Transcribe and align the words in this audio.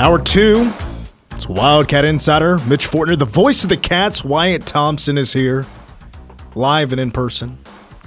Hour 0.00 0.18
two. 0.18 0.72
It's 1.32 1.46
Wildcat 1.46 2.06
Insider. 2.06 2.56
Mitch 2.60 2.88
Fortner, 2.88 3.18
the 3.18 3.26
voice 3.26 3.64
of 3.64 3.68
the 3.68 3.76
Cats. 3.76 4.24
Wyatt 4.24 4.64
Thompson 4.64 5.18
is 5.18 5.34
here, 5.34 5.66
live 6.54 6.92
and 6.92 6.98
in 6.98 7.10
person. 7.10 7.58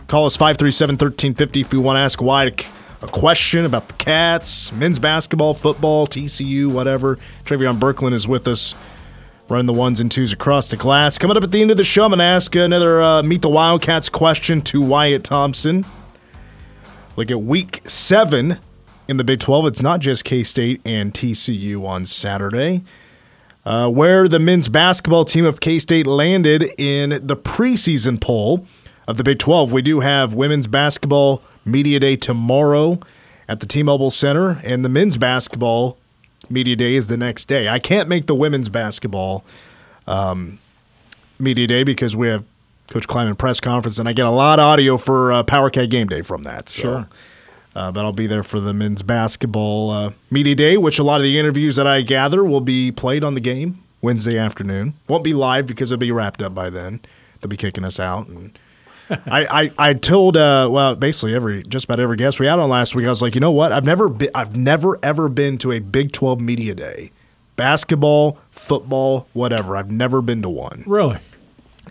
Call 0.07 0.25
us 0.25 0.35
537 0.35 0.93
1350 0.93 1.61
if 1.61 1.71
you 1.71 1.81
want 1.81 1.97
to 1.97 1.99
ask 1.99 2.19
Wyatt 2.19 2.65
a 3.03 3.07
question 3.07 3.63
about 3.63 3.89
the 3.89 3.93
Cats, 3.93 4.71
men's 4.71 4.97
basketball, 4.97 5.53
football, 5.53 6.07
TCU, 6.07 6.65
whatever. 6.65 7.17
Travion 7.45 7.77
Berkland 7.77 8.13
is 8.13 8.27
with 8.27 8.47
us, 8.47 8.73
running 9.47 9.67
the 9.67 9.73
ones 9.73 9.99
and 9.99 10.11
twos 10.11 10.33
across 10.33 10.71
the 10.71 10.77
glass. 10.77 11.19
Coming 11.19 11.37
up 11.37 11.43
at 11.43 11.51
the 11.51 11.61
end 11.61 11.69
of 11.69 11.77
the 11.77 11.83
show, 11.83 12.05
I'm 12.05 12.09
going 12.09 12.17
to 12.17 12.25
ask 12.25 12.55
another 12.55 13.03
uh, 13.03 13.21
Meet 13.21 13.43
the 13.43 13.49
Wildcats 13.49 14.09
question 14.09 14.61
to 14.61 14.81
Wyatt 14.81 15.23
Thompson. 15.23 15.85
Look 17.17 17.29
at 17.29 17.39
week 17.39 17.81
seven 17.85 18.57
in 19.07 19.17
the 19.17 19.23
Big 19.23 19.39
12. 19.39 19.67
It's 19.67 19.81
not 19.81 19.99
just 19.99 20.23
K 20.23 20.43
State 20.43 20.81
and 20.85 21.13
TCU 21.13 21.85
on 21.85 22.05
Saturday. 22.05 22.83
Uh, 23.65 23.87
where 23.87 24.27
the 24.27 24.39
men's 24.39 24.67
basketball 24.67 25.23
team 25.23 25.45
of 25.45 25.61
K 25.61 25.79
State 25.79 26.05
landed 26.05 26.63
in 26.77 27.25
the 27.25 27.37
preseason 27.37 28.19
poll 28.19 28.67
of 29.07 29.15
the 29.15 29.23
Big 29.23 29.39
12. 29.39 29.71
We 29.71 29.81
do 29.81 30.01
have 30.01 30.33
women's 30.33 30.67
basketball 30.67 31.41
media 31.63 31.99
day 31.99 32.17
tomorrow 32.17 32.99
at 33.47 33.61
the 33.61 33.65
T 33.65 33.81
Mobile 33.81 34.11
Center, 34.11 34.59
and 34.65 34.83
the 34.83 34.89
men's 34.89 35.15
basketball 35.15 35.97
media 36.49 36.75
day 36.75 36.95
is 36.95 37.07
the 37.07 37.15
next 37.15 37.45
day. 37.45 37.69
I 37.69 37.79
can't 37.79 38.09
make 38.09 38.25
the 38.25 38.35
women's 38.35 38.67
basketball 38.67 39.45
um, 40.07 40.59
media 41.39 41.65
day 41.65 41.83
because 41.83 42.17
we 42.17 42.27
have 42.27 42.43
Coach 42.89 43.07
Klieman 43.07 43.37
press 43.37 43.61
conference, 43.61 43.97
and 43.97 44.09
I 44.09 44.13
get 44.13 44.25
a 44.25 44.31
lot 44.31 44.59
of 44.59 44.65
audio 44.65 44.97
for 44.97 45.31
uh, 45.31 45.43
Power 45.43 45.69
Cat 45.69 45.89
game 45.89 46.07
day 46.07 46.21
from 46.21 46.43
that. 46.43 46.67
So. 46.67 46.81
Sure. 46.81 47.07
Uh, 47.75 47.91
but 47.91 48.05
I'll 48.05 48.13
be 48.13 48.27
there 48.27 48.43
for 48.43 48.59
the 48.59 48.71
men's 48.71 49.01
basketball 49.01 49.89
uh, 49.89 50.11
media 50.29 50.53
day, 50.53 50.77
which 50.77 50.99
a 50.99 51.03
lot 51.03 51.17
of 51.17 51.23
the 51.23 51.39
interviews 51.39 51.75
that 51.75 51.87
I 51.87 52.01
gather 52.01 52.43
will 52.43 52.61
be 52.61 52.91
played 52.91 53.23
on 53.23 53.33
the 53.33 53.39
game 53.39 53.83
Wednesday 54.01 54.37
afternoon. 54.37 54.93
Won't 55.07 55.23
be 55.23 55.33
live 55.33 55.65
because 55.65 55.91
it'll 55.91 55.99
be 55.99 56.11
wrapped 56.11 56.41
up 56.41 56.53
by 56.53 56.69
then. 56.69 57.01
They'll 57.41 57.49
be 57.49 57.57
kicking 57.57 57.83
us 57.83 57.99
out. 57.99 58.27
And 58.27 58.57
I, 59.09 59.63
I, 59.63 59.71
I 59.89 59.93
told 59.93 60.37
uh, 60.37 60.69
well 60.71 60.95
basically 60.95 61.33
every 61.33 61.63
just 61.63 61.85
about 61.85 61.99
every 61.99 62.15
guest 62.17 62.39
we 62.39 62.45
had 62.45 62.59
on 62.59 62.69
last 62.69 62.95
week. 62.95 63.05
I 63.05 63.09
was 63.09 63.21
like, 63.21 63.33
you 63.33 63.41
know 63.41 63.51
what? 63.51 63.71
I've 63.71 63.85
never 63.85 64.07
been, 64.07 64.29
I've 64.35 64.55
never 64.55 64.99
ever 65.03 65.27
been 65.27 65.57
to 65.59 65.71
a 65.71 65.79
Big 65.79 66.11
Twelve 66.11 66.39
media 66.39 66.75
day, 66.75 67.11
basketball, 67.55 68.37
football, 68.51 69.27
whatever. 69.33 69.75
I've 69.75 69.91
never 69.91 70.21
been 70.21 70.41
to 70.43 70.49
one. 70.49 70.83
Really? 70.85 71.17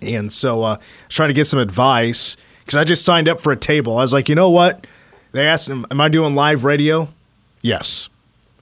And 0.01 0.33
so 0.33 0.63
uh, 0.63 0.77
I 0.77 0.79
was 0.79 1.15
trying 1.15 1.29
to 1.29 1.35
get 1.35 1.47
some 1.47 1.59
advice 1.61 2.37
because 2.61 2.77
I 2.77 2.85
just 2.85 3.05
signed 3.05 3.29
up 3.29 3.41
for 3.41 3.53
a 3.53 3.57
table. 3.57 3.99
I 3.99 4.03
was 4.03 4.13
like, 4.13 4.29
you 4.29 4.35
know 4.35 4.51
what? 4.51 4.87
They 5.33 5.47
asked 5.47 5.69
him, 5.69 5.85
Am 5.91 6.01
I 6.01 6.09
doing 6.09 6.35
live 6.35 6.65
radio? 6.65 7.09
Yes. 7.63 8.09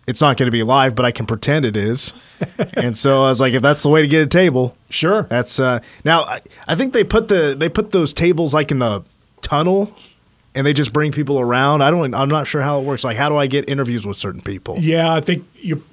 It's 0.07 0.21
not 0.21 0.37
going 0.37 0.47
to 0.49 0.53
be 0.53 0.63
live, 0.63 0.95
but 0.97 1.05
I 1.05 1.13
can 1.13 1.27
pretend 1.27 1.65
it 1.65 1.77
is. 1.77 2.13
and 2.75 2.99
so 2.99 3.25
I 3.25 3.29
was 3.29 3.41
like, 3.41 3.53
if 3.53 3.63
that's 3.63 3.83
the 3.83 3.89
way 3.89 4.03
to 4.03 4.09
get 4.09 4.23
a 4.23 4.27
table, 4.27 4.75
Sure. 4.89 5.23
that's 5.25 5.61
uh 5.61 5.81
now 6.05 6.23
I, 6.25 6.41
I 6.67 6.75
think 6.75 6.93
they 6.93 7.05
put 7.05 7.29
the 7.29 7.55
they 7.57 7.69
put 7.69 7.93
those 7.93 8.13
tables 8.13 8.53
like 8.55 8.71
in 8.73 8.81
the 8.81 9.05
tunnel 9.43 9.95
and 10.55 10.67
they 10.67 10.73
just 10.73 10.93
bring 10.93 11.13
people 11.13 11.39
around. 11.39 11.83
I 11.83 11.91
don't 11.93 12.13
I'm 12.15 12.29
not 12.29 12.47
sure 12.49 12.61
how 12.63 12.81
it 12.81 12.85
works. 12.85 13.05
Like 13.05 13.17
how 13.17 13.29
do 13.29 13.37
I 13.37 13.47
get 13.47 13.69
interviews 13.69 14.05
with 14.07 14.17
certain 14.17 14.41
people? 14.41 14.79
Yeah, 14.81 15.13
I 15.13 15.21
think 15.21 15.47
you 15.55 15.85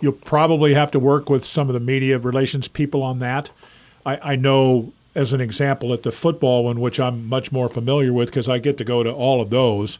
you'll 0.00 0.12
probably 0.12 0.74
have 0.74 0.90
to 0.92 0.98
work 0.98 1.28
with 1.30 1.44
some 1.44 1.68
of 1.68 1.74
the 1.74 1.80
media 1.80 2.18
relations 2.18 2.66
people 2.68 3.02
on 3.02 3.18
that. 3.20 3.50
I, 4.06 4.32
I 4.32 4.36
know, 4.36 4.92
as 5.14 5.32
an 5.32 5.40
example, 5.40 5.92
at 5.92 6.02
the 6.02 6.12
football 6.12 6.64
one, 6.64 6.80
which 6.80 7.00
I'm 7.00 7.26
much 7.28 7.50
more 7.52 7.68
familiar 7.68 8.12
with 8.12 8.28
because 8.30 8.48
I 8.48 8.58
get 8.58 8.78
to 8.78 8.84
go 8.84 9.02
to 9.02 9.10
all 9.10 9.40
of 9.40 9.50
those. 9.50 9.98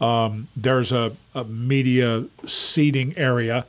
Um, 0.00 0.48
there's 0.56 0.92
a, 0.92 1.16
a 1.34 1.44
media 1.44 2.24
seating 2.46 3.16
area, 3.16 3.66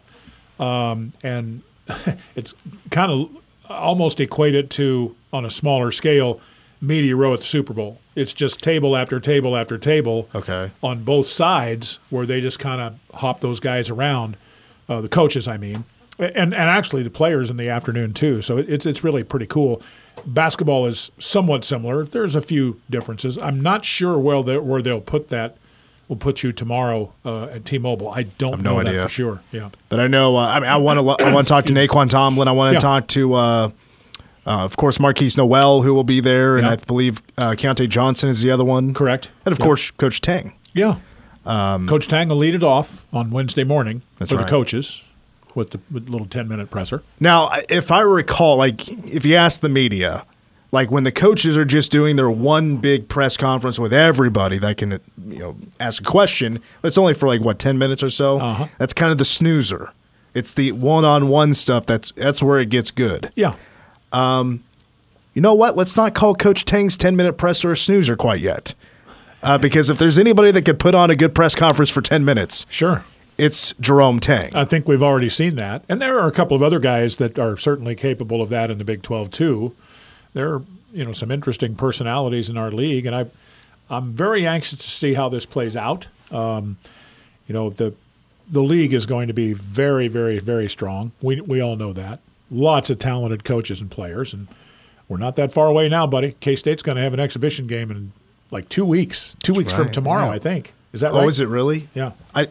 um, 0.59 1.11
and 1.23 1.61
it's 2.35 2.53
kind 2.91 3.11
of 3.11 3.29
almost 3.69 4.19
equated 4.19 4.69
to 4.71 5.15
on 5.33 5.45
a 5.45 5.49
smaller 5.49 5.91
scale 5.91 6.39
media 6.81 7.15
row 7.15 7.33
at 7.33 7.39
the 7.39 7.45
Super 7.45 7.73
Bowl. 7.73 7.99
It's 8.15 8.33
just 8.33 8.61
table 8.61 8.95
after 8.95 9.19
table 9.19 9.55
after 9.57 9.77
table 9.77 10.29
Okay. 10.33 10.71
on 10.81 11.03
both 11.03 11.27
sides 11.27 11.99
where 12.09 12.25
they 12.25 12.39
just 12.41 12.59
kind 12.59 12.81
of 12.81 12.99
hop 13.19 13.41
those 13.41 13.59
guys 13.59 13.89
around, 13.89 14.37
uh, 14.89 15.01
the 15.01 15.09
coaches, 15.09 15.47
I 15.47 15.57
mean, 15.57 15.85
and 16.19 16.33
and 16.35 16.53
actually 16.55 17.03
the 17.03 17.09
players 17.09 17.49
in 17.49 17.57
the 17.57 17.69
afternoon 17.69 18.13
too. 18.13 18.41
So 18.41 18.57
it, 18.57 18.69
it's 18.69 18.85
it's 18.85 19.03
really 19.03 19.23
pretty 19.23 19.45
cool. 19.47 19.81
Basketball 20.25 20.85
is 20.85 21.11
somewhat 21.19 21.63
similar. 21.63 22.03
There's 22.05 22.35
a 22.35 22.41
few 22.41 22.81
differences. 22.89 23.37
I'm 23.37 23.61
not 23.61 23.85
sure 23.85 24.17
where 24.19 24.41
they, 24.43 24.57
where 24.57 24.81
they'll 24.81 25.01
put 25.01 25.29
that. 25.29 25.57
Will 26.07 26.15
put 26.15 26.41
you 26.41 26.53
tomorrow 26.53 27.11
uh, 27.25 27.47
at 27.47 27.65
T-Mobile. 27.65 28.07
I 28.09 28.23
don't 28.23 28.61
no 28.61 28.77
know 28.77 28.77
that 28.77 28.87
idea. 28.87 29.01
for 29.03 29.09
sure. 29.09 29.41
Yeah. 29.51 29.71
But 29.89 29.99
I 29.99 30.07
know 30.07 30.37
uh, 30.37 30.47
I 30.47 30.59
mean 30.61 30.69
I 30.69 30.77
want 30.77 30.99
to 31.01 31.25
I 31.25 31.33
want 31.33 31.47
to 31.47 31.51
talk 31.51 31.65
to 31.65 31.73
Nae'Qwan 31.73 32.09
Tomlin. 32.09 32.47
I 32.47 32.53
want 32.53 32.69
to 32.69 32.73
Yeah. 32.75 32.79
talk 32.79 33.07
to 33.07 33.33
uh, 33.33 33.39
uh, 33.67 33.69
of 34.45 34.77
course 34.77 34.99
Markquis 34.99 35.35
Nowell 35.35 35.81
who 35.81 35.93
will 35.93 36.05
be 36.05 36.21
there, 36.21 36.55
and. 36.57 36.65
I 36.65 36.77
believe 36.77 37.21
uh, 37.37 37.51
Keyontae 37.51 37.89
Johnson 37.89 38.29
is 38.29 38.41
the 38.41 38.49
other 38.51 38.63
one. 38.63 38.93
Correct. 38.93 39.31
And 39.45 39.51
of 39.51 39.59
course 39.59 39.91
Coach 39.91 40.21
Tang. 40.21 40.53
Yeah. 40.73 40.99
Coach 41.45 42.07
Tang 42.07 42.29
will 42.29 42.37
lead 42.37 42.55
it 42.55 42.63
off 42.63 43.05
on 43.11 43.29
Wednesday 43.29 43.65
morning 43.65 44.01
Um, 44.21 44.27
for 44.27 44.35
right. 44.37 44.45
the 44.45 44.49
coaches 44.49 45.03
with 45.57 45.71
the 45.71 45.79
with 45.91 46.07
little 46.07 46.27
10 46.27 46.47
minute 46.47 46.69
presser. 46.69 47.01
Now, 47.19 47.49
if 47.67 47.91
I 47.91 48.01
recall, 48.01 48.55
like 48.57 48.87
if 48.87 49.25
you 49.25 49.35
ask 49.35 49.59
the 49.61 49.69
media, 49.69 50.23
like 50.71 50.91
when 50.91 51.03
the 51.03 51.11
coaches 51.11 51.57
are 51.57 51.65
just 51.65 51.91
doing 51.91 52.15
their 52.15 52.29
one 52.29 52.77
big 52.77 53.09
press 53.09 53.35
conference 53.35 53.79
with 53.79 53.91
everybody 53.91 54.59
that 54.59 54.77
can, 54.77 54.99
you 55.27 55.39
know, 55.39 55.57
ask 55.79 56.01
a 56.01 56.05
question, 56.05 56.61
it's 56.83 56.97
only 56.97 57.15
for 57.15 57.27
like 57.27 57.41
what 57.41 57.57
ten 57.57 57.77
minutes 57.77 58.03
or 58.03 58.11
so. 58.11 58.37
Uh-huh. 58.39 58.67
That's 58.77 58.93
kind 58.93 59.11
of 59.11 59.17
the 59.17 59.25
snoozer. 59.25 59.91
It's 60.35 60.53
the 60.53 60.71
one-on-one 60.73 61.55
stuff 61.55 61.87
that's 61.87 62.11
that's 62.11 62.43
where 62.43 62.59
it 62.59 62.69
gets 62.69 62.91
good. 62.91 63.31
Yeah. 63.35 63.55
You 64.13 65.41
know 65.41 65.53
what? 65.53 65.75
Let's 65.75 65.95
not 65.95 66.13
call 66.15 66.35
Coach 66.35 66.65
Tang's 66.65 66.95
ten-minute 66.97 67.33
presser 67.33 67.71
a 67.71 67.77
snoozer 67.77 68.15
quite 68.15 68.41
yet, 68.41 68.73
uh, 69.43 69.57
because 69.57 69.89
if 69.89 69.97
there's 69.97 70.17
anybody 70.17 70.51
that 70.51 70.63
could 70.63 70.79
put 70.79 70.95
on 70.95 71.09
a 71.11 71.15
good 71.15 71.33
press 71.35 71.55
conference 71.55 71.89
for 71.89 72.01
ten 72.01 72.23
minutes, 72.25 72.65
Sure. 72.69 73.03
It's 73.37 73.73
Jerome 73.79 74.19
Tang. 74.19 74.55
I 74.55 74.65
think 74.65 74.87
we've 74.87 75.03
already 75.03 75.29
seen 75.29 75.55
that. 75.55 75.83
And 75.87 76.01
there 76.01 76.19
are 76.19 76.27
a 76.27 76.31
couple 76.31 76.55
of 76.55 76.63
other 76.63 76.79
guys 76.79 77.17
that 77.17 77.37
are 77.37 77.57
certainly 77.57 77.95
capable 77.95 78.41
of 78.41 78.49
that 78.49 78.71
in 78.71 78.77
the 78.77 78.83
Big 78.83 79.03
12 79.03 79.29
too. 79.31 79.75
There 80.33 80.53
are, 80.53 80.61
you 80.91 81.05
know, 81.05 81.13
some 81.13 81.31
interesting 81.31 81.75
personalities 81.75 82.49
in 82.49 82.57
our 82.57 82.71
league 82.71 83.05
and 83.05 83.15
I 83.15 83.25
I'm 83.89 84.11
very 84.11 84.45
anxious 84.45 84.79
to 84.79 84.89
see 84.89 85.13
how 85.13 85.29
this 85.29 85.45
plays 85.45 85.77
out. 85.77 86.07
Um, 86.31 86.77
you 87.47 87.53
know, 87.53 87.69
the 87.69 87.93
the 88.49 88.61
league 88.61 88.93
is 88.93 89.05
going 89.05 89.27
to 89.27 89.33
be 89.33 89.53
very 89.53 90.07
very 90.07 90.39
very 90.39 90.69
strong. 90.69 91.11
We 91.21 91.39
we 91.41 91.61
all 91.61 91.75
know 91.75 91.93
that. 91.93 92.19
Lots 92.49 92.89
of 92.89 92.99
talented 92.99 93.43
coaches 93.43 93.81
and 93.81 93.91
players 93.91 94.33
and 94.33 94.47
we're 95.07 95.17
not 95.17 95.37
that 95.37 95.53
far 95.53 95.67
away 95.67 95.87
now, 95.87 96.05
buddy. 96.05 96.35
K-State's 96.41 96.83
going 96.83 96.97
to 96.97 97.01
have 97.01 97.13
an 97.13 97.19
exhibition 97.19 97.65
game 97.65 97.91
in 97.91 98.11
like 98.51 98.67
2 98.67 98.83
weeks. 98.83 99.37
2 99.43 99.53
weeks 99.53 99.71
from 99.71 99.89
tomorrow, 99.89 100.25
yeah. 100.25 100.31
I 100.31 100.39
think. 100.39 100.73
Is 100.91 100.99
that 100.99 101.13
right? 101.13 101.23
oh, 101.23 101.27
is 101.29 101.39
it 101.39 101.47
really? 101.47 101.87
Yeah. 101.93 102.11
I, 102.35 102.47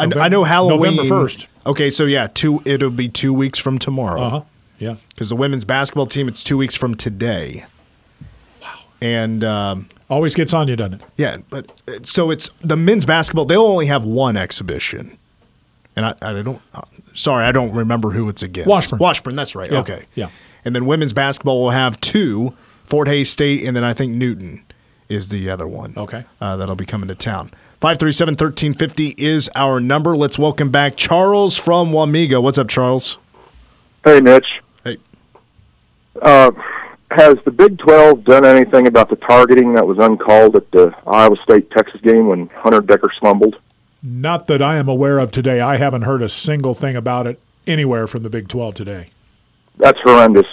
I, 0.00 0.06
November- 0.06 0.20
I 0.20 0.28
know 0.28 0.44
Halloween. 0.44 0.96
November 0.96 1.24
1st. 1.26 1.46
Okay, 1.66 1.90
so 1.90 2.04
yeah, 2.04 2.26
two. 2.32 2.62
It'll 2.64 2.90
be 2.90 3.08
two 3.08 3.32
weeks 3.32 3.58
from 3.58 3.78
tomorrow. 3.78 4.20
Uh-huh. 4.20 4.40
Yeah. 4.78 4.96
Because 5.10 5.28
the 5.28 5.36
women's 5.36 5.64
basketball 5.64 6.06
team, 6.06 6.26
it's 6.28 6.42
two 6.42 6.56
weeks 6.56 6.74
from 6.74 6.94
today. 6.94 7.64
Wow. 8.62 8.74
And 9.02 9.44
um, 9.44 9.88
Always 10.08 10.34
gets 10.34 10.52
on 10.54 10.68
you, 10.68 10.76
doesn't 10.76 10.94
it? 10.94 11.02
yeah, 11.16 11.36
but 11.50 11.70
uh, 11.86 11.98
so 12.02 12.30
it's 12.30 12.50
the 12.62 12.76
men's 12.76 13.04
basketball. 13.04 13.44
They'll 13.44 13.60
only 13.66 13.86
have 13.86 14.04
one 14.04 14.36
exhibition, 14.36 15.16
and 15.94 16.06
I, 16.06 16.14
I 16.22 16.42
don't. 16.42 16.60
uh, 16.74 16.80
sorry, 17.14 17.44
I 17.44 17.52
don't 17.52 17.72
remember 17.72 18.10
who 18.10 18.28
it's 18.28 18.42
against. 18.42 18.68
Washburn. 18.68 18.98
Washburn. 18.98 19.36
That's 19.36 19.54
right. 19.54 19.70
Yeah, 19.70 19.78
Okay. 19.80 20.06
yeah. 20.14 20.30
And 20.64 20.74
then 20.74 20.84
women's 20.86 21.12
basketball 21.12 21.62
will 21.62 21.70
have 21.70 22.00
two: 22.00 22.54
Fort 22.84 23.06
Hays 23.06 23.30
State, 23.30 23.64
and 23.64 23.76
then 23.76 23.84
I 23.84 23.92
think 23.94 24.12
Newton 24.14 24.64
is 25.08 25.28
the 25.28 25.48
other 25.50 25.66
one. 25.68 25.92
Okay. 25.96 26.24
Uh, 26.40 26.56
that'll 26.56 26.74
be 26.74 26.86
coming 26.86 27.08
to 27.08 27.14
town. 27.14 27.50
537 27.80 28.32
1350 28.32 29.14
is 29.16 29.48
our 29.54 29.80
number. 29.80 30.14
Let's 30.14 30.38
welcome 30.38 30.70
back 30.70 30.96
Charles 30.96 31.56
from 31.56 31.92
Wamego. 31.92 32.42
What's 32.42 32.58
up, 32.58 32.68
Charles? 32.68 33.16
Hey, 34.04 34.20
Mitch. 34.20 34.44
Hey. 34.84 34.98
Uh, 36.20 36.50
has 37.10 37.36
the 37.46 37.50
Big 37.50 37.78
12 37.78 38.24
done 38.24 38.44
anything 38.44 38.86
about 38.86 39.08
the 39.08 39.16
targeting 39.16 39.72
that 39.72 39.86
was 39.86 39.96
uncalled 39.98 40.56
at 40.56 40.70
the 40.72 40.94
Iowa 41.06 41.36
State 41.42 41.70
Texas 41.70 42.02
game 42.02 42.26
when 42.26 42.48
Hunter 42.48 42.82
Decker 42.82 43.08
slumbled? 43.18 43.56
Not 44.02 44.46
that 44.48 44.60
I 44.60 44.76
am 44.76 44.90
aware 44.90 45.18
of 45.18 45.32
today. 45.32 45.62
I 45.62 45.78
haven't 45.78 46.02
heard 46.02 46.20
a 46.20 46.28
single 46.28 46.74
thing 46.74 46.96
about 46.96 47.26
it 47.26 47.40
anywhere 47.66 48.06
from 48.06 48.22
the 48.22 48.28
Big 48.28 48.48
12 48.48 48.74
today. 48.74 49.08
That's 49.78 49.98
horrendous. 50.04 50.46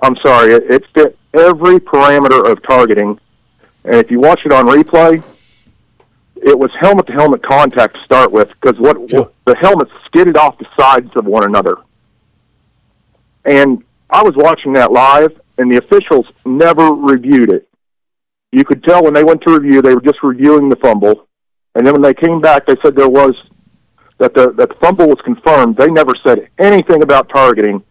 I'm 0.00 0.14
sorry. 0.24 0.54
It, 0.54 0.62
it 0.70 0.84
fit 0.94 1.18
every 1.34 1.80
parameter 1.80 2.48
of 2.48 2.62
targeting. 2.62 3.18
And 3.82 3.96
if 3.96 4.12
you 4.12 4.20
watch 4.20 4.46
it 4.46 4.52
on 4.52 4.66
replay, 4.66 5.24
it 6.42 6.58
was 6.58 6.70
helmet 6.80 7.06
to 7.06 7.12
helmet 7.12 7.42
contact 7.44 7.94
to 7.94 8.02
start 8.04 8.32
with 8.32 8.48
because 8.60 8.78
what, 8.78 8.96
Yeah. 9.10 9.20
what 9.20 9.34
the 9.46 9.56
helmets 9.60 9.90
skidded 10.06 10.36
off 10.36 10.58
the 10.58 10.66
sides 10.78 11.10
of 11.16 11.24
one 11.24 11.44
another. 11.44 11.76
And 13.44 13.82
I 14.10 14.22
was 14.22 14.34
watching 14.36 14.72
that 14.74 14.92
live, 14.92 15.32
and 15.58 15.70
the 15.70 15.78
officials 15.78 16.26
never 16.44 16.90
reviewed 16.92 17.52
it. 17.52 17.68
You 18.52 18.64
could 18.64 18.84
tell 18.84 19.02
when 19.02 19.14
they 19.14 19.24
went 19.24 19.40
to 19.42 19.52
review, 19.58 19.82
they 19.82 19.94
were 19.94 20.00
just 20.00 20.22
reviewing 20.22 20.68
the 20.68 20.76
fumble, 20.76 21.28
and 21.74 21.86
then 21.86 21.94
when 21.94 22.02
they 22.02 22.14
came 22.14 22.38
back, 22.38 22.66
they 22.66 22.76
said 22.84 22.94
there 22.94 23.08
was 23.08 23.32
that 24.18 24.34
the 24.34 24.52
that 24.52 24.68
the 24.68 24.74
fumble 24.80 25.08
was 25.08 25.18
confirmed, 25.24 25.76
they 25.76 25.88
never 25.88 26.12
said 26.24 26.48
anything 26.58 27.02
about 27.02 27.28
targeting, 27.30 27.82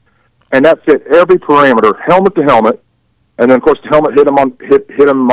and 0.51 0.63
that 0.63 0.83
fit 0.85 1.03
every 1.13 1.37
parameter, 1.37 1.93
helmet 2.07 2.35
to 2.35 2.43
helmet, 2.43 2.81
and 3.39 3.49
then 3.49 3.57
of 3.57 3.63
course 3.63 3.79
the 3.83 3.89
helmet 3.89 4.13
hit 4.17 4.27
him 4.27 4.35
on 4.37 4.53
hit 4.61 4.85
hit 4.91 5.09
him, 5.09 5.31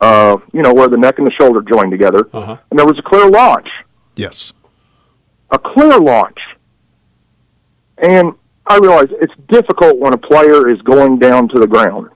uh, 0.00 0.36
you 0.52 0.62
know 0.62 0.72
where 0.74 0.88
the 0.88 0.96
neck 0.96 1.18
and 1.18 1.26
the 1.26 1.32
shoulder 1.32 1.62
joined 1.62 1.90
together, 1.90 2.28
Uh-huh. 2.32 2.56
and 2.70 2.78
there 2.78 2.86
was 2.86 2.98
a 2.98 3.02
clear 3.02 3.28
launch, 3.30 3.68
Yes. 4.14 4.52
a 5.50 5.58
clear 5.58 5.98
launch, 5.98 6.38
and 7.98 8.32
I 8.66 8.78
realize 8.78 9.08
it's 9.20 9.32
difficult 9.48 9.98
when 9.98 10.12
a 10.12 10.18
player 10.18 10.68
is 10.68 10.80
going 10.82 11.18
down 11.18 11.48
to 11.48 11.58
the 11.60 11.66
ground, 11.66 12.08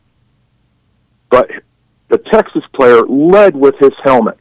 but 1.31 1.49
the 2.09 2.19
Texas 2.19 2.62
player 2.75 3.03
led 3.06 3.55
with 3.56 3.77
his 3.79 3.93
helmet 4.05 4.37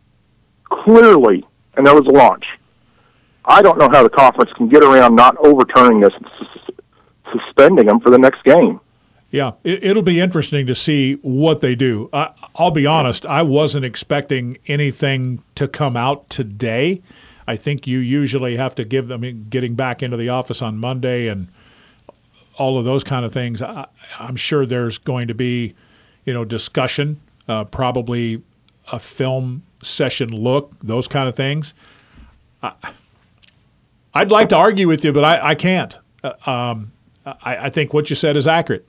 clearly, 0.66 1.46
and 1.76 1.86
there 1.86 1.94
was 1.96 2.06
a 2.08 2.12
launch. 2.12 2.46
I 3.46 3.62
don't 3.62 3.78
know 3.80 3.90
how 3.92 4.04
the 4.04 4.10
conference 4.10 4.52
can 4.54 4.70
get 4.70 4.84
around 4.84 5.16
not 5.16 5.36
overturning 5.38 6.00
this 6.02 6.12
and 6.16 6.26
suspending 7.32 7.88
him 7.88 8.00
for 8.00 8.10
the 8.10 8.18
next 8.18 8.44
game. 8.44 8.80
Yeah, 9.32 9.52
it, 9.64 9.84
it'll 9.84 10.04
be 10.04 10.20
interesting 10.20 10.66
to 10.68 10.76
see 10.76 11.14
what 11.22 11.62
they 11.62 11.76
do. 11.76 12.10
I, 12.12 12.30
I'll 12.56 12.72
be 12.72 12.86
honest, 12.86 13.26
I 13.26 13.42
wasn't 13.42 13.86
expecting 13.86 14.58
anything 14.68 15.42
to 15.56 15.68
come 15.68 15.96
out 15.96 16.30
today. 16.30 17.02
I 17.48 17.56
think 17.56 17.88
you 17.88 18.00
usually 18.00 18.58
have 18.58 18.76
to 18.76 18.86
give 18.86 19.08
them 19.08 19.22
I 19.22 19.22
mean, 19.22 19.48
getting 19.50 19.76
back 19.76 20.04
into 20.04 20.18
the 20.18 20.30
office 20.30 20.62
on 20.62 20.78
Monday 20.78 21.28
and 21.28 21.48
all 22.58 22.78
of 22.78 22.86
those 22.86 23.04
kind 23.04 23.26
of 23.26 23.34
things. 23.34 23.62
I, 23.62 23.88
I'm 24.20 24.36
sure 24.36 24.66
there's 24.66 24.98
going 24.98 25.28
to 25.30 25.34
be, 25.34 25.74
you 26.26 26.34
know, 26.34 26.46
discussion, 26.46 27.22
uh, 27.48 27.64
probably 27.64 28.44
a 28.92 29.00
film 29.00 29.64
session 29.82 30.30
look, 30.30 30.76
those 30.84 31.08
kind 31.08 31.30
of 31.30 31.36
things. 31.36 31.74
I, 32.62 32.74
I'd 34.14 34.32
like 34.32 34.50
to 34.50 34.58
argue 34.58 34.88
with 34.88 35.06
you, 35.06 35.14
but 35.14 35.24
I, 35.24 35.50
I 35.50 35.56
can't. 35.56 35.98
Uh, 36.24 36.34
um, 36.46 36.92
I, 37.26 37.58
I 37.58 37.70
think 37.70 37.94
what 37.94 38.10
you 38.10 38.16
said 38.16 38.36
is 38.36 38.48
accurate. 38.48 38.86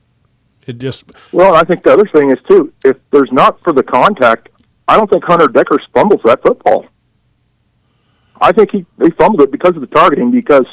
It 0.70 0.78
just 0.78 1.04
Well, 1.32 1.54
I 1.54 1.62
think 1.64 1.82
the 1.82 1.92
other 1.92 2.06
thing 2.14 2.30
is 2.30 2.38
too, 2.48 2.72
if 2.84 2.96
there's 3.10 3.30
not 3.32 3.60
for 3.62 3.72
the 3.72 3.82
contact, 3.82 4.48
I 4.88 4.96
don't 4.96 5.10
think 5.10 5.24
Hunter 5.24 5.48
Decker 5.48 5.78
fumbles 5.94 6.20
that 6.24 6.42
football. 6.42 6.86
I 8.40 8.52
think 8.52 8.70
he 8.70 8.86
they 8.98 9.10
fumbled 9.10 9.42
it 9.42 9.50
because 9.52 9.74
of 9.74 9.82
the 9.82 9.86
targeting 9.88 10.30
because 10.30 10.64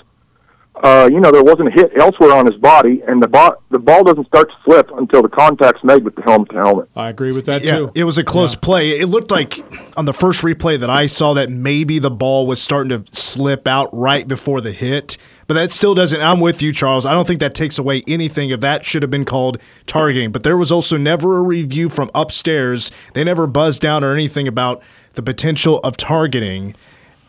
uh, 0.84 1.10
you 1.12 1.20
know 1.20 1.32
there 1.32 1.44
wasn't 1.44 1.68
a 1.68 1.72
hit 1.72 1.92
elsewhere 2.00 2.32
on 2.34 2.46
his 2.46 2.56
body, 2.62 3.02
and 3.08 3.22
the 3.22 3.28
ball 3.28 3.62
the 3.72 3.80
ball 3.80 4.04
doesn't 4.04 4.28
start 4.28 4.48
to 4.50 4.56
slip 4.64 4.90
until 4.96 5.22
the 5.22 5.30
contact's 5.30 5.84
made 5.84 6.04
with 6.06 6.16
the 6.16 6.22
helmet 6.22 6.50
to 6.52 6.56
helmet. 6.58 6.88
I 6.96 7.10
agree 7.10 7.32
with 7.32 7.46
that 7.46 7.64
Yeah, 7.64 7.78
too. 7.78 7.92
it 7.96 8.04
was 8.06 8.18
a 8.18 8.24
close 8.24 8.56
play. 8.56 8.92
It 9.00 9.08
looked 9.08 9.32
like 9.32 9.64
on 9.98 10.06
the 10.06 10.14
first 10.14 10.42
replay 10.44 10.80
that 10.80 10.90
I 10.90 11.08
saw 11.08 11.34
that 11.34 11.50
maybe 11.50 12.00
the 12.00 12.12
ball 12.12 12.48
was 12.48 12.62
starting 12.62 12.90
to 13.04 13.04
slip 13.14 13.68
out 13.68 13.90
right 13.92 14.28
before 14.28 14.62
the 14.62 14.72
hit. 14.72 15.18
But 15.48 15.54
that 15.54 15.72
still 15.72 15.96
doesn't. 15.96 16.22
I'm 16.22 16.42
with 16.42 16.62
you, 16.62 16.74
Charles. 16.74 17.06
I 17.06 17.14
don't 17.14 17.26
think 17.26 17.40
that 17.40 17.56
takes 17.56 17.78
away 17.78 18.04
anything 18.06 18.50
if 18.50 18.60
that 18.60 18.84
should 18.84 19.02
have 19.02 19.10
been 19.10 19.26
called 19.26 19.60
targeting. 19.86 20.32
But 20.32 20.44
there 20.44 20.58
was 20.58 20.74
also 20.74 20.98
never 20.98 21.38
a 21.38 21.42
review 21.42 21.88
from 21.88 22.12
upstairs. 22.14 22.92
They 23.14 23.24
never 23.24 23.48
buzzed 23.48 23.82
down 23.82 24.04
or 24.04 24.14
anything 24.14 24.48
about 24.48 24.84
the 25.14 25.24
potential 25.24 25.80
of 25.80 25.96
targeting. 25.96 26.76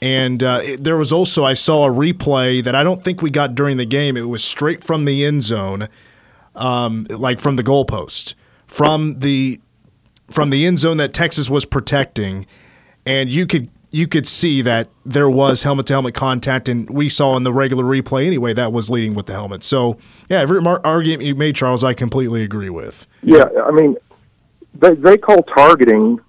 And 0.03 0.43
uh, 0.43 0.61
it, 0.62 0.85
there 0.85 0.97
was 0.97 1.12
also, 1.12 1.44
I 1.44 1.55
saw 1.55 1.87
a 1.87 1.93
replay 1.93 2.62
that 2.65 2.75
I 2.75 2.82
don't 2.82 3.05
think 3.05 3.23
we 3.23 3.31
got 3.31 3.55
during 3.55 3.76
the 3.76 3.85
game. 3.85 4.17
It 4.17 4.23
was 4.23 4.43
straight 4.43 4.82
from 4.82 5.05
the 5.05 5.25
end 5.25 5.43
zone, 5.43 5.88
um, 6.56 7.06
like 7.11 7.38
from 7.38 7.56
the 7.56 7.64
goalpost, 7.64 8.35
from 8.67 9.21
the 9.21 9.61
from 10.31 10.50
the 10.50 10.67
end 10.67 10.79
zone 10.79 10.99
that 10.99 11.14
Texas 11.14 11.49
was 11.49 11.64
protecting, 11.64 12.47
and 13.06 13.32
you 13.32 13.47
could 13.47 13.71
you 13.90 14.06
could 14.06 14.26
see 14.26 14.62
that 14.62 14.88
there 15.05 15.31
was 15.31 15.62
helmet 15.62 15.87
to 15.87 15.94
helmet 15.94 16.14
contact, 16.14 16.69
and 16.69 16.88
we 16.90 17.08
saw 17.08 17.37
in 17.37 17.43
the 17.43 17.52
regular 17.52 17.85
replay 17.85 18.26
anyway 18.26 18.52
that 18.55 18.73
was 18.73 18.90
leading 18.90 19.14
with 19.14 19.26
the 19.26 19.32
helmet. 19.32 19.62
So 19.62 19.96
yeah, 20.29 20.40
every 20.40 20.61
mar- 20.61 20.81
argument 20.85 21.23
you 21.23 21.35
made, 21.35 21.56
Charles, 21.56 21.85
I 21.85 21.94
completely 21.94 22.43
agree 22.43 22.70
with. 22.70 23.06
Yeah, 23.23 23.44
I 23.64 23.70
mean, 23.70 23.96
they 24.75 24.94
they 24.94 25.17
call 25.17 25.43
targeting 25.43 26.20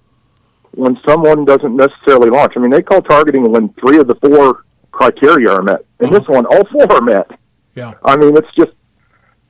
when 0.72 0.98
someone 1.06 1.44
doesn't 1.44 1.76
necessarily 1.76 2.30
launch. 2.30 2.54
I 2.56 2.60
mean, 2.60 2.70
they 2.70 2.82
call 2.82 3.02
targeting 3.02 3.50
when 3.50 3.70
three 3.74 3.98
of 3.98 4.06
the 4.06 4.14
four 4.16 4.64
criteria 4.92 5.50
are 5.50 5.62
met. 5.62 5.84
In 6.00 6.10
this 6.10 6.26
one, 6.26 6.46
all 6.46 6.64
four 6.66 6.90
are 6.92 7.02
met. 7.02 7.30
Yeah. 7.74 7.94
I 8.04 8.16
mean, 8.16 8.36
it's 8.36 8.48
just 8.56 8.72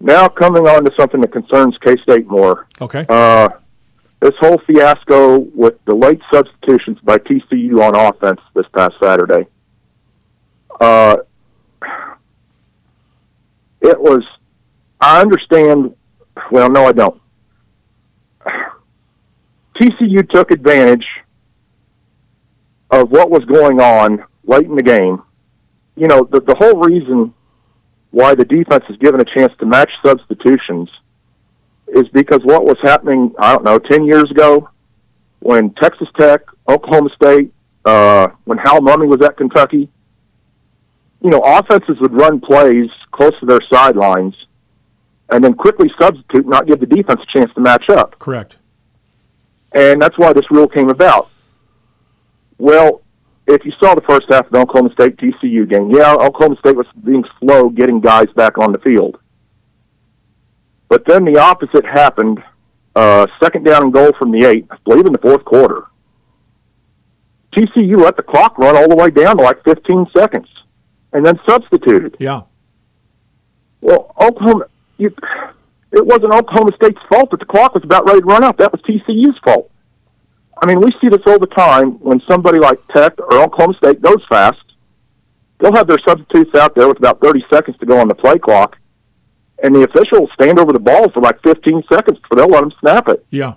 now 0.01 0.29
coming 0.29 0.67
on 0.67 0.85
to 0.85 0.91
something 0.99 1.21
that 1.21 1.33
concerns 1.33 1.77
K 1.85 1.97
State 2.03 2.27
more. 2.27 2.67
Okay. 2.81 3.07
Uh, 3.09 3.49
this 4.21 4.35
whole 4.39 4.61
fiasco 4.67 5.39
with 5.39 5.75
the 5.87 5.95
late 5.95 6.21
substitutions 6.33 6.99
by 7.03 7.17
TCU 7.19 7.81
on 7.83 7.97
offense 7.97 8.41
this 8.55 8.67
past 8.77 8.95
Saturday. 9.03 9.47
Uh, 10.81 11.17
it 13.81 13.99
was. 13.99 14.23
I 15.01 15.21
understand. 15.21 15.95
Well, 16.51 16.71
no, 16.71 16.87
I 16.87 16.93
don't. 16.93 17.21
TCU 19.81 20.29
took 20.29 20.51
advantage 20.51 21.07
of 22.91 23.11
what 23.11 23.31
was 23.31 23.45
going 23.47 23.81
on 23.81 24.25
late 24.45 24.67
in 24.67 24.75
the 24.75 24.83
game. 24.83 25.23
You 25.97 26.09
know, 26.09 26.29
the 26.31 26.41
the 26.41 26.57
whole 26.59 26.81
reason 26.81 27.33
why 28.11 28.35
the 28.35 28.45
defense 28.45 28.85
is 28.91 28.97
given 28.99 29.21
a 29.21 29.25
chance 29.25 29.53
to 29.61 29.67
match 29.67 29.91
substitutions 30.05 30.91
is 31.95 32.09
because 32.13 32.41
what 32.45 32.65
was 32.65 32.77
happening, 32.83 33.33
I 33.39 33.55
don't 33.55 33.65
know, 33.65 33.79
10 33.79 34.05
years 34.05 34.31
ago 34.31 34.69
when 35.41 35.71
Texas 35.75 36.09
Tech, 36.19 36.43
Oklahoma 36.69 37.11
State, 37.15 37.53
uh, 37.85 38.29
when 38.45 38.59
Hal 38.59 38.81
Mumme 38.81 39.09
was 39.09 39.21
at 39.25 39.37
Kentucky, 39.37 39.91
you 41.23 41.31
know, 41.31 41.41
offenses 41.41 41.97
would 42.01 42.13
run 42.13 42.41
plays 42.41 42.91
close 43.13 43.33
to 43.41 43.47
their 43.47 43.61
sidelines 43.73 44.35
and 45.31 45.45
then 45.45 45.55
quickly 45.55 45.91
substitute, 46.01 46.47
not 46.47 46.67
give 46.67 46.81
the 46.81 46.87
defense 46.87 47.21
a 47.23 47.39
chance 47.39 47.53
to 47.55 47.61
match 47.61 47.89
up. 47.91 48.19
Correct. 48.19 48.59
And 49.73 50.01
that's 50.01 50.19
why 50.19 50.33
this 50.33 50.51
rule 50.51 50.67
came 50.67 50.89
about. 50.89 51.31
Well, 52.59 53.03
if 53.47 53.65
you 53.65 53.73
saw 53.83 53.95
the 53.95 54.03
first 54.03 54.27
half 54.31 54.47
of 54.47 54.53
the 54.53 54.59
Oklahoma 54.59 54.93
State 54.93 55.17
TCU 55.17 55.69
game, 55.69 55.91
yeah, 55.91 56.15
Oklahoma 56.15 56.57
State 56.59 56.77
was 56.77 56.87
being 57.05 57.25
slow 57.39 57.69
getting 57.69 58.01
guys 58.01 58.27
back 58.35 58.59
on 58.59 58.73
the 58.73 58.79
field. 58.79 59.19
But 60.91 61.05
then 61.07 61.25
the 61.25 61.39
opposite 61.39 61.87
happened. 61.87 62.43
Uh, 62.95 63.27
second 63.43 63.65
down 63.65 63.85
and 63.85 63.93
goal 63.93 64.13
from 64.19 64.33
the 64.33 64.45
eight, 64.47 64.67
I 64.71 64.77
believe 64.85 65.07
in 65.07 65.13
the 65.13 65.19
fourth 65.21 65.45
quarter. 65.45 65.85
TCU 67.57 67.97
let 67.99 68.17
the 68.17 68.23
clock 68.23 68.59
run 68.59 68.77
all 68.77 68.89
the 68.89 68.97
way 68.97 69.11
down 69.11 69.39
to 69.39 69.43
like 69.45 69.63
15 69.65 70.07
seconds, 70.15 70.49
and 71.13 71.25
then 71.25 71.39
substituted. 71.49 72.17
Yeah. 72.19 72.43
Well, 73.81 74.13
Oklahoma, 74.21 74.67
you, 74.99 75.15
it 75.93 76.05
wasn't 76.05 76.35
Oklahoma 76.35 76.73
State's 76.77 77.01
fault 77.09 77.31
that 77.31 77.39
the 77.39 77.47
clock 77.47 77.75
was 77.75 77.85
about 77.85 78.07
ready 78.07 78.21
to 78.21 78.27
run 78.27 78.45
out. 78.45 78.59
That 78.59 78.73
was 78.73 78.83
TCU's 78.83 79.39
fault. 79.45 79.71
I 80.61 80.67
mean, 80.67 80.81
we 80.81 80.91
see 81.01 81.09
this 81.09 81.23
all 81.27 81.39
the 81.39 81.47
time 81.47 81.93
when 82.01 82.21
somebody 82.29 82.59
like 82.59 82.79
Tech 82.89 83.19
or 83.19 83.41
Oklahoma 83.41 83.75
State 83.83 84.03
goes 84.03 84.23
fast. 84.29 84.59
They'll 85.59 85.75
have 85.75 85.87
their 85.87 85.99
substitutes 86.07 86.55
out 86.57 86.75
there 86.75 86.89
with 86.89 86.99
about 86.99 87.21
30 87.21 87.45
seconds 87.53 87.77
to 87.79 87.87
go 87.87 87.99
on 87.99 88.09
the 88.09 88.15
play 88.15 88.39
clock, 88.39 88.77
and 89.63 89.75
the 89.75 89.83
officials 89.83 90.31
stand 90.35 90.59
over 90.59 90.73
the 90.73 90.79
ball 90.79 91.11
for 91.11 91.21
like 91.21 91.41
15 91.43 91.83
seconds 91.93 92.19
before 92.19 92.37
they'll 92.37 92.49
let 92.49 92.61
them 92.61 92.73
snap 92.81 93.09
it. 93.09 93.25
Yeah. 93.31 93.55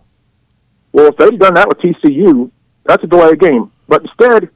Well, 0.91 1.07
if 1.07 1.17
they'd 1.17 1.39
done 1.39 1.55
that 1.55 1.67
with 1.67 1.79
TCU, 1.79 2.51
that's 2.85 3.03
a 3.03 3.07
delay 3.07 3.31
of 3.31 3.39
game. 3.39 3.71
But 3.87 4.03
instead, 4.03 4.49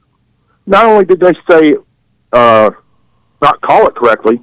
not 0.66 0.84
only 0.84 1.04
did 1.04 1.20
they 1.20 1.32
say 1.50 1.76
uh, 2.32 2.70
not 3.42 3.60
call 3.62 3.86
it 3.88 3.94
correctly, 3.94 4.40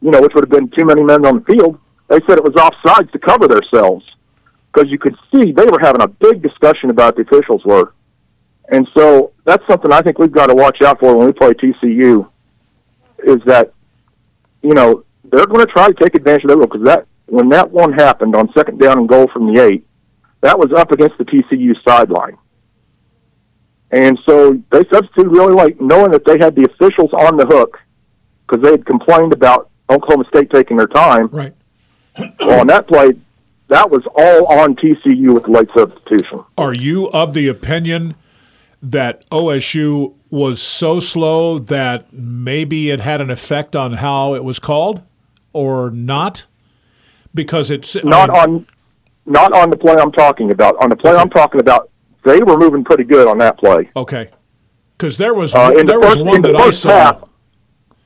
you 0.00 0.10
know, 0.10 0.20
which 0.20 0.32
would 0.34 0.44
have 0.44 0.50
been 0.50 0.68
too 0.70 0.84
many 0.84 1.02
men 1.02 1.24
on 1.24 1.36
the 1.36 1.44
field, 1.44 1.78
they 2.08 2.18
said 2.28 2.38
it 2.38 2.44
was 2.44 2.54
offsides 2.54 3.10
to 3.12 3.18
cover 3.18 3.48
themselves 3.48 4.04
because 4.72 4.90
you 4.90 4.98
could 4.98 5.14
see 5.32 5.52
they 5.52 5.64
were 5.64 5.80
having 5.80 6.02
a 6.02 6.08
big 6.08 6.42
discussion 6.42 6.90
about 6.90 7.16
the 7.16 7.22
officials 7.22 7.64
were. 7.64 7.94
And 8.70 8.88
so 8.96 9.32
that's 9.44 9.62
something 9.68 9.92
I 9.92 10.00
think 10.00 10.18
we've 10.18 10.32
got 10.32 10.46
to 10.46 10.54
watch 10.54 10.82
out 10.82 11.00
for 11.00 11.16
when 11.16 11.26
we 11.26 11.32
play 11.32 11.52
TCU 11.52 12.28
is 13.24 13.40
that, 13.46 13.72
you 14.62 14.74
know, 14.74 15.04
they're 15.30 15.46
going 15.46 15.66
to 15.66 15.72
try 15.72 15.88
to 15.88 15.94
take 15.94 16.14
advantage 16.14 16.44
of 16.44 16.50
that 16.50 16.56
rule 16.56 16.66
because 16.66 16.84
that 16.84 17.06
when 17.26 17.48
that 17.50 17.70
one 17.70 17.92
happened 17.92 18.36
on 18.36 18.52
second 18.56 18.78
down 18.78 18.98
and 18.98 19.08
goal 19.08 19.28
from 19.32 19.52
the 19.52 19.62
eight, 19.62 19.86
that 20.42 20.58
was 20.58 20.72
up 20.76 20.92
against 20.92 21.16
the 21.18 21.24
TCU 21.24 21.74
sideline. 21.86 22.36
And 23.90 24.18
so 24.28 24.60
they 24.70 24.82
substituted 24.92 25.30
really 25.30 25.54
late, 25.54 25.80
knowing 25.80 26.10
that 26.10 26.24
they 26.26 26.38
had 26.38 26.54
the 26.54 26.64
officials 26.64 27.12
on 27.12 27.36
the 27.36 27.46
hook 27.46 27.78
because 28.46 28.62
they 28.62 28.72
had 28.72 28.84
complained 28.84 29.32
about 29.32 29.70
Oklahoma 29.88 30.24
State 30.28 30.50
taking 30.50 30.76
their 30.76 30.86
time. 30.86 31.28
Right. 31.28 31.54
Well, 32.40 32.60
on 32.60 32.66
that 32.68 32.86
play, 32.88 33.10
that 33.68 33.90
was 33.90 34.02
all 34.16 34.46
on 34.60 34.76
TCU 34.76 35.32
with 35.32 35.44
the 35.44 35.50
late 35.50 35.68
substitution. 35.76 36.40
Are 36.58 36.74
you 36.74 37.08
of 37.10 37.34
the 37.34 37.48
opinion 37.48 38.14
that 38.82 39.28
OSU 39.30 40.14
was 40.30 40.60
so 40.60 41.00
slow 41.00 41.58
that 41.58 42.12
maybe 42.12 42.90
it 42.90 43.00
had 43.00 43.20
an 43.20 43.30
effect 43.30 43.74
on 43.74 43.94
how 43.94 44.34
it 44.34 44.44
was 44.44 44.58
called, 44.58 45.02
or 45.54 45.90
not? 45.90 46.46
Because 47.32 47.70
it's 47.70 47.96
I 47.96 48.00
Not 48.04 48.28
mean, 48.30 48.36
on, 48.38 48.66
not 49.26 49.52
on 49.54 49.70
the 49.70 49.76
play 49.76 49.96
I'm 49.96 50.12
talking 50.12 50.50
about. 50.50 50.76
On 50.82 50.90
the 50.90 50.96
play 50.96 51.14
I'm 51.16 51.30
talking 51.30 51.60
about, 51.60 51.90
they 52.24 52.38
were 52.40 52.58
moving 52.58 52.84
pretty 52.84 53.04
good 53.04 53.26
on 53.26 53.38
that 53.38 53.58
play. 53.58 53.90
Okay. 53.96 54.28
Because 54.96 55.16
there 55.16 55.34
was 55.34 55.54
Uh, 55.54 55.70
in 55.76 55.86
the 55.86 55.92
there 55.92 55.98
was 56.00 56.14
first- 56.14 56.24
one 56.24 56.42
that 56.42 56.54
I 56.54 56.70
saw. 56.70 56.90
half- 56.90 57.24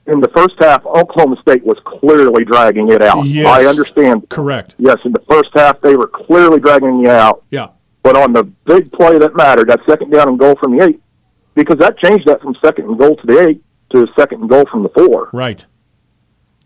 in 0.06 0.20
the 0.20 0.28
first 0.28 0.54
half, 0.58 0.86
Oklahoma 0.86 1.36
State 1.42 1.62
was 1.64 1.76
clearly 1.84 2.42
dragging 2.44 2.88
it 2.88 3.02
out. 3.02 3.26
Yes. 3.26 3.46
I 3.46 3.66
understand. 3.68 4.26
Correct. 4.30 4.74
Yes, 4.78 4.96
in 5.04 5.12
the 5.12 5.20
first 5.30 5.50
half, 5.54 5.80
they 5.82 5.96
were 5.96 6.06
clearly 6.08 6.58
dragging 6.60 7.02
it 7.04 7.10
out. 7.10 7.42
Yeah. 7.50 7.68
But 8.02 8.16
on 8.16 8.32
the 8.32 8.44
big 8.64 8.90
play 8.92 9.18
that 9.18 9.36
mattered, 9.36 9.68
that 9.68 9.80
second 9.86 10.10
down 10.10 10.28
and 10.28 10.38
goal 10.38 10.54
from 10.56 10.78
the 10.78 10.84
eight, 10.84 11.00
because 11.54 11.76
that 11.80 11.98
changed 11.98 12.26
that 12.26 12.40
from 12.40 12.54
second 12.64 12.86
and 12.88 12.98
goal 12.98 13.16
to 13.16 13.26
the 13.26 13.38
eight 13.48 13.62
to 13.90 14.06
second 14.18 14.40
and 14.40 14.48
goal 14.48 14.64
from 14.70 14.82
the 14.82 14.88
four, 14.90 15.28
Right. 15.34 15.66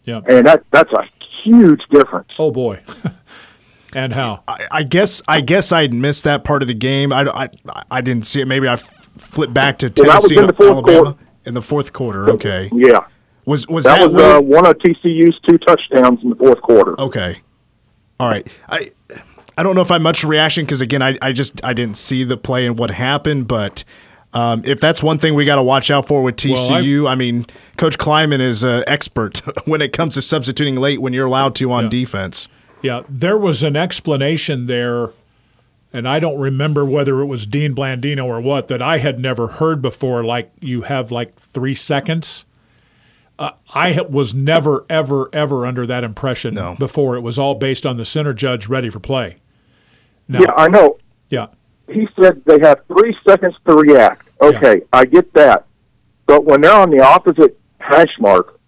Yeah. 0.05 0.21
and 0.29 0.47
that 0.47 0.65
that's 0.71 0.93
a 0.93 1.05
huge 1.45 1.83
difference. 1.91 2.29
Oh 2.39 2.51
boy. 2.51 2.81
and 3.95 4.13
how? 4.13 4.43
I, 4.49 4.67
I 4.71 4.83
guess 4.83 5.23
I 5.29 5.41
guess 5.41 5.73
I 5.73 5.87
missed 5.89 6.25
that 6.25 6.45
part 6.45 6.63
of 6.63 6.69
the 6.69 6.75
game. 6.75 7.13
I, 7.13 7.23
I, 7.29 7.49
I 7.91 8.01
didn't 8.01 8.27
see 8.27 8.41
it. 8.41 8.47
Maybe 8.49 8.69
I 8.69 8.77
flipped 8.77 9.55
back 9.55 9.79
to 9.79 9.87
Well, 9.97 10.07
that 10.09 10.15
was 10.23 10.29
Tennessee, 10.29 10.39
in 10.39 10.47
the 10.47 10.53
fourth 10.53 10.71
Alabama 10.71 11.03
quarter. 11.03 11.19
in 11.45 11.55
the 11.55 11.63
fourth 11.63 11.93
quarter. 11.93 12.31
Okay, 12.31 12.71
Yeah, 12.73 13.01
was 13.45 13.67
was 13.69 13.85
that 13.85 14.01
that, 14.01 14.13
was 14.13 14.23
uh, 14.23 14.41
one 14.41 14.67
of 14.67 14.77
TCU's 14.79 15.39
two 15.49 15.59
touchdowns 15.59 16.21
in 16.23 16.31
the 16.31 16.37
fourth 16.37 16.61
quarter. 16.63 16.99
Okay. 17.01 17.41
All 18.21 18.29
right. 18.29 18.47
I 18.69 18.93
I 19.57 19.63
don't 19.63 19.75
know 19.75 19.81
if 19.83 19.91
I 19.91 19.95
had 19.95 20.03
much 20.03 20.25
reaction 20.25 20.65
because 20.65 20.81
again 20.81 21.03
I, 21.03 21.19
I 21.21 21.33
just 21.33 21.63
I 21.65 21.73
didn't 21.75 21.97
see 21.97 22.25
the 22.25 22.37
play 22.37 22.67
and 22.67 22.79
what 22.79 22.91
happened, 22.91 23.47
but 23.49 23.85
um, 24.35 24.63
if 24.65 24.81
that's 24.81 25.03
one 25.03 25.19
thing 25.19 25.35
we 25.35 25.45
got 25.45 25.57
to 25.57 25.63
watch 25.63 25.91
out 25.91 26.07
for 26.07 26.23
with 26.23 26.43
Well, 26.45 26.73
I- 26.73 26.81
TCU, 26.83 27.09
I, 27.09 27.15
mean, 27.15 27.47
Coach 27.77 27.99
Klieman 27.99 28.41
is 28.41 28.65
an 28.65 28.85
expert 28.87 29.39
when 29.67 29.83
it 29.83 29.93
comes 29.93 30.15
to 30.15 30.23
substituting 30.23 30.77
late 30.77 31.01
when 31.03 31.13
you're 31.13 31.27
allowed 31.27 31.55
to 31.57 31.71
on 31.71 31.85
Yeah. 31.85 31.91
defense. 31.91 32.49
Yeah, 32.83 33.03
there 33.09 33.39
was 33.39 33.63
an 33.63 33.77
explanation 33.77 34.67
there, 34.67 35.11
and 35.93 36.09
I 36.09 36.19
don't 36.19 36.39
remember 36.41 36.85
whether 36.85 37.21
it 37.21 37.27
was 37.27 37.47
Dean 37.47 37.75
Blandino 37.75 38.25
or 38.25 38.41
what 38.41 38.67
that 38.69 38.83
I 38.83 38.99
had 38.99 39.19
never 39.21 39.47
heard 39.47 39.81
before. 39.83 40.25
Like 40.25 40.51
you 40.61 40.83
have 40.83 41.13
like 41.13 41.37
three 41.39 41.75
seconds. 41.75 42.45
Uh, 43.39 43.51
I 43.75 43.99
was 44.09 44.35
never, 44.35 44.85
ever, 44.91 45.29
ever 45.33 45.65
under 45.67 45.87
that 45.87 46.05
impression 46.05 46.55
No. 46.55 46.75
before. 46.79 47.17
It 47.17 47.21
was 47.23 47.39
all 47.39 47.55
based 47.55 47.85
on 47.87 47.97
the 47.97 48.05
center 48.05 48.33
judge 48.35 48.67
ready 48.69 48.89
for 48.91 49.01
play. 49.01 49.37
Now, 50.29 50.41
Yeah, 50.41 50.53
I 50.57 50.69
know. 50.69 50.99
yeah, 51.29 51.47
He 51.93 52.09
said 52.21 52.43
they 52.45 52.59
have 52.61 52.81
three 52.89 53.17
seconds 53.29 53.55
to 53.67 53.75
react. 53.75 54.29
Okay, 54.41 54.83
I 54.93 55.05
get 55.05 55.33
that, 55.35 55.67
but 56.27 56.45
when 56.45 56.61
they're 56.63 56.73
on 56.73 56.91
the 56.91 57.01
opposite 57.01 57.59
hash 57.79 58.13
mark, 58.19 58.59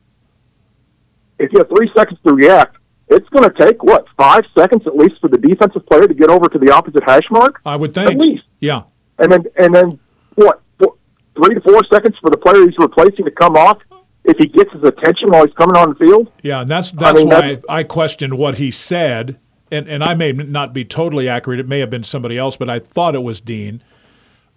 if 1.39 1.53
you 1.53 1.59
have 1.59 1.69
three 1.69 1.91
seconds 1.97 2.19
to 2.27 2.33
react, 2.33 2.77
it's 3.09 3.29
going 3.31 3.49
to 3.49 3.55
take 3.59 3.83
what 3.83 4.07
five 4.17 4.43
seconds 4.57 4.83
at 4.87 4.97
least 4.97 5.15
for 5.21 5.29
the 5.29 5.39
defensive 5.39 5.85
player 5.87 6.07
to 6.07 6.15
get 6.15 6.31
over 6.31 6.49
to 6.49 6.59
the 6.59 6.71
opposite 6.73 7.03
hash 7.05 7.25
mark, 7.31 7.61
I 7.67 7.77
would 7.77 7.93
think. 7.93 8.11
at 8.13 8.19
least, 8.19 8.45
Yeah, 8.61 8.83
and 9.19 9.31
then 9.33 9.45
and 9.59 9.75
then 9.75 9.99
what? 10.37 10.61
four- 10.79 10.95
Three 11.37 11.57
to 11.57 11.61
four 11.63 11.83
seconds 11.93 12.15
for 12.21 12.31
the 12.31 12.37
player 12.39 12.63
he's 12.65 12.79
replacing 12.79 13.25
to 13.25 13.31
come 13.33 13.57
off? 13.57 13.79
If 14.25 14.37
he 14.39 14.47
gets 14.47 14.73
his 14.73 14.85
attention 14.85 15.29
while 15.31 15.45
he's 15.45 15.55
coming 15.55 15.77
on 15.77 15.91
the 15.91 15.97
field. 15.97 16.31
yeah, 16.43 16.61
and 16.61 16.69
that's 16.69 16.93
that's 16.93 17.19
mean, 17.19 17.29
why 17.29 17.41
that's- 17.41 17.65
I 17.69 17.83
questioned 17.83 18.39
what 18.39 18.59
he 18.59 18.71
said, 18.71 19.39
and 19.75 19.89
and 19.89 20.05
I 20.05 20.15
may 20.15 20.33
not 20.33 20.73
be 20.73 20.85
totally 20.85 21.29
accurate. 21.29 21.61
It 21.61 21.69
may 21.69 21.81
have 21.81 21.91
been 21.91 22.05
somebody 22.05 22.39
else, 22.39 22.57
but 22.57 22.71
I 22.71 22.79
thought 22.79 23.15
it 23.15 23.23
was 23.23 23.41
Dean. 23.41 23.83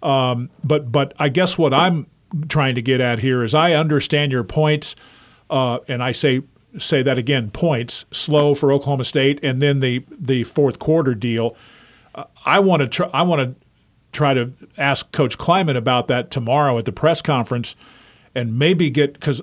Um, 0.02 0.50
but 0.62 0.92
but 0.92 1.12
I 1.18 1.28
guess 1.28 1.58
what 1.58 1.74
I'm 1.74 2.06
trying 2.48 2.74
to 2.74 2.82
get 2.82 3.00
at 3.00 3.18
here 3.18 3.42
is 3.42 3.54
I 3.54 3.72
understand 3.72 4.32
your 4.32 4.44
points, 4.44 4.94
uh, 5.50 5.78
and 5.88 6.02
I 6.02 6.12
say 6.12 6.42
say 6.78 7.02
that 7.02 7.18
again 7.18 7.50
points 7.50 8.06
slow 8.10 8.54
for 8.54 8.72
Oklahoma 8.72 9.04
State, 9.04 9.40
and 9.42 9.60
then 9.60 9.80
the 9.80 10.04
the 10.10 10.44
fourth 10.44 10.78
quarter 10.78 11.14
deal. 11.14 11.56
Uh, 12.14 12.24
I 12.44 12.60
want 12.60 12.80
to 12.80 12.88
try. 12.88 13.10
I 13.12 13.22
want 13.22 13.40
to 13.40 13.66
try 14.12 14.34
to 14.34 14.52
ask 14.76 15.10
Coach 15.12 15.36
Klieman 15.38 15.76
about 15.76 16.06
that 16.06 16.30
tomorrow 16.30 16.78
at 16.78 16.84
the 16.84 16.92
press 16.92 17.20
conference, 17.20 17.74
and 18.34 18.58
maybe 18.58 18.90
get 18.90 19.14
because 19.14 19.42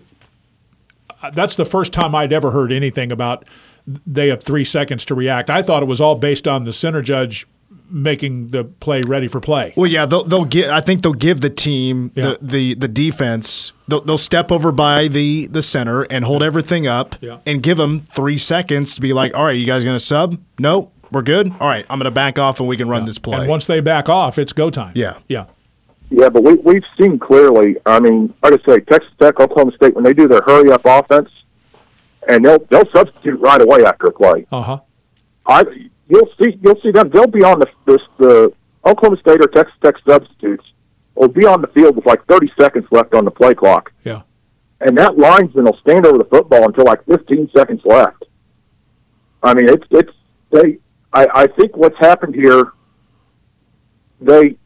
that's 1.33 1.55
the 1.55 1.65
first 1.65 1.91
time 1.91 2.15
I'd 2.15 2.33
ever 2.33 2.51
heard 2.51 2.71
anything 2.71 3.11
about 3.11 3.45
they 3.87 4.27
have 4.29 4.41
three 4.41 4.63
seconds 4.63 5.05
to 5.05 5.15
react. 5.15 5.49
I 5.49 5.61
thought 5.61 5.83
it 5.83 5.87
was 5.87 6.01
all 6.01 6.15
based 6.15 6.47
on 6.47 6.63
the 6.63 6.73
center 6.73 7.01
judge 7.01 7.47
making 7.89 8.49
the 8.49 8.63
play 8.63 9.01
ready 9.03 9.27
for 9.27 9.39
play. 9.39 9.71
Well, 9.75 9.89
yeah, 9.89 10.05
they'll 10.07 10.23
they'll 10.23 10.45
give. 10.45 10.71
I 10.71 10.81
think 10.81 11.03
they'll 11.03 11.13
give 11.13 11.41
the 11.41 11.49
team 11.51 12.11
Yeah. 12.15 12.31
the, 12.31 12.37
the 12.41 12.73
the 12.75 12.87
defense. 12.87 13.71
They'll, 13.87 14.01
they'll 14.01 14.17
step 14.17 14.51
over 14.51 14.71
by 14.71 15.07
the 15.07 15.45
the 15.47 15.61
center 15.61 16.01
and 16.03 16.25
hold 16.25 16.41
everything 16.41 16.87
up 16.87 17.15
Yeah. 17.21 17.37
and 17.45 17.61
give 17.61 17.77
them 17.77 18.07
three 18.15 18.37
seconds 18.39 18.95
to 18.95 19.01
be 19.01 19.13
like, 19.13 19.35
all 19.35 19.45
right, 19.45 19.51
you 19.57 19.67
guys 19.67 19.83
gonna 19.83 19.99
sub? 19.99 20.39
No, 20.57 20.91
we're 21.11 21.21
good. 21.21 21.51
All 21.59 21.67
right, 21.67 21.85
I'm 21.89 21.99
gonna 21.99 22.09
back 22.11 22.39
off 22.39 22.59
and 22.59 22.67
we 22.67 22.75
can 22.75 22.87
run 22.89 23.05
this 23.05 23.19
play. 23.19 23.37
And 23.37 23.47
once 23.47 23.65
they 23.65 23.81
back 23.81 24.09
off, 24.09 24.39
it's 24.39 24.51
go 24.53 24.69
time. 24.71 24.93
Yeah. 24.95 25.19
Yeah. 25.27 25.45
Yeah, 26.11 26.29
but 26.29 26.43
we, 26.43 26.53
we've 26.55 26.83
seen 26.99 27.17
clearly. 27.19 27.77
I 27.85 27.99
mean, 27.99 28.33
like 28.43 28.53
I 28.53 28.73
say, 28.75 28.79
Texas 28.81 29.11
Tech, 29.19 29.39
Oklahoma 29.39 29.71
State, 29.75 29.95
when 29.95 30.03
they 30.03 30.13
do 30.13 30.27
their 30.27 30.41
hurry 30.41 30.71
up 30.71 30.81
offense, 30.85 31.29
and 32.27 32.43
they'll 32.45 32.59
they'll 32.69 32.89
substitute 32.95 33.39
right 33.39 33.61
away 33.61 33.83
after 33.85 34.07
a 34.07 34.11
play. 34.11 34.45
Uh 34.51 34.61
huh. 34.61 34.79
I 35.47 35.63
you'll 36.09 36.29
see 36.41 36.57
you'll 36.61 36.79
see 36.81 36.91
them. 36.91 37.09
They'll 37.09 37.27
be 37.27 37.43
on 37.43 37.59
the 37.59 37.67
this, 37.85 38.01
the 38.17 38.51
Oklahoma 38.85 39.17
State 39.21 39.41
or 39.41 39.47
Texas 39.47 39.75
Tech 39.83 39.95
substitutes 40.07 40.63
will 41.15 41.27
be 41.29 41.45
on 41.45 41.61
the 41.61 41.67
field 41.67 41.95
with 41.95 42.05
like 42.05 42.25
30 42.27 42.51
seconds 42.59 42.85
left 42.91 43.13
on 43.13 43.23
the 43.25 43.31
play 43.31 43.53
clock, 43.53 43.91
Yeah. 44.03 44.21
and 44.81 44.97
that 44.97 45.17
linesman 45.17 45.63
will 45.65 45.77
stand 45.77 46.05
over 46.05 46.17
the 46.17 46.25
football 46.25 46.65
until 46.65 46.83
like 46.85 47.03
15 47.05 47.49
seconds 47.55 47.81
left. 47.85 48.23
I 49.41 49.53
mean, 49.53 49.69
it's 49.69 49.85
it's 49.91 50.11
they. 50.51 50.79
I, 51.13 51.27
I 51.33 51.47
think 51.47 51.77
what's 51.77 51.97
happened 51.99 52.35
here. 52.35 52.73
They 54.21 54.57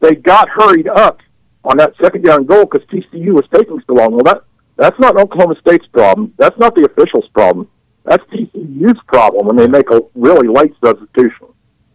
they 0.00 0.14
got 0.16 0.48
hurried 0.48 0.88
up 0.88 1.20
on 1.64 1.76
that 1.78 1.94
second 2.02 2.24
down 2.24 2.44
goal 2.46 2.64
because 2.66 2.86
TCU 2.88 3.32
was 3.32 3.44
taking 3.54 3.80
so 3.86 3.94
long. 3.94 4.12
Well, 4.12 4.24
that 4.24 4.42
that's 4.76 4.98
not 4.98 5.18
Oklahoma 5.18 5.56
State's 5.60 5.86
problem. 5.86 6.32
That's 6.38 6.58
not 6.58 6.74
the 6.74 6.84
officials' 6.84 7.28
problem. 7.32 7.68
That's 8.04 8.22
TCU's 8.26 9.00
problem 9.08 9.46
when 9.46 9.56
they 9.56 9.66
make 9.66 9.90
a 9.90 10.00
really 10.14 10.48
late 10.48 10.74
substitution. 10.84 11.48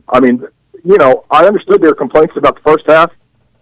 I 0.10 0.20
mean, 0.20 0.44
you 0.84 0.98
know, 0.98 1.26
I 1.32 1.46
understood 1.46 1.82
their 1.82 1.94
complaints 1.94 2.34
about 2.36 2.56
the 2.56 2.70
first 2.70 2.84
half, 2.88 3.12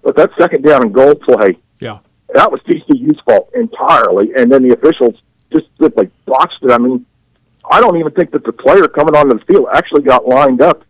but 0.04 0.16
that 0.16 0.32
second 0.40 0.64
down 0.64 0.82
and 0.84 0.94
goal 0.94 1.14
play 1.16 1.60
Yeah. 1.80 2.00
that 2.34 2.52
was 2.52 2.62
TCU's 2.62 3.20
fault 3.26 3.50
entirely, 3.54 4.32
and 4.36 4.52
then 4.52 4.64
the 4.68 4.74
officials 4.74 5.16
just 5.54 5.68
simply 5.80 6.10
botched 6.26 6.64
it. 6.64 6.72
I 6.72 6.78
mean, 6.78 7.06
I 7.72 7.82
don't 7.82 7.98
even 7.98 8.12
think 8.14 8.32
that 8.32 8.44
the 8.44 8.54
player 8.54 8.88
coming 8.88 9.16
onto 9.16 9.38
the 9.38 9.46
field 9.46 9.68
actually 9.74 10.02
got 10.04 10.26
lined 10.28 10.62
up. 10.62 10.84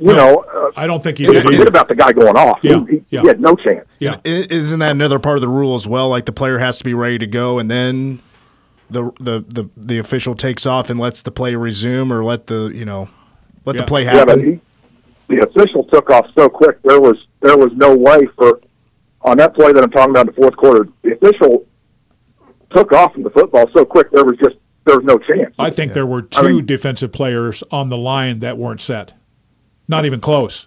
You 0.00 0.08
No, 0.08 0.14
know, 0.16 0.44
uh, 0.54 0.70
I 0.76 0.86
don't 0.86 1.02
think 1.02 1.18
he 1.18 1.26
he 1.26 1.32
did 1.32 1.42
forget 1.42 1.60
either. 1.60 1.68
about 1.68 1.88
the 1.88 1.94
guy 1.96 2.12
going 2.12 2.36
off. 2.36 2.58
Yeah, 2.62 2.84
He, 2.88 2.96
he, 2.98 3.04
yeah. 3.10 3.22
he 3.22 3.26
had 3.28 3.40
no 3.40 3.54
chance. 3.56 3.84
Yeah. 3.98 4.16
I- 4.24 4.46
Isn't 4.48 4.78
that 4.78 4.92
another 4.92 5.18
part 5.18 5.36
of 5.36 5.40
the 5.40 5.48
rule 5.48 5.74
as 5.74 5.88
well? 5.88 6.08
Like 6.08 6.24
the 6.26 6.32
player 6.32 6.58
has 6.58 6.78
to 6.78 6.84
be 6.84 6.94
ready 6.94 7.18
to 7.18 7.26
go, 7.26 7.58
and 7.58 7.68
then 7.70 8.20
the 8.90 9.10
the 9.20 9.44
the, 9.48 9.68
the 9.76 9.98
official 9.98 10.34
takes 10.34 10.66
off 10.66 10.88
and 10.88 11.00
lets 11.00 11.22
the 11.22 11.30
play 11.32 11.54
resume, 11.56 12.12
or 12.12 12.24
let 12.24 12.46
the 12.46 12.70
you 12.74 12.84
know 12.84 13.08
let 13.64 13.74
Yeah. 13.76 13.82
the 13.82 13.86
play 13.88 14.04
Yeah, 14.04 14.12
happen. 14.14 14.60
he, 15.28 15.34
the 15.36 15.46
official 15.48 15.84
took 15.84 16.10
off 16.10 16.26
so 16.38 16.48
quick. 16.48 16.80
There 16.84 17.00
was 17.00 17.16
there 17.40 17.56
was 17.58 17.70
no 17.74 17.94
way 17.96 18.20
for 18.36 18.60
on 19.22 19.36
that 19.38 19.54
play 19.54 19.72
that 19.72 19.82
I'm 19.82 19.90
talking 19.90 20.10
about 20.10 20.28
in 20.28 20.34
the 20.34 20.40
fourth 20.40 20.56
quarter. 20.56 20.88
The 21.02 21.14
official 21.14 21.66
took 22.70 22.92
off 22.92 23.12
from 23.14 23.24
the 23.24 23.30
football 23.30 23.66
so 23.74 23.84
quick. 23.84 24.10
There 24.12 24.24
was 24.24 24.36
just 24.38 24.56
there 24.86 24.96
was 24.96 25.04
no 25.04 25.18
chance. 25.18 25.54
I 25.58 25.70
think 25.70 25.92
there 25.92 26.06
were 26.06 26.26
I 26.36 26.40
two 26.42 26.48
mean- 26.56 26.66
defensive 26.66 27.12
players 27.12 27.62
on 27.72 27.88
the 27.88 27.98
line 27.98 28.38
that 28.38 28.56
weren't 28.56 28.80
set. 28.80 29.12
Not 29.88 30.04
even 30.04 30.20
close. 30.20 30.66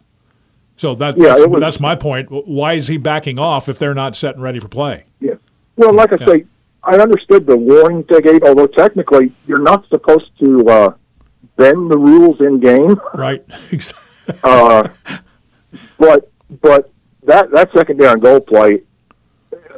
So 0.77 0.95
that, 0.95 1.15
Yeah, 1.17 1.29
that's, 1.29 1.45
was- 1.47 1.59
that's 1.59 1.79
my 1.79 1.95
point. 1.95 2.29
Why 2.31 2.73
is 2.73 2.87
he 2.87 2.97
backing 2.97 3.37
off 3.37 3.69
if 3.69 3.77
they're 3.79 3.93
not 3.93 4.15
set 4.15 4.33
and 4.35 4.43
ready 4.43 4.59
for 4.59 4.67
play? 4.67 5.05
Yeah. 5.19 5.35
Well, 5.75 5.93
like 5.93 6.11
I 6.11 6.17
Yeah. 6.19 6.25
say, 6.27 6.45
I 6.83 6.97
understood 6.97 7.45
the 7.45 7.55
warning 7.55 8.03
they 8.09 8.21
gave, 8.21 8.43
although 8.43 8.65
technically 8.67 9.31
you're 9.47 9.61
not 9.61 9.87
supposed 9.89 10.31
to 10.39 10.67
uh, 10.67 10.93
bend 11.55 11.91
the 11.91 11.97
rules 11.97 12.41
in 12.41 12.59
game. 12.59 12.99
Right? 13.13 13.43
Uh, 14.43 14.87
but 15.97 16.31
but 16.61 16.91
that 17.23 17.51
that 17.51 17.69
second 17.75 17.97
down 17.97 18.19
goal 18.19 18.39
play, 18.39 18.81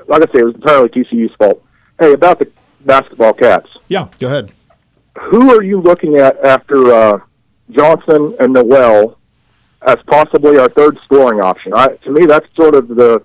like 0.08 0.22
I 0.22 0.26
say, 0.34 0.42
it 0.42 0.46
was 0.46 0.56
entirely 0.56 0.90
TCU's 0.90 1.34
fault. 1.36 1.64
Hey, 2.00 2.14
about 2.14 2.40
the 2.40 2.52
basketball 2.82 3.34
cats, 3.34 3.68
yeah. 3.88 4.10
Go 4.20 4.28
ahead. 4.28 4.52
who 5.32 5.52
are 5.58 5.64
you 5.64 5.82
looking 5.82 6.18
at 6.18 6.38
after 6.46 6.92
uh, 6.94 7.20
Johnson 7.72 8.36
and 8.40 8.54
Nowell 8.54 9.18
as 9.86 9.98
possibly 10.08 10.58
our 10.58 10.70
third 10.70 10.98
scoring 11.06 11.42
option? 11.42 11.74
I, 11.76 11.88
to 12.04 12.12
me, 12.12 12.26
that's 12.26 12.54
sort 12.56 12.76
of 12.76 12.88
the 12.88 13.24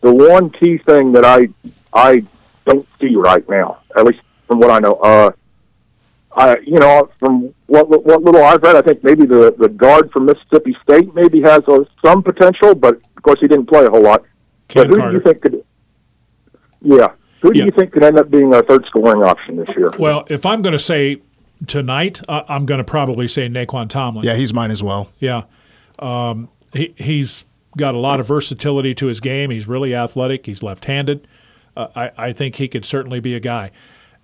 the 0.00 0.12
one 0.14 0.50
key 0.50 0.78
thing 0.78 1.12
that 1.12 1.24
I 1.24 1.48
I 1.92 2.24
don't 2.66 2.86
see 3.00 3.14
right 3.16 3.46
now, 3.48 3.78
at 3.96 4.04
least 4.04 4.20
from 4.46 4.60
what 4.60 4.70
I 4.70 4.78
know. 4.78 4.94
Uh, 4.94 5.30
I 6.32 6.56
you 6.64 6.78
know 6.78 7.10
from 7.18 7.52
what 7.66 7.88
what 7.88 8.22
little 8.22 8.42
I've 8.44 8.62
read, 8.62 8.76
I 8.76 8.82
think 8.82 9.02
maybe 9.04 9.26
the 9.26 9.54
the 9.58 9.68
guard 9.68 10.10
from 10.12 10.26
Mississippi 10.26 10.76
State 10.82 11.14
maybe 11.14 11.40
has 11.42 11.60
uh, 11.68 11.80
some 12.04 12.22
potential, 12.22 12.74
but 12.74 12.94
of 13.16 13.22
course 13.22 13.40
he 13.40 13.48
didn't 13.48 13.66
play 13.66 13.84
a 13.84 13.90
whole 13.90 14.02
lot. 14.02 14.22
Cam 14.68 14.84
but 14.84 14.90
who 14.90 14.96
Carter. 15.00 15.10
do 15.12 15.18
you 15.18 15.22
think 15.24 15.42
could? 15.42 15.64
Yeah, 16.82 17.08
who 17.42 17.52
do 17.52 17.58
Yeah. 17.58 17.64
you 17.66 17.70
think 17.72 17.92
could 17.92 18.04
end 18.04 18.18
up 18.18 18.30
being 18.30 18.54
our 18.54 18.62
third 18.62 18.84
scoring 18.86 19.22
option 19.22 19.56
this 19.56 19.68
year? 19.76 19.90
Well, 19.98 20.24
if 20.28 20.46
I'm 20.46 20.62
going 20.62 20.72
to 20.72 20.78
say 20.78 21.20
tonight, 21.66 22.20
I 22.28 22.44
I'm 22.48 22.64
going 22.66 22.78
to 22.78 22.84
probably 22.84 23.28
say 23.28 23.48
Nae'Qwan 23.48 23.88
Tomlin. 23.88 24.24
Yeah, 24.24 24.34
he's 24.36 24.54
mine 24.54 24.70
as 24.70 24.82
well. 24.82 25.10
Yeah. 25.18 25.42
Um, 26.00 26.48
he, 26.72 26.94
he's 26.96 27.44
got 27.76 27.94
a 27.94 27.98
lot 27.98 28.20
of 28.20 28.26
versatility 28.26 28.94
to 28.94 29.06
his 29.06 29.20
game. 29.20 29.50
He's 29.50 29.68
really 29.68 29.94
athletic. 29.94 30.46
He's 30.46 30.62
left 30.62 30.86
handed. 30.86 31.26
uh, 31.76 31.88
I, 31.94 32.10
I 32.16 32.32
think 32.32 32.56
he 32.56 32.68
could 32.68 32.84
certainly 32.84 33.20
be 33.20 33.34
a 33.34 33.40
guy. 33.40 33.70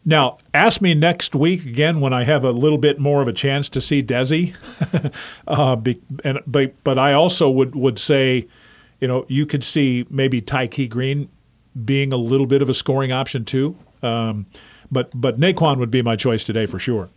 Now, 0.05 0.39
ask 0.55 0.81
me 0.81 0.95
next 0.95 1.35
week 1.35 1.65
again 1.65 2.01
when 2.01 2.13
I 2.13 2.25
have 2.25 2.45
a 2.45 2.53
little 2.53 2.79
bit 2.79 3.01
more 3.01 3.23
of 3.23 3.29
a 3.29 3.33
chance 3.33 3.69
to 3.71 3.81
see 3.81 4.03
Desi. 4.03 4.55
uh, 5.49 5.77
be, 5.77 6.01
and, 6.25 6.41
but, 6.47 6.75
but 6.85 6.99
I 6.99 7.13
also 7.13 7.51
would, 7.51 7.75
would 7.75 7.99
say, 7.99 8.47
you 9.01 9.09
know, 9.09 9.27
you 9.29 9.47
could 9.47 9.65
see 9.65 10.07
maybe 10.09 10.41
Tykei 10.41 10.89
Greene 10.89 11.29
being 11.85 12.13
a 12.13 12.17
little 12.17 12.47
bit 12.47 12.63
of 12.63 12.69
a 12.69 12.75
scoring 12.75 13.13
option 13.13 13.45
too. 13.45 13.77
Um, 14.03 14.47
but 14.91 15.11
but 15.15 15.39
Nae'Qwan 15.41 15.79
would 15.79 15.91
be 15.91 16.03
my 16.03 16.17
choice 16.17 16.45
today 16.45 16.67
for 16.67 16.79
sure. 16.79 17.09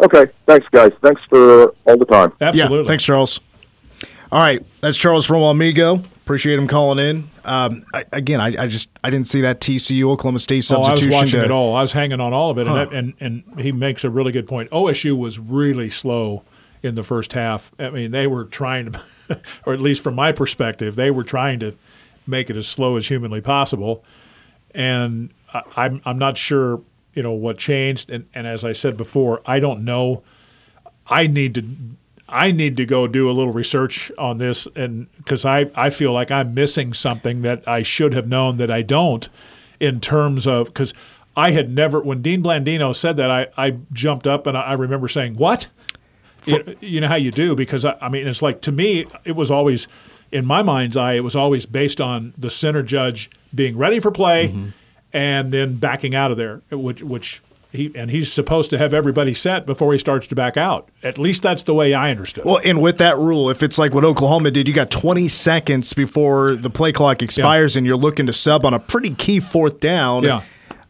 Okay, 0.00 0.26
thanks, 0.46 0.66
guys. 0.70 0.92
Thanks 1.02 1.22
for 1.28 1.74
all 1.84 1.96
the 1.96 2.04
time. 2.04 2.32
Absolutely. 2.40 2.78
Yeah, 2.78 2.86
thanks, 2.86 3.04
Charles. 3.04 3.40
All 4.30 4.40
right, 4.40 4.64
that's 4.80 4.96
Charles 4.96 5.24
from 5.24 5.36
Wamego. 5.36 6.04
Appreciate 6.04 6.58
him 6.58 6.68
calling 6.68 6.98
in. 6.98 7.30
Um, 7.44 7.86
I, 7.94 8.04
again, 8.12 8.40
I, 8.40 8.64
I, 8.64 8.66
just 8.66 8.90
I 9.02 9.08
didn't 9.08 9.26
see 9.26 9.40
that 9.40 9.60
TCU 9.60 10.04
Oklahoma 10.04 10.38
State 10.38 10.64
substitution. 10.64 11.12
Oh, 11.12 11.16
I 11.16 11.20
was 11.20 11.22
watching 11.22 11.40
to, 11.40 11.46
it 11.46 11.50
all. 11.50 11.74
I 11.74 11.80
was 11.80 11.92
hanging 11.92 12.20
on 12.20 12.34
all 12.34 12.50
of 12.50 12.58
it, 12.58 12.66
huh. 12.66 12.88
and, 12.92 13.14
that, 13.14 13.22
and 13.24 13.44
and 13.48 13.60
he 13.60 13.72
makes 13.72 14.04
a 14.04 14.10
really 14.10 14.30
good 14.30 14.46
point. 14.46 14.70
OSU 14.70 15.16
was 15.16 15.38
really 15.38 15.88
slow 15.88 16.44
in 16.82 16.94
the 16.94 17.02
first 17.02 17.32
half. 17.32 17.72
I 17.78 17.90
mean, 17.90 18.10
they 18.10 18.26
were 18.26 18.44
trying 18.44 18.92
to, 18.92 19.40
or 19.66 19.72
at 19.72 19.80
least 19.80 20.02
from 20.02 20.14
my 20.14 20.32
perspective, 20.32 20.94
they 20.96 21.10
were 21.10 21.24
trying 21.24 21.58
to 21.60 21.74
make 22.26 22.50
it 22.50 22.56
as 22.56 22.68
slow 22.68 22.96
as 22.96 23.08
humanly 23.08 23.40
possible. 23.40 24.04
And 24.74 25.30
I, 25.54 25.62
I'm 25.76 26.02
I'm 26.04 26.18
not 26.18 26.36
sure 26.36 26.82
you 27.14 27.22
know 27.22 27.32
what 27.32 27.58
changed. 27.58 28.10
And, 28.10 28.26
and 28.34 28.46
as 28.46 28.64
I 28.64 28.72
said 28.72 28.96
before, 28.96 29.42
I 29.46 29.58
don't 29.58 29.84
know. 29.84 30.22
I 31.06 31.26
need 31.26 31.54
to 31.54 31.64
I 32.28 32.52
need 32.52 32.76
to 32.76 32.84
go 32.84 33.06
do 33.06 33.30
a 33.30 33.32
little 33.32 33.52
research 33.52 34.12
on 34.18 34.38
this, 34.38 34.68
and 34.76 35.10
because 35.16 35.44
I 35.44 35.70
I 35.74 35.90
feel 35.90 36.12
like 36.12 36.30
I'm 36.30 36.54
missing 36.54 36.92
something 36.92 37.42
that 37.42 37.66
I 37.66 37.82
should 37.82 38.12
have 38.12 38.28
known 38.28 38.58
that 38.58 38.70
I 38.70 38.82
don't, 38.82 39.28
in 39.80 40.00
terms 40.00 40.46
of 40.46 40.66
because 40.66 40.92
I 41.36 41.52
had 41.52 41.70
never 41.70 42.00
when 42.00 42.20
Dean 42.20 42.42
Blandino 42.42 42.94
said 42.94 43.16
that 43.16 43.30
I 43.30 43.46
I 43.56 43.78
jumped 43.92 44.26
up 44.26 44.46
and 44.46 44.58
I, 44.58 44.62
I 44.62 44.72
remember 44.74 45.08
saying 45.08 45.34
what. 45.34 45.68
You, 46.44 46.76
you 46.80 47.00
know 47.00 47.08
how 47.08 47.16
you 47.16 47.30
do 47.30 47.54
because 47.54 47.84
I, 47.84 47.96
I 48.00 48.08
mean 48.08 48.26
it's 48.26 48.40
like 48.40 48.62
to 48.62 48.72
me 48.72 49.06
it 49.24 49.32
was 49.32 49.50
always 49.50 49.86
in 50.30 50.46
my 50.46 50.62
mind's 50.62 50.96
eye, 50.96 51.14
it 51.14 51.24
was 51.24 51.36
always 51.36 51.66
based 51.66 52.00
on 52.00 52.32
the 52.38 52.48
center 52.48 52.82
judge 52.82 53.28
being 53.54 53.76
ready 53.76 53.98
for 54.00 54.10
play 54.10 54.48
mm-hmm. 54.48 54.68
And 55.12 55.52
then 55.52 55.76
backing 55.76 56.14
out 56.14 56.30
of 56.30 56.36
there, 56.36 56.62
which 56.70 57.02
which 57.02 57.42
he 57.72 57.92
and 57.94 58.10
he's 58.10 58.32
supposed 58.32 58.70
to 58.70 58.78
have 58.78 58.94
everybody 58.94 59.34
set 59.34 59.66
before 59.66 59.92
he 59.92 59.98
starts 59.98 60.26
to 60.28 60.34
back 60.34 60.56
out. 60.56 60.88
At 61.02 61.18
least 61.18 61.42
that's 61.42 61.64
the 61.64 61.74
way 61.74 61.92
I 61.92 62.10
understood. 62.10 62.44
Well, 62.44 62.60
and 62.64 62.80
with 62.80 62.98
that 62.98 63.18
rule, 63.18 63.50
if 63.50 63.62
it's 63.62 63.78
like 63.78 63.92
what 63.92 64.04
Oklahoma 64.04 64.50
did, 64.50 64.66
you 64.66 64.74
got 64.74 64.90
20 64.90 65.28
seconds 65.28 65.92
before 65.92 66.52
the 66.52 66.70
play 66.70 66.92
clock 66.92 67.22
expires, 67.22 67.74
yeah. 67.74 67.80
and 67.80 67.86
you're 67.86 67.96
looking 67.96 68.26
to 68.26 68.32
sub 68.32 68.64
on 68.64 68.72
a 68.72 68.78
pretty 68.78 69.14
key 69.14 69.40
fourth 69.40 69.80
down. 69.80 70.24
Yeah. 70.24 70.42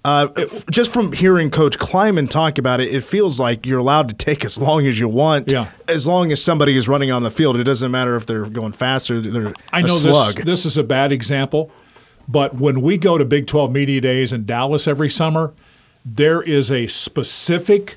Uh, 0.04 0.28
just 0.70 0.92
from 0.92 1.12
hearing 1.12 1.50
Coach 1.50 1.78
Klieman 1.78 2.30
talk 2.30 2.56
about 2.56 2.80
it, 2.80 2.94
it 2.94 3.02
feels 3.02 3.40
like 3.40 3.66
you're 3.66 3.80
allowed 3.80 4.08
to 4.08 4.14
take 4.14 4.44
as 4.44 4.56
long 4.56 4.86
as 4.86 4.98
you 4.98 5.08
want, 5.08 5.50
yeah. 5.50 5.70
as 5.88 6.06
long 6.06 6.30
as 6.30 6.42
somebody 6.42 6.76
is 6.76 6.88
running 6.88 7.10
on 7.10 7.24
the 7.24 7.30
field. 7.30 7.56
It 7.56 7.64
doesn't 7.64 7.90
matter 7.90 8.14
if 8.14 8.24
they're 8.24 8.46
going 8.46 8.72
faster. 8.72 9.20
They're 9.20 9.52
I 9.72 9.82
know 9.82 9.98
this, 9.98 10.34
this 10.36 10.64
is 10.64 10.78
a 10.78 10.84
bad 10.84 11.10
example, 11.10 11.72
but 12.28 12.54
when 12.54 12.82
we 12.82 12.98
go 12.98 13.16
to 13.16 13.24
Big 13.24 13.46
12 13.46 13.72
Media 13.72 14.00
Days 14.00 14.32
in 14.32 14.44
Dallas 14.44 14.86
every 14.86 15.08
summer, 15.08 15.54
there 16.04 16.42
is 16.42 16.70
a 16.70 16.86
specific, 16.86 17.96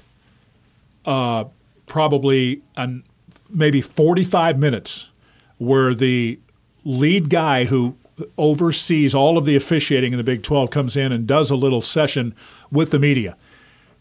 uh, 1.06 1.46
probably 1.86 2.62
an, 2.78 3.04
maybe 3.50 3.82
45 3.82 4.58
minutes 4.58 5.12
where 5.58 5.94
the 5.94 6.40
lead 6.86 7.30
guy 7.30 7.66
who 7.66 7.96
oversees 8.38 9.14
all 9.14 9.38
of 9.38 9.46
the 9.46 9.56
officiating 9.56 10.14
in 10.14 10.18
the 10.18 10.24
Big 10.24 10.44
12 10.44 10.70
comes 10.70 10.96
in 10.96 11.12
and 11.12 11.28
does 11.28 11.52
a 11.52 11.56
little 11.56 11.82
session 11.82 12.34
with 12.72 12.92
the 12.92 13.00
media 13.00 13.36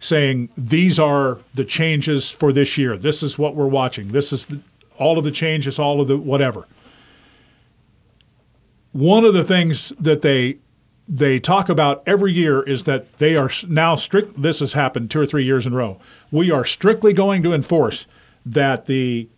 saying 0.00 0.48
these 0.56 0.98
are 0.98 1.38
the 1.54 1.64
changes 1.64 2.30
for 2.30 2.52
this 2.52 2.78
year. 2.78 2.96
This 2.96 3.22
is 3.22 3.38
what 3.38 3.54
we're 3.54 3.68
watching. 3.68 4.08
This 4.08 4.32
is 4.32 4.46
the, 4.46 4.60
all 4.96 5.18
of 5.18 5.24
the 5.24 5.30
changes, 5.30 5.78
all 5.78 6.00
of 6.00 6.08
the 6.08 6.16
whatever. 6.16 6.66
One 8.92 9.24
of 9.24 9.34
the 9.34 9.44
things 9.44 9.92
that 10.00 10.22
they 10.22 10.58
they 11.08 11.40
talk 11.40 11.68
about 11.68 12.04
every 12.06 12.32
year 12.32 12.62
is 12.62 12.84
that 12.84 13.16
they 13.18 13.34
are 13.34 13.50
now 13.66 13.96
strict 13.96 14.40
this 14.40 14.60
has 14.60 14.74
happened 14.74 15.10
two 15.10 15.20
or 15.20 15.26
three 15.26 15.44
years 15.44 15.66
in 15.66 15.72
a 15.72 15.76
row. 15.76 15.98
We 16.30 16.52
are 16.52 16.64
strictly 16.64 17.12
going 17.12 17.42
to 17.42 17.52
enforce 17.52 18.06
that 18.46 18.86
the 18.86 19.28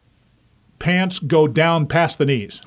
pants 0.78 1.18
go 1.18 1.46
down 1.48 1.86
past 1.86 2.18
the 2.18 2.26
knees. 2.26 2.60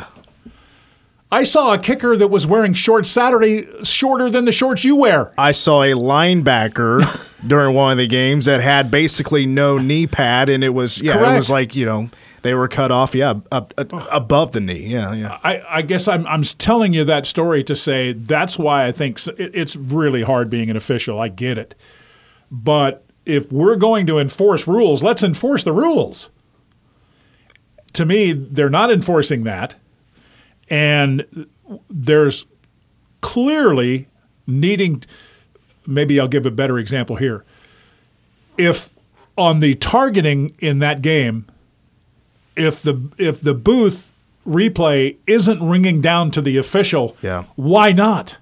I 1.32 1.44
saw 1.44 1.74
a 1.74 1.78
kicker 1.78 2.16
that 2.16 2.30
was 2.30 2.48
wearing 2.48 2.74
shorts 2.74 3.10
Saturday 3.10 3.68
shorter 3.84 4.30
than 4.30 4.46
the 4.46 4.52
shorts 4.52 4.84
you 4.84 4.96
wear. 4.96 5.34
I 5.38 5.52
saw 5.52 5.84
a 5.84 5.92
linebacker 5.92 7.04
during 7.48 7.76
one 7.76 7.92
of 7.92 7.98
the 7.98 8.08
games 8.08 8.46
that 8.46 8.62
had 8.62 8.90
basically 8.90 9.46
no 9.46 9.78
knee 9.78 10.08
pad, 10.08 10.50
and 10.50 10.64
it 10.64 10.70
was 10.70 11.02
yeah, 11.02 11.14
Correct. 11.14 11.34
it 11.34 11.36
was 11.36 11.50
like 11.50 11.76
you 11.76 11.86
know 11.86 12.10
they 12.46 12.54
were 12.54 12.68
cut 12.68 12.92
off, 12.92 13.16
yeah, 13.16 13.34
up, 13.52 13.74
above 13.78 14.52
the 14.52 14.60
knee, 14.60 14.86
yeah, 14.86 15.14
yeah. 15.14 15.40
I, 15.44 15.62
I 15.68 15.82
guess 15.82 16.08
I'm 16.08 16.28
I'm 16.28 16.44
telling 16.44 16.94
you 16.94 17.04
that 17.06 17.26
story 17.26 17.64
to 17.64 17.76
say 17.76 18.14
that's 18.14 18.60
why 18.60 18.86
I 18.86 18.92
think 18.92 19.20
it's 19.38 19.76
really 19.76 20.22
hard 20.22 20.50
being 20.50 20.70
an 20.70 20.78
official. 20.78 21.20
I 21.20 21.28
get 21.28 21.58
it, 21.58 21.74
but 22.52 23.04
if 23.26 23.52
we're 23.52 23.78
going 23.78 24.06
to 24.08 24.20
enforce 24.20 24.68
rules, 24.68 25.02
let's 25.02 25.24
enforce 25.24 25.64
the 25.64 25.74
rules. 25.74 26.30
To 27.94 28.06
me, 28.06 28.34
they're 28.34 28.70
not 28.70 28.92
enforcing 28.92 29.44
that 29.46 29.76
and 30.70 31.48
there's 31.90 32.46
clearly 33.22 34.08
needing, 34.48 35.04
maybe 35.88 36.20
I'll 36.20 36.28
give 36.28 36.46
a 36.46 36.52
better 36.52 36.78
example 36.78 37.16
here. 37.16 37.44
If 38.58 38.92
on 39.38 39.60
the 39.60 39.74
targeting 39.76 40.56
in 40.60 40.80
that 40.80 41.02
game, 41.02 41.48
if 42.56 42.82
the 42.82 43.10
if 43.18 43.42
the 43.42 43.54
booth 43.54 44.12
replay 44.48 45.18
isn't 45.28 45.62
ringing 45.68 46.02
down 46.02 46.32
to 46.32 46.42
the 46.42 46.58
official, 46.58 47.18
yeah. 47.22 47.46
why 47.56 47.92
not? 47.92 48.38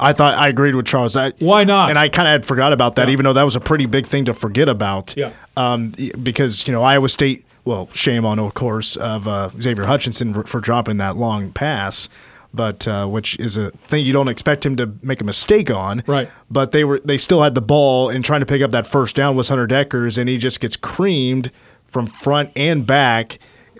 I 0.00 0.12
thought 0.12 0.34
I 0.34 0.46
agreed 0.46 0.76
with 0.76 0.86
Charles. 0.86 1.16
I, 1.16 1.30
Why 1.40 1.64
not? 1.64 1.90
And 1.90 1.98
I 1.98 2.08
kind 2.08 2.28
of 2.28 2.32
had 2.32 2.46
forgot 2.46 2.72
about 2.72 2.94
that, 2.94 3.08
Yeah. 3.08 3.12
even 3.14 3.24
though 3.24 3.32
that 3.32 3.42
was 3.42 3.56
a 3.56 3.60
pretty 3.60 3.86
big 3.86 4.06
thing 4.06 4.24
to 4.26 4.32
forget 4.32 4.68
about. 4.68 5.14
Yeah. 5.16 5.32
Um, 5.56 5.92
because 6.22 6.66
you 6.68 6.72
know 6.72 6.82
Iowa 6.84 7.08
State. 7.08 7.44
Well, 7.64 7.88
shame 7.92 8.24
on, 8.24 8.38
of 8.38 8.54
course, 8.54 8.96
of 8.96 9.28
uh, 9.28 9.50
Xavier 9.60 9.84
Hutchinson 9.84 10.42
for 10.44 10.58
dropping 10.60 10.96
that 10.98 11.16
long 11.16 11.52
pass, 11.52 12.08
but 12.54 12.88
uh, 12.88 13.06
which 13.08 13.38
is 13.38 13.58
a 13.58 13.72
thing 13.88 14.06
you 14.06 14.12
don't 14.14 14.28
expect 14.28 14.64
him 14.64 14.76
to 14.76 14.94
make 15.02 15.20
a 15.20 15.24
mistake 15.24 15.70
on. 15.70 16.02
Right. 16.06 16.30
But 16.50 16.70
they 16.72 16.84
were 16.84 17.00
they 17.04 17.18
still 17.18 17.42
had 17.42 17.54
the 17.56 17.60
ball 17.60 18.08
and 18.08 18.24
trying 18.24 18.40
to 18.40 18.46
pick 18.46 18.62
up 18.62 18.70
that 18.70 18.86
first 18.86 19.16
down 19.16 19.34
was 19.36 19.48
Hunter 19.48 19.66
Dekkers, 19.66 20.16
and 20.16 20.28
he 20.30 20.38
just 20.38 20.60
gets 20.60 20.76
creamed 20.76 21.50
from 21.86 22.06
front 22.06 22.52
and 22.54 22.86
back 22.86 23.38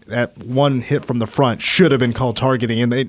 that 0.08 0.36
one 0.38 0.80
hit 0.80 1.04
from 1.04 1.18
the 1.18 1.26
front 1.26 1.62
should 1.62 1.92
have 1.92 1.98
been 2.00 2.12
called 2.12 2.36
targeting. 2.36 2.80
And 2.82 2.92
they, 2.92 3.06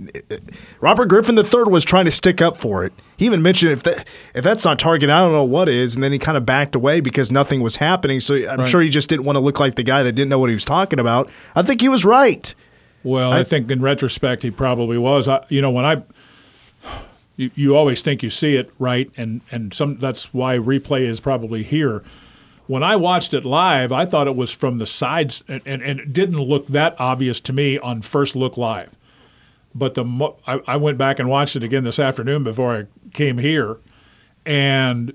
Robert 0.79 1.07
Griffin 1.07 1.37
III 1.37 1.63
was 1.65 1.83
trying 1.83 2.05
to 2.05 2.11
stick 2.11 2.41
up 2.41 2.57
for 2.57 2.85
it. 2.85 2.93
He 3.17 3.25
even 3.25 3.41
mentioned 3.41 3.71
if 3.73 3.83
that 3.83 4.07
if 4.33 4.43
that's 4.43 4.63
not 4.63 4.79
targeting, 4.79 5.13
I 5.13 5.19
don't 5.19 5.31
know 5.33 5.43
what 5.43 5.67
is. 5.67 5.95
And 5.95 6.03
then 6.03 6.11
he 6.11 6.19
kind 6.19 6.37
of 6.37 6.45
backed 6.45 6.75
away 6.75 6.99
because 7.01 7.31
nothing 7.31 7.61
was 7.61 7.77
happening. 7.77 8.19
So 8.19 8.35
I'm 8.35 8.59
Right. 8.61 8.67
sure 8.69 8.81
he 8.81 8.89
just 8.89 9.09
didn't 9.09 9.25
want 9.25 9.35
to 9.35 9.41
look 9.41 9.59
like 9.59 9.75
the 9.75 9.83
guy 9.83 10.03
that 10.03 10.13
didn't 10.13 10.29
know 10.29 10.39
what 10.39 10.49
he 10.49 10.55
was 10.55 10.65
talking 10.65 10.99
about. 10.99 11.29
I 11.55 11.61
think 11.63 11.81
he 11.81 11.89
was 11.89 12.05
right. 12.05 12.53
Well, 13.03 13.31
I, 13.31 13.43
think 13.43 13.71
in 13.71 13.81
retrospect 13.81 14.43
he 14.43 14.51
probably 14.51 14.97
was. 14.97 15.27
I, 15.27 15.45
you 15.49 15.61
know, 15.61 15.71
when 15.71 15.85
I 15.85 16.03
you, 17.37 17.51
you 17.55 17.75
always 17.75 18.01
think 18.01 18.21
you 18.21 18.29
see 18.29 18.55
it 18.55 18.69
right, 18.77 19.09
and 19.15 19.41
and 19.51 19.73
some 19.73 19.97
that's 19.97 20.33
why 20.33 20.57
replay 20.57 21.01
is 21.01 21.19
probably 21.19 21.63
here. 21.63 22.03
When 22.69 22.83
I 22.83 22.97
watched 22.97 23.33
it 23.33 23.45
live, 23.45 23.91
I 23.91 24.05
thought 24.05 24.27
it 24.27 24.35
was 24.35 24.51
from 24.51 24.77
the 24.77 24.85
sides, 24.85 25.43
and, 25.47 25.59
and, 25.65 25.81
and 25.81 25.99
it 25.99 26.13
didn't 26.13 26.39
look 26.39 26.67
that 26.67 26.95
obvious 26.99 27.39
to 27.39 27.51
me 27.51 27.79
on 27.79 28.03
first 28.03 28.35
look 28.35 28.57
live. 28.57 28.95
But 29.73 29.95
the 29.95 30.05
I, 30.45 30.59
I 30.67 30.77
went 30.77 30.99
back 30.99 31.17
and 31.17 31.27
watched 31.27 31.55
it 31.55 31.63
again 31.63 31.83
this 31.83 31.97
afternoon 31.97 32.43
before 32.43 32.75
I 32.75 32.83
came 33.11 33.39
here, 33.39 33.77
and 34.45 35.13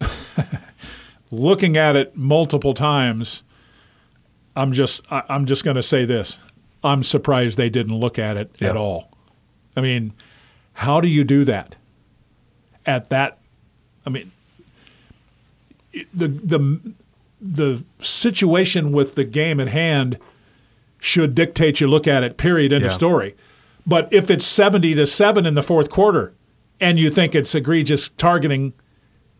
looking 1.30 1.76
at 1.76 1.94
it 1.94 2.16
multiple 2.16 2.74
times, 2.74 3.44
I'm 4.56 4.72
just 4.72 5.00
I, 5.08 5.22
I'm 5.28 5.46
just 5.46 5.64
going 5.64 5.76
to 5.76 5.84
say 5.84 6.04
this: 6.06 6.38
I'm 6.82 7.04
surprised 7.04 7.56
they 7.56 7.70
didn't 7.70 7.94
look 7.96 8.18
at 8.18 8.36
it 8.36 8.50
Yeah. 8.58 8.70
at 8.70 8.76
all. 8.76 9.10
I 9.76 9.80
mean, 9.80 10.12
how 10.72 11.00
do 11.00 11.06
you 11.06 11.22
do 11.22 11.44
that? 11.44 11.76
At 12.84 13.10
that, 13.10 13.38
I 14.04 14.10
mean, 14.10 14.32
the 16.12 16.28
the 16.28 16.94
the 17.40 17.84
situation 18.00 18.92
with 18.92 19.14
the 19.14 19.24
game 19.24 19.60
at 19.60 19.68
hand 19.68 20.18
should 20.98 21.34
dictate 21.34 21.80
you 21.80 21.86
look 21.86 22.06
at 22.06 22.24
it. 22.24 22.36
Period. 22.36 22.72
End 22.72 22.84
of 22.84 22.92
story. 22.92 23.36
But 23.86 24.08
if 24.12 24.30
it's 24.30 24.44
seventy 24.46 24.94
to 24.94 25.06
seven 25.06 25.46
in 25.46 25.54
the 25.54 25.62
fourth 25.62 25.90
quarter, 25.90 26.34
and 26.80 26.98
you 26.98 27.10
think 27.10 27.34
it's 27.34 27.54
egregious 27.54 28.08
targeting, 28.10 28.72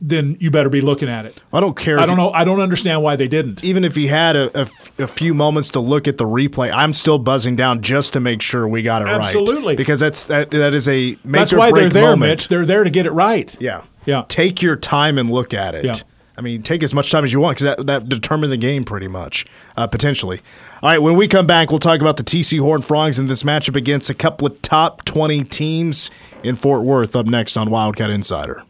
then 0.00 0.36
you 0.38 0.50
better 0.50 0.68
be 0.68 0.80
looking 0.80 1.08
at 1.08 1.24
it. 1.26 1.40
I 1.52 1.60
don't 1.60 1.76
care. 1.76 1.98
I 1.98 2.06
don't 2.06 2.16
know. 2.16 2.30
I 2.30 2.44
don't 2.44 2.60
understand 2.60 3.02
why 3.02 3.16
they 3.16 3.28
didn't. 3.28 3.64
Even 3.64 3.82
if 3.82 3.96
he 3.96 4.06
had 4.06 4.36
a, 4.36 4.56
a 4.56 4.62
f- 4.62 5.00
a 5.00 5.08
few 5.08 5.34
moments 5.34 5.70
to 5.70 5.80
look 5.80 6.06
at 6.06 6.18
the 6.18 6.24
replay, 6.24 6.72
I'm 6.72 6.92
still 6.92 7.18
buzzing 7.18 7.56
down 7.56 7.82
just 7.82 8.12
to 8.12 8.20
make 8.20 8.42
sure 8.42 8.68
we 8.68 8.82
got 8.82 9.02
it 9.02 9.06
right. 9.06 9.14
Absolutely. 9.24 9.74
because 9.74 9.98
that's 9.98 10.26
that 10.26 10.50
that 10.50 10.74
is 10.74 10.86
a 10.88 11.16
make 11.24 11.40
That's 11.40 11.52
or 11.54 11.58
why 11.58 11.72
they're 11.72 11.88
there, 11.88 12.10
moment. 12.10 12.30
Mitch. 12.30 12.48
They're 12.48 12.66
there 12.66 12.84
to 12.84 12.90
get 12.90 13.06
it 13.06 13.12
right. 13.12 13.56
Yeah. 13.60 13.82
Yeah. 14.04 14.24
Take 14.28 14.62
your 14.62 14.76
time 14.76 15.18
and 15.18 15.30
look 15.30 15.52
at 15.54 15.74
it. 15.74 15.84
Yeah. 15.84 15.94
I 16.36 16.42
mean, 16.42 16.62
take 16.62 16.82
as 16.82 16.92
much 16.92 17.10
time 17.10 17.24
as 17.24 17.32
you 17.32 17.40
want 17.40 17.58
because 17.58 17.76
that, 17.76 17.86
that 17.86 18.08
determines 18.08 18.50
the 18.50 18.58
game 18.58 18.84
pretty 18.84 19.08
much, 19.08 19.46
uh, 19.76 19.86
potentially. 19.86 20.40
All 20.82 20.90
right, 20.90 20.98
when 20.98 21.16
we 21.16 21.28
come 21.28 21.46
back, 21.46 21.70
we'll 21.70 21.78
talk 21.78 22.00
about 22.00 22.18
the 22.18 22.22
TC 22.22 22.60
Horn 22.60 22.82
Frogs 22.82 23.18
and 23.18 23.28
this 23.28 23.42
matchup 23.42 23.74
against 23.74 24.10
a 24.10 24.14
couple 24.14 24.46
of 24.46 24.60
top 24.60 25.04
20 25.04 25.44
teams 25.44 26.10
in 26.42 26.54
Fort 26.54 26.82
Worth 26.82 27.16
up 27.16 27.26
next 27.26 27.56
on 27.56 27.70
Wildcat 27.70 28.10
Insider. 28.10 28.62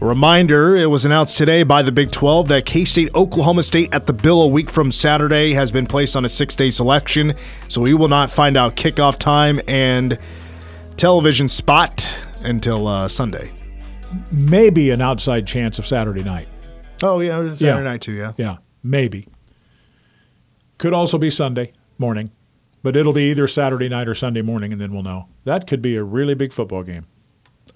Reminder 0.00 0.74
it 0.74 0.86
was 0.86 1.04
announced 1.04 1.38
today 1.38 1.62
by 1.62 1.82
the 1.82 1.92
Big 1.92 2.10
12 2.10 2.48
that 2.48 2.66
K 2.66 2.84
State 2.84 3.14
Oklahoma 3.14 3.62
State 3.62 3.94
at 3.94 4.06
the 4.06 4.12
Bill 4.12 4.42
a 4.42 4.48
week 4.48 4.68
from 4.68 4.90
Saturday 4.90 5.52
has 5.52 5.70
been 5.70 5.86
placed 5.86 6.16
on 6.16 6.24
a 6.24 6.28
six 6.28 6.56
day 6.56 6.70
selection, 6.70 7.34
so 7.68 7.82
we 7.82 7.94
will 7.94 8.08
not 8.08 8.28
find 8.28 8.56
out 8.56 8.74
kickoff 8.74 9.16
time 9.16 9.60
and 9.68 10.18
television 10.96 11.48
spot 11.48 12.18
until 12.42 12.88
uh, 12.88 13.06
Sunday. 13.06 13.52
Maybe 14.32 14.90
an 14.90 15.00
outside 15.00 15.46
chance 15.46 15.78
of 15.78 15.86
Saturday 15.86 16.24
night. 16.24 16.48
Oh, 17.02 17.20
yeah, 17.20 17.38
Saturday 17.54 17.64
Yeah. 17.66 17.80
night 17.80 18.00
too, 18.00 18.12
yeah. 18.12 18.32
Yeah, 18.36 18.56
maybe. 18.82 19.26
Could 20.78 20.92
also 20.94 21.18
be 21.18 21.30
Sunday 21.30 21.72
morning, 21.98 22.30
but 22.82 22.96
it'll 22.96 23.12
be 23.12 23.30
either 23.30 23.46
Saturday 23.46 23.88
night 23.88 24.08
or 24.08 24.14
Sunday 24.14 24.42
morning, 24.42 24.72
and 24.72 24.80
then 24.80 24.92
we'll 24.92 25.02
know. 25.02 25.26
That 25.44 25.66
could 25.66 25.82
be 25.82 25.96
a 25.96 26.02
really 26.02 26.34
big 26.34 26.52
football 26.52 26.82
game. 26.82 27.06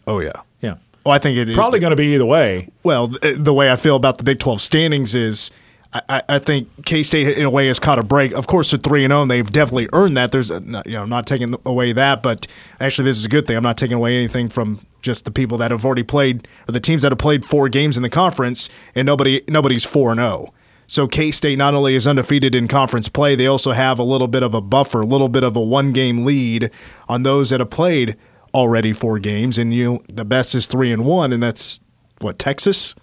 Oh, 0.07 0.21
yeah. 0.21 0.33
Yeah. 0.61 0.77
Well, 1.05 1.15
I 1.15 1.19
think 1.19 1.37
it 1.39 1.55
Probably 1.55 1.79
going 1.79 1.91
to 1.93 1.97
be 1.97 2.15
either 2.15 2.27
way. 2.27 2.69
Well, 2.83 3.13
eh, 3.23 3.35
the 3.39 3.53
way 3.55 3.71
I 3.71 3.77
feel 3.77 3.95
about 3.95 4.19
the 4.19 4.25
Big 4.25 4.41
12 4.41 4.61
standings 4.61 5.15
is 5.15 5.53
I, 5.93 6.23
I- 6.29 6.39
think 6.41 6.69
K 6.85 7.05
State, 7.05 7.39
in 7.39 7.45
a 7.45 7.51
way, 7.51 7.69
has 7.69 7.79
caught 7.79 7.99
a 8.01 8.03
break. 8.03 8.33
Of 8.33 8.49
course, 8.49 8.73
they're 8.73 8.81
3 8.81 9.05
and 9.05 9.13
0, 9.13 9.23
and 9.23 9.31
they've 9.31 9.51
definitely 9.51 9.89
earned 9.93 10.17
that. 10.17 10.33
There's, 10.33 10.51
uh, 10.51 10.57
a, 10.57 10.83
you 10.85 10.93
know, 10.95 11.03
I'm 11.03 11.09
not 11.09 11.27
taking 11.29 11.55
away 11.65 11.93
that, 11.93 12.23
but 12.25 12.49
actually, 12.81 13.05
this 13.05 13.17
is 13.19 13.25
a 13.27 13.29
good 13.29 13.47
thing. 13.47 13.57
I'm 13.57 13.63
not 13.63 13.79
taking 13.79 13.97
away 13.97 14.17
anything 14.17 14.49
from 14.49 14.81
just 15.07 15.25
the 15.25 15.31
people 15.31 15.57
that 15.59 15.71
have 15.71 15.85
already 15.87 16.03
played, 16.03 16.47
or 16.69 16.73
the 16.73 16.81
teams 16.81 17.01
that 17.03 17.11
have 17.13 17.19
played 17.19 17.45
four 17.47 17.71
games 17.71 17.97
in 17.97 18.03
the 18.03 18.11
conference, 18.11 18.69
and 18.95 19.07
nobody 19.07 19.41
nobody's 19.49 19.85
4 19.85 20.11
and 20.11 20.19
0. 20.21 20.53
So 20.87 21.07
K 21.09 21.31
State 21.31 21.57
not 21.57 21.73
only 21.75 21.95
is 21.95 22.07
undefeated 22.07 22.55
in 22.55 22.69
conference 22.69 23.09
play, 23.09 23.35
they 23.35 23.47
also 23.47 23.73
have 23.73 23.99
a 23.99 24.03
little 24.03 24.29
bit 24.29 24.43
of 24.43 24.53
a 24.53 24.61
buffer, 24.61 25.01
a 25.01 25.07
little 25.07 25.29
bit 25.31 25.43
of 25.43 25.57
a 25.57 25.61
one 25.61 25.93
game 25.93 26.25
lead 26.27 26.71
on 27.09 27.23
those 27.23 27.49
that 27.51 27.61
have 27.61 27.71
played 27.71 28.17
already 28.53 28.93
four 28.93 29.19
games. 29.19 29.57
And 29.59 29.73
you, 29.75 30.05
the 30.09 30.25
best 30.25 30.55
is 30.55 30.67
three 30.67 30.93
and 30.93 31.05
one, 31.05 31.33
and 31.33 31.43
that's 31.43 31.81
what 32.21 32.39
Texas, 32.39 32.95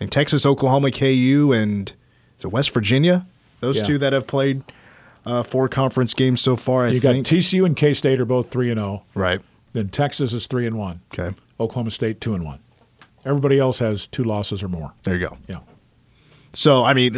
and 0.00 0.10
Texas, 0.12 0.44
Oklahoma, 0.44 0.90
KU, 0.90 1.52
and 1.54 1.92
is 2.38 2.44
it 2.44 2.48
West 2.48 2.70
Virginia? 2.72 3.26
Those 3.60 3.78
Yeah. 3.78 3.84
two 3.84 3.98
that 3.98 4.12
have 4.12 4.26
played 4.26 4.62
uh, 5.24 5.42
four 5.42 5.68
conference 5.68 6.12
games 6.12 6.42
so 6.42 6.54
far. 6.56 6.84
I 6.86 6.90
You 6.90 7.00
got. 7.00 7.14
TCU 7.14 7.64
and 7.64 7.74
K 7.74 7.94
State 7.94 8.20
are 8.20 8.26
both 8.26 8.50
three 8.50 8.70
and 8.70 8.78
zero. 8.78 9.04
right. 9.14 9.40
Then 9.74 9.90
Texas 9.90 10.32
is 10.32 10.46
three 10.46 10.66
and 10.66 10.78
one. 10.78 11.02
Okay. 11.12 11.36
Oklahoma 11.60 11.90
State 11.90 12.20
two 12.22 12.34
and 12.34 12.44
one. 12.44 12.60
Everybody 13.26 13.58
else 13.58 13.80
has 13.80 14.06
two 14.06 14.24
losses 14.24 14.62
or 14.62 14.68
more. 14.68 14.94
There 15.02 15.14
you 15.14 15.28
go. 15.28 15.36
Yeah. 15.46 15.60
So, 16.52 16.84
I 16.84 16.94
mean, 16.94 17.14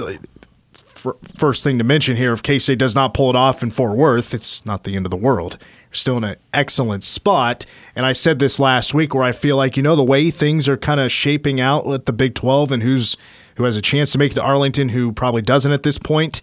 fir- 0.95 1.17
first 1.37 1.63
thing 1.63 1.79
to 1.79 1.85
mention 1.85 2.17
here 2.17 2.33
if 2.33 2.43
K 2.43 2.59
State 2.59 2.79
does 2.79 2.95
not 2.95 3.15
pull 3.15 3.31
it 3.31 3.37
off 3.37 3.63
in 3.63 3.71
Fort 3.71 3.97
Worth, 3.97 4.33
it's 4.35 4.65
not 4.65 4.85
the 4.85 4.97
end 4.97 5.05
of 5.05 5.11
the 5.11 5.17
world. 5.17 5.59
You're 5.61 5.95
still 5.95 6.17
in 6.17 6.25
an 6.25 6.37
excellent 6.55 7.05
spot. 7.05 7.67
And 7.95 8.07
I 8.07 8.13
said 8.13 8.39
this 8.39 8.59
last 8.59 8.95
week 8.95 9.15
where 9.15 9.25
I 9.25 9.33
feel 9.33 9.57
like, 9.57 9.77
you 9.77 9.83
know, 9.83 9.95
the 9.95 10.03
way 10.03 10.31
things 10.31 10.69
are 10.69 10.77
kind 10.77 11.01
of 11.01 11.13
shaping 11.13 11.61
out 11.61 11.87
with 11.87 12.07
the 12.07 12.13
Big 12.13 12.35
12 12.35 12.73
and 12.73 12.83
who's 12.83 13.17
who 13.57 13.65
has 13.65 13.77
a 13.77 13.83
chance 13.83 14.13
to 14.13 14.19
make 14.19 14.33
it 14.33 14.37
to 14.37 14.43
Arlington, 14.43 14.91
who 14.91 15.13
probably 15.13 15.43
doesn't 15.43 15.73
at 15.73 15.83
this 15.83 15.99
point. 15.99 16.43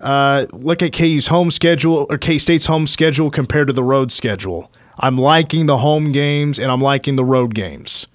Uh, 0.00 0.46
look 0.52 0.82
at 0.82 0.92
KU's 0.92 1.28
home 1.28 1.50
schedule 1.50 2.06
or 2.10 2.18
K 2.18 2.38
State's 2.38 2.66
home 2.66 2.86
schedule 2.86 3.30
compared 3.30 3.68
to 3.68 3.72
the 3.72 3.82
road 3.82 4.10
schedule. 4.10 4.70
I'm 4.98 5.18
liking 5.18 5.66
the 5.66 5.78
home 5.78 6.12
games 6.12 6.58
and 6.58 6.70
I'm 6.70 6.80
liking 6.80 7.16
the 7.16 7.24
road 7.24 7.54
games 7.54 8.06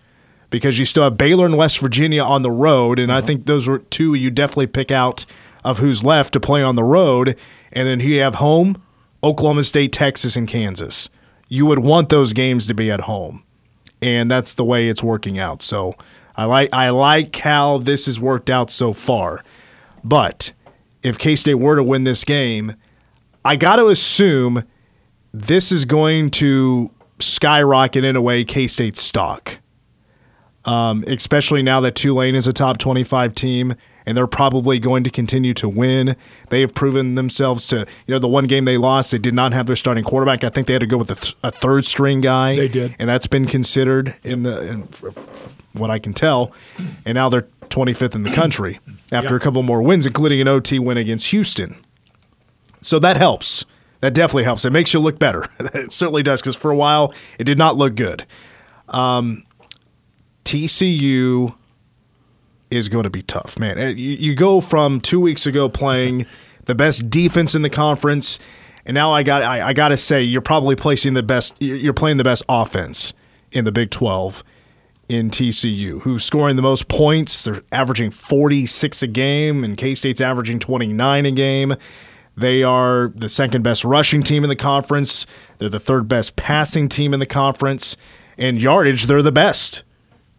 because 0.50 0.80
you 0.80 0.86
still 0.86 1.04
have 1.04 1.18
Baylor 1.18 1.46
and 1.46 1.58
West 1.58 1.80
Virginia 1.80 2.24
on 2.24 2.42
the 2.42 2.52
road, 2.52 3.00
and 3.00 3.12
I 3.12 3.18
uh-huh. 3.18 3.28
think 3.28 3.46
those 3.46 3.68
are 3.68 3.80
two 3.80 4.14
you 4.14 4.30
definitely 4.32 4.68
pick 4.68 4.92
out 4.92 5.26
of 5.64 5.80
who's 5.80 6.04
left 6.04 6.34
to 6.34 6.40
play 6.40 6.64
on 6.64 6.76
the 6.76 6.84
road. 6.84 7.36
And 7.72 7.88
then 7.88 8.00
you 8.00 8.20
have 8.22 8.36
home, 8.36 8.82
Oklahoma 9.24 9.64
State, 9.64 9.92
Texas, 9.92 10.36
and 10.36 10.48
Kansas. 10.48 11.10
You 11.48 11.66
would 11.66 11.80
want 11.80 12.10
those 12.10 12.34
games 12.34 12.68
to 12.68 12.74
be 12.74 12.90
at 12.90 13.02
home, 13.02 13.44
and 14.02 14.30
that's 14.30 14.54
the 14.54 14.66
way 14.66 14.88
it's 14.88 15.04
working 15.04 15.38
out. 15.38 15.62
So 15.62 15.96
I 16.36 16.46
like 16.46 16.70
I 16.74 16.90
like 16.90 17.36
how 17.38 17.80
this 17.80 18.06
has 18.06 18.20
worked 18.20 18.50
out 18.50 18.72
so 18.72 18.94
far. 18.94 19.44
But 20.04 20.54
if 21.04 21.18
K 21.18 21.36
State 21.36 21.56
were 21.56 21.76
to 21.76 21.84
win 21.84 22.04
this 22.04 22.24
game, 22.24 22.76
I 23.44 23.56
got 23.56 23.78
to 23.78 23.88
assume 23.88 24.64
this 25.34 25.72
is 25.72 25.86
going 25.86 26.32
to 26.32 26.92
skyrocket 27.20 28.04
in 28.04 28.16
a 28.16 28.22
way 28.22 28.44
K 28.44 28.68
State's 28.68 29.02
stock 29.02 29.60
um, 30.66 31.06
especially 31.08 31.64
now 31.64 31.80
that 31.82 31.96
Tulane 31.96 32.36
is 32.36 32.46
a 32.46 32.54
top 32.54 32.78
25 32.78 33.34
team 33.34 33.76
and 34.06 34.16
they're 34.18 34.28
probably 34.28 34.78
going 34.78 35.04
to 35.06 35.10
continue 35.10 35.54
to 35.54 35.70
win. 35.70 36.16
They 36.50 36.62
have 36.62 36.74
proven 36.74 37.16
themselves 37.16 37.66
to, 37.68 37.88
you 38.06 38.14
know, 38.14 38.20
the 38.20 38.28
one 38.28 38.46
game 38.46 38.66
they 38.66 38.78
lost, 38.78 39.12
they 39.12 39.18
did 39.20 39.34
not 39.34 39.54
have 39.54 39.68
their 39.68 39.78
starting 39.78 40.04
quarterback. 40.04 40.44
I 40.44 40.50
think 40.50 40.68
they 40.68 40.74
had 40.74 40.82
to 40.82 40.86
go 40.86 40.98
with 40.98 41.12
a, 41.12 41.16
th- 41.16 41.36
a 41.44 41.50
third 41.52 41.86
string 41.86 42.20
guy. 42.20 42.56
They 42.58 42.68
did. 42.68 42.94
And 43.00 43.10
that's 43.10 43.26
been 43.26 43.48
considered 43.48 44.16
in 44.24 44.44
the, 44.44 44.62
in, 44.68 44.84
f- 44.84 45.04
f- 45.06 45.56
what 45.74 45.90
I 45.90 45.98
can 45.98 46.14
tell. 46.14 46.52
And 47.06 47.16
now 47.16 47.30
they're 47.30 47.48
25th 47.70 48.14
in 48.14 48.24
the 48.24 48.32
country 48.32 48.80
after 49.14 49.36
Yep. 49.36 49.42
a 49.42 49.44
couple 49.44 49.64
more 49.64 49.82
wins, 49.82 50.06
including 50.06 50.42
an 50.42 50.48
OT 50.50 50.78
win 50.78 50.98
against 50.98 51.28
Houston. 51.28 51.78
So 52.82 53.00
that 53.00 53.16
helps. 53.16 53.64
That 54.02 54.14
definitely 54.14 54.46
helps. 54.46 54.64
It 54.66 54.72
makes 54.72 54.94
you 54.94 55.00
look 55.00 55.20
better. 55.20 55.48
it 55.60 55.92
certainly 55.92 56.24
does, 56.24 56.42
because 56.42 56.56
for 56.56 56.72
a 56.72 56.76
while 56.76 57.14
it 57.38 57.44
did 57.44 57.58
not 57.58 57.76
look 57.76 57.96
good. 57.96 58.26
Um, 58.88 59.46
TCU 60.46 61.56
is 62.72 62.88
going 62.88 63.04
to 63.04 63.10
be 63.10 63.22
tough, 63.22 63.60
man. 63.60 63.78
Uh, 63.78 63.88
You, 63.88 64.12
you 64.12 64.36
go 64.36 64.62
from 64.62 65.02
two 65.02 65.20
weeks 65.20 65.46
ago 65.46 65.70
playing 65.70 66.26
the 66.66 66.76
best 66.76 67.10
defense 67.10 67.56
in 67.56 67.62
the 67.62 67.70
conference, 67.70 68.40
and 68.86 68.96
now 68.96 69.14
I 69.14 69.24
got 69.24 69.44
I, 69.44 69.70
I 69.70 69.74
got 69.74 69.90
to 69.90 69.98
say 69.98 70.24
you're 70.24 70.42
probably 70.42 70.76
placing 70.76 71.14
the 71.14 71.24
best. 71.24 71.56
You're 71.60 71.78
you're 71.78 71.94
playing 71.94 72.18
the 72.18 72.24
best 72.24 72.44
offense 72.48 73.14
in 73.52 73.66
the 73.66 73.72
Big 73.72 73.92
Twelve 73.92 74.44
in 75.08 75.32
TCU, 75.32 76.02
who's 76.02 76.24
scoring 76.24 76.56
the 76.56 76.62
most 76.62 76.88
points. 76.88 77.44
They're 77.44 77.64
averaging 77.72 78.12
46 78.12 79.02
a 79.02 79.08
game, 79.08 79.64
and 79.64 79.76
K 79.76 79.96
State's 79.96 80.22
averaging 80.22 80.60
29 80.60 81.26
a 81.26 81.32
game. 81.32 81.76
They 82.40 82.64
are 82.64 83.12
the 83.16 83.28
second 83.30 83.64
best 83.64 83.84
rushing 83.84 84.24
team 84.24 84.44
in 84.44 84.50
the 84.50 84.56
conference. 84.56 85.26
They're 85.58 85.70
the 85.70 85.80
third 85.80 86.08
best 86.08 86.36
passing 86.36 86.88
team 86.88 87.14
in 87.14 87.20
the 87.20 87.26
conference. 87.26 87.98
And 88.38 88.62
yardage, 88.62 89.06
they're 89.08 89.22
the 89.22 89.32
best. 89.32 89.84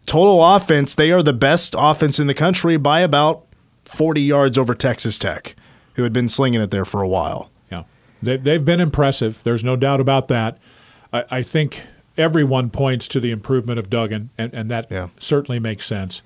Total 0.07 0.43
offense, 0.55 0.95
they 0.95 1.11
are 1.11 1.21
the 1.21 1.33
best 1.33 1.75
offense 1.77 2.19
in 2.19 2.25
the 2.27 2.33
country 2.33 2.75
by 2.77 3.01
about 3.01 3.45
40 3.85 4.21
yards 4.21 4.57
over 4.57 4.73
Texas 4.73 5.17
Tech, 5.19 5.55
who 5.93 6.03
had 6.03 6.11
been 6.11 6.27
slinging 6.27 6.59
it 6.61 6.71
there 6.71 6.85
for 6.85 7.01
a 7.03 7.07
while. 7.07 7.51
Yeah, 7.71 7.83
they, 8.21 8.37
they've 8.37 8.65
been 8.65 8.79
impressive. 8.81 9.41
There's 9.43 9.63
no 9.63 9.75
doubt 9.75 9.99
about 10.01 10.27
that. 10.29 10.57
I, 11.13 11.23
I 11.29 11.41
think 11.43 11.83
everyone 12.17 12.71
points 12.71 13.07
to 13.09 13.19
the 13.19 13.29
improvement 13.29 13.77
of 13.77 13.89
Duggan, 13.91 14.31
and, 14.39 14.51
and 14.55 14.71
that 14.71 14.89
Yeah. 14.89 15.09
certainly 15.19 15.59
makes 15.59 15.85
sense. 15.85 16.23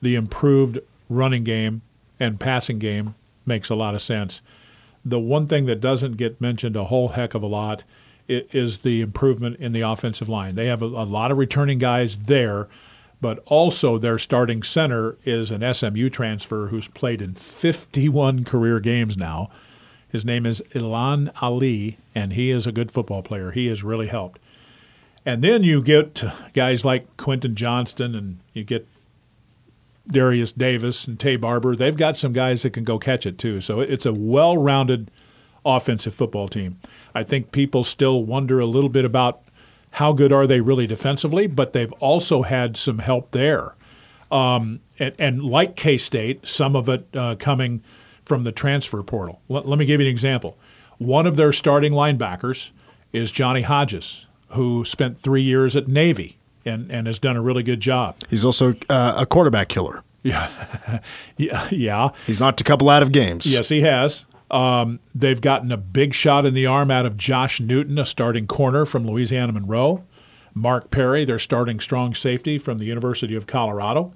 The 0.00 0.14
improved 0.14 0.78
running 1.10 1.42
game 1.42 1.82
and 2.20 2.38
passing 2.38 2.78
game 2.78 3.16
makes 3.44 3.70
a 3.70 3.74
lot 3.74 3.94
of 3.96 4.02
sense. 4.02 4.40
The 5.06 5.20
one 5.20 5.46
thing 5.46 5.66
that 5.66 5.80
doesn't 5.80 6.16
get 6.16 6.40
mentioned 6.40 6.74
a 6.74 6.84
whole 6.84 7.10
heck 7.10 7.34
of 7.34 7.42
a 7.42 7.46
lot 7.46 7.84
is 8.28 8.78
the 8.78 9.00
improvement 9.02 9.56
in 9.60 9.70
the 9.70 9.82
offensive 9.82 10.28
line. 10.28 10.56
They 10.56 10.66
have 10.66 10.82
a, 10.82 10.86
a 10.86 11.06
lot 11.06 11.30
of 11.30 11.38
returning 11.38 11.78
guys 11.78 12.16
there, 12.16 12.66
but 13.20 13.38
also 13.46 13.98
their 13.98 14.18
starting 14.18 14.64
center 14.64 15.16
is 15.24 15.52
an 15.52 15.72
SMU 15.72 16.10
transfer 16.10 16.66
who's 16.68 16.88
played 16.88 17.22
in 17.22 17.34
51 17.34 18.44
career 18.44 18.80
games 18.80 19.16
now. 19.16 19.48
His 20.08 20.24
name 20.24 20.44
is 20.44 20.60
Alan 20.74 21.30
Ali, 21.40 21.98
and 22.12 22.32
he 22.32 22.50
is 22.50 22.66
a 22.66 22.72
good 22.72 22.90
football 22.90 23.22
player. 23.22 23.52
He 23.52 23.68
has 23.68 23.84
really 23.84 24.08
helped. 24.08 24.40
And 25.24 25.42
then 25.42 25.62
you 25.62 25.82
get 25.82 26.24
guys 26.52 26.84
like 26.84 27.16
Quentin 27.16 27.54
Johnston, 27.54 28.16
and 28.16 28.38
you 28.52 28.64
get 28.64 28.88
Derius 30.08 30.52
Davis 30.52 31.06
and 31.06 31.18
Taye 31.18 31.40
Barber. 31.40 31.76
They've 31.76 31.96
got 31.96 32.16
some 32.16 32.32
guys 32.32 32.62
that 32.62 32.70
can 32.70 32.84
go 32.84 32.98
catch 32.98 33.26
it 33.26 33.38
too. 33.38 33.60
So 33.60 33.80
it's 33.80 34.06
a 34.06 34.12
well-rounded 34.12 35.10
offensive 35.64 36.14
football 36.14 36.48
team. 36.48 36.78
I 37.14 37.24
think 37.24 37.52
people 37.52 37.84
still 37.84 38.22
wonder 38.22 38.60
a 38.60 38.66
little 38.66 38.90
bit 38.90 39.04
about 39.04 39.42
how 39.92 40.12
good 40.12 40.32
are 40.32 40.46
they 40.46 40.60
really 40.60 40.86
defensively, 40.86 41.46
but 41.46 41.72
they've 41.72 41.92
also 41.94 42.42
had 42.42 42.76
some 42.76 42.98
help 42.98 43.30
there. 43.32 43.74
Um, 44.30 44.80
and, 44.98 45.14
and 45.18 45.42
like 45.42 45.76
K 45.76 45.96
State, 45.96 46.46
some 46.46 46.76
of 46.76 46.88
it 46.88 47.06
uh, 47.14 47.36
coming 47.36 47.82
from 48.24 48.44
the 48.44 48.52
transfer 48.52 49.02
portal. 49.02 49.40
Let, 49.48 49.66
let 49.66 49.78
me 49.78 49.84
give 49.84 50.00
you 50.00 50.06
an 50.06 50.10
example. 50.10 50.58
One 50.98 51.26
of 51.26 51.36
their 51.36 51.52
starting 51.52 51.92
linebackers 51.92 52.70
is 53.12 53.30
Johnny 53.30 53.62
Hodges, 53.62 54.26
who 54.50 54.84
spent 54.84 55.16
three 55.16 55.42
years 55.42 55.76
at 55.76 55.88
Navy 55.88 56.38
and 56.66 56.90
and 56.90 57.06
has 57.06 57.18
done 57.18 57.36
a 57.36 57.42
really 57.42 57.62
good 57.62 57.80
job. 57.80 58.16
He's 58.28 58.44
also 58.44 58.74
uh, 58.90 59.14
a 59.18 59.26
quarterback 59.26 59.68
killer. 59.68 60.02
Yeah, 60.22 61.00
yeah, 61.36 61.68
yeah. 61.70 62.08
He's 62.26 62.40
knocked 62.40 62.60
a 62.60 62.64
couple 62.64 62.90
out 62.90 63.02
of 63.02 63.12
games. 63.12 63.52
Yes, 63.52 63.68
he 63.68 63.82
has. 63.82 64.26
Um, 64.50 65.00
they've 65.14 65.40
gotten 65.40 65.72
a 65.72 65.76
big 65.76 66.14
shot 66.14 66.46
in 66.46 66.54
the 66.54 66.66
arm 66.66 66.90
out 66.90 67.06
of 67.06 67.16
Josh 67.16 67.60
Newton, 67.60 67.98
a 67.98 68.06
starting 68.06 68.46
corner 68.46 68.84
from 68.84 69.06
Louisiana 69.06 69.52
Monroe. 69.52 70.04
Mark 70.54 70.90
Perry, 70.90 71.26
their 71.26 71.38
starting 71.38 71.80
strong 71.80 72.14
safety 72.14 72.56
from 72.56 72.78
the 72.78 72.86
University 72.86 73.34
of 73.34 73.46
Colorado. 73.46 74.14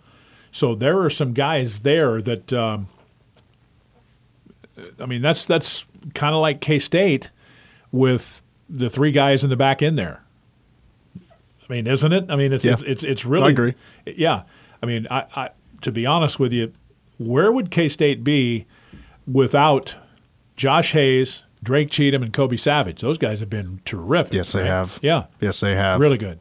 So 0.52 0.74
there 0.74 0.98
are 1.02 1.10
some 1.10 1.34
guys 1.34 1.80
there 1.80 2.22
that, 2.22 2.50
um, 2.52 2.88
I 4.98 5.04
mean, 5.04 5.20
that's 5.20 5.44
that's 5.44 5.84
kind 6.14 6.34
of 6.34 6.40
like 6.40 6.62
K 6.62 6.78
State 6.78 7.30
with 7.92 8.42
the 8.70 8.88
three 8.88 9.10
guys 9.10 9.44
in 9.44 9.50
the 9.50 9.56
back 9.56 9.82
end 9.82 9.98
there. 9.98 10.22
I 11.70 11.74
mean, 11.74 11.86
isn't 11.86 12.12
it? 12.12 12.26
I 12.28 12.34
mean, 12.36 12.52
it's 12.52 12.64
Yeah. 12.64 12.72
it's, 12.72 12.82
it's 12.82 13.04
it's 13.04 13.24
really. 13.24 13.46
I 13.46 13.50
agree. 13.50 13.74
Yeah, 14.04 14.42
I 14.82 14.86
mean, 14.86 15.06
I, 15.10 15.24
I 15.36 15.50
to 15.82 15.92
be 15.92 16.04
honest 16.04 16.40
with 16.40 16.52
you, 16.52 16.72
where 17.18 17.52
would 17.52 17.70
K 17.70 17.88
State 17.88 18.24
be 18.24 18.66
without 19.30 19.94
Josh 20.56 20.92
Hayes, 20.92 21.44
Drake 21.62 21.90
Cheatum, 21.90 22.22
and 22.22 22.32
Kobe 22.32 22.56
Savage? 22.56 23.00
Those 23.02 23.18
guys 23.18 23.38
have 23.40 23.50
been 23.50 23.80
terrific. 23.84 24.34
Yes, 24.34 24.50
they 24.52 24.66
have. 24.66 24.98
Yeah, 25.00 25.26
Yes, 25.40 25.60
they 25.60 25.76
have. 25.76 26.00
really 26.00 26.18
good. 26.18 26.40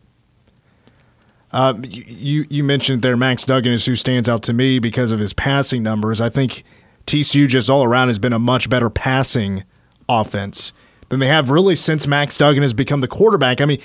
Um, 1.51 1.83
you- 1.83 2.05
you 2.07 2.45
you 2.49 2.63
mentioned 2.63 3.01
there 3.01 3.17
Max 3.17 3.43
Duggan 3.43 3.73
is 3.73 3.85
who 3.85 3.95
stands 3.95 4.29
out 4.29 4.43
to 4.43 4.53
me 4.53 4.79
because 4.79 5.11
of 5.11 5.19
his 5.19 5.33
passing 5.33 5.81
numbers. 5.81 6.21
I 6.21 6.29
think 6.29 6.63
TCU 7.07 7.47
just 7.47 7.69
all 7.69 7.83
around 7.83 8.07
has 8.09 8.19
been 8.19 8.33
a 8.33 8.39
much 8.39 8.69
better 8.69 8.89
passing 8.89 9.63
offense 10.07 10.73
than 11.10 11.19
they 11.19 11.28
have 11.28 11.50
really 11.50 11.76
since 11.76 12.08
Max 12.08 12.38
Duggan 12.38 12.62
has 12.62 12.74
become 12.74 13.02
the 13.02 13.08
quarterback. 13.08 13.62
I 13.62 13.65
mean, 13.65 13.82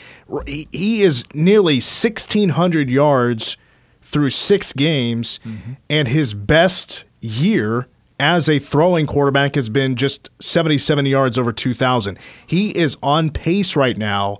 he 0.70 1.02
is 1.02 1.24
nearly 1.34 1.74
1,600 1.74 2.88
yards 2.90 3.56
through 4.02 4.30
six 4.30 4.72
games, 4.72 5.40
mm-hmm. 5.44 5.72
and 5.90 6.08
his 6.08 6.34
best 6.34 7.04
year 7.20 7.88
as 8.20 8.48
a 8.48 8.58
throwing 8.58 9.06
quarterback 9.06 9.56
has 9.56 9.68
been 9.68 9.96
just 9.96 10.30
77 10.40 11.06
yards 11.06 11.36
over 11.36 11.52
2,000. 11.52 12.18
He 12.46 12.70
is 12.70 12.96
on 13.02 13.30
pace 13.30 13.74
right 13.74 13.96
now 13.96 14.38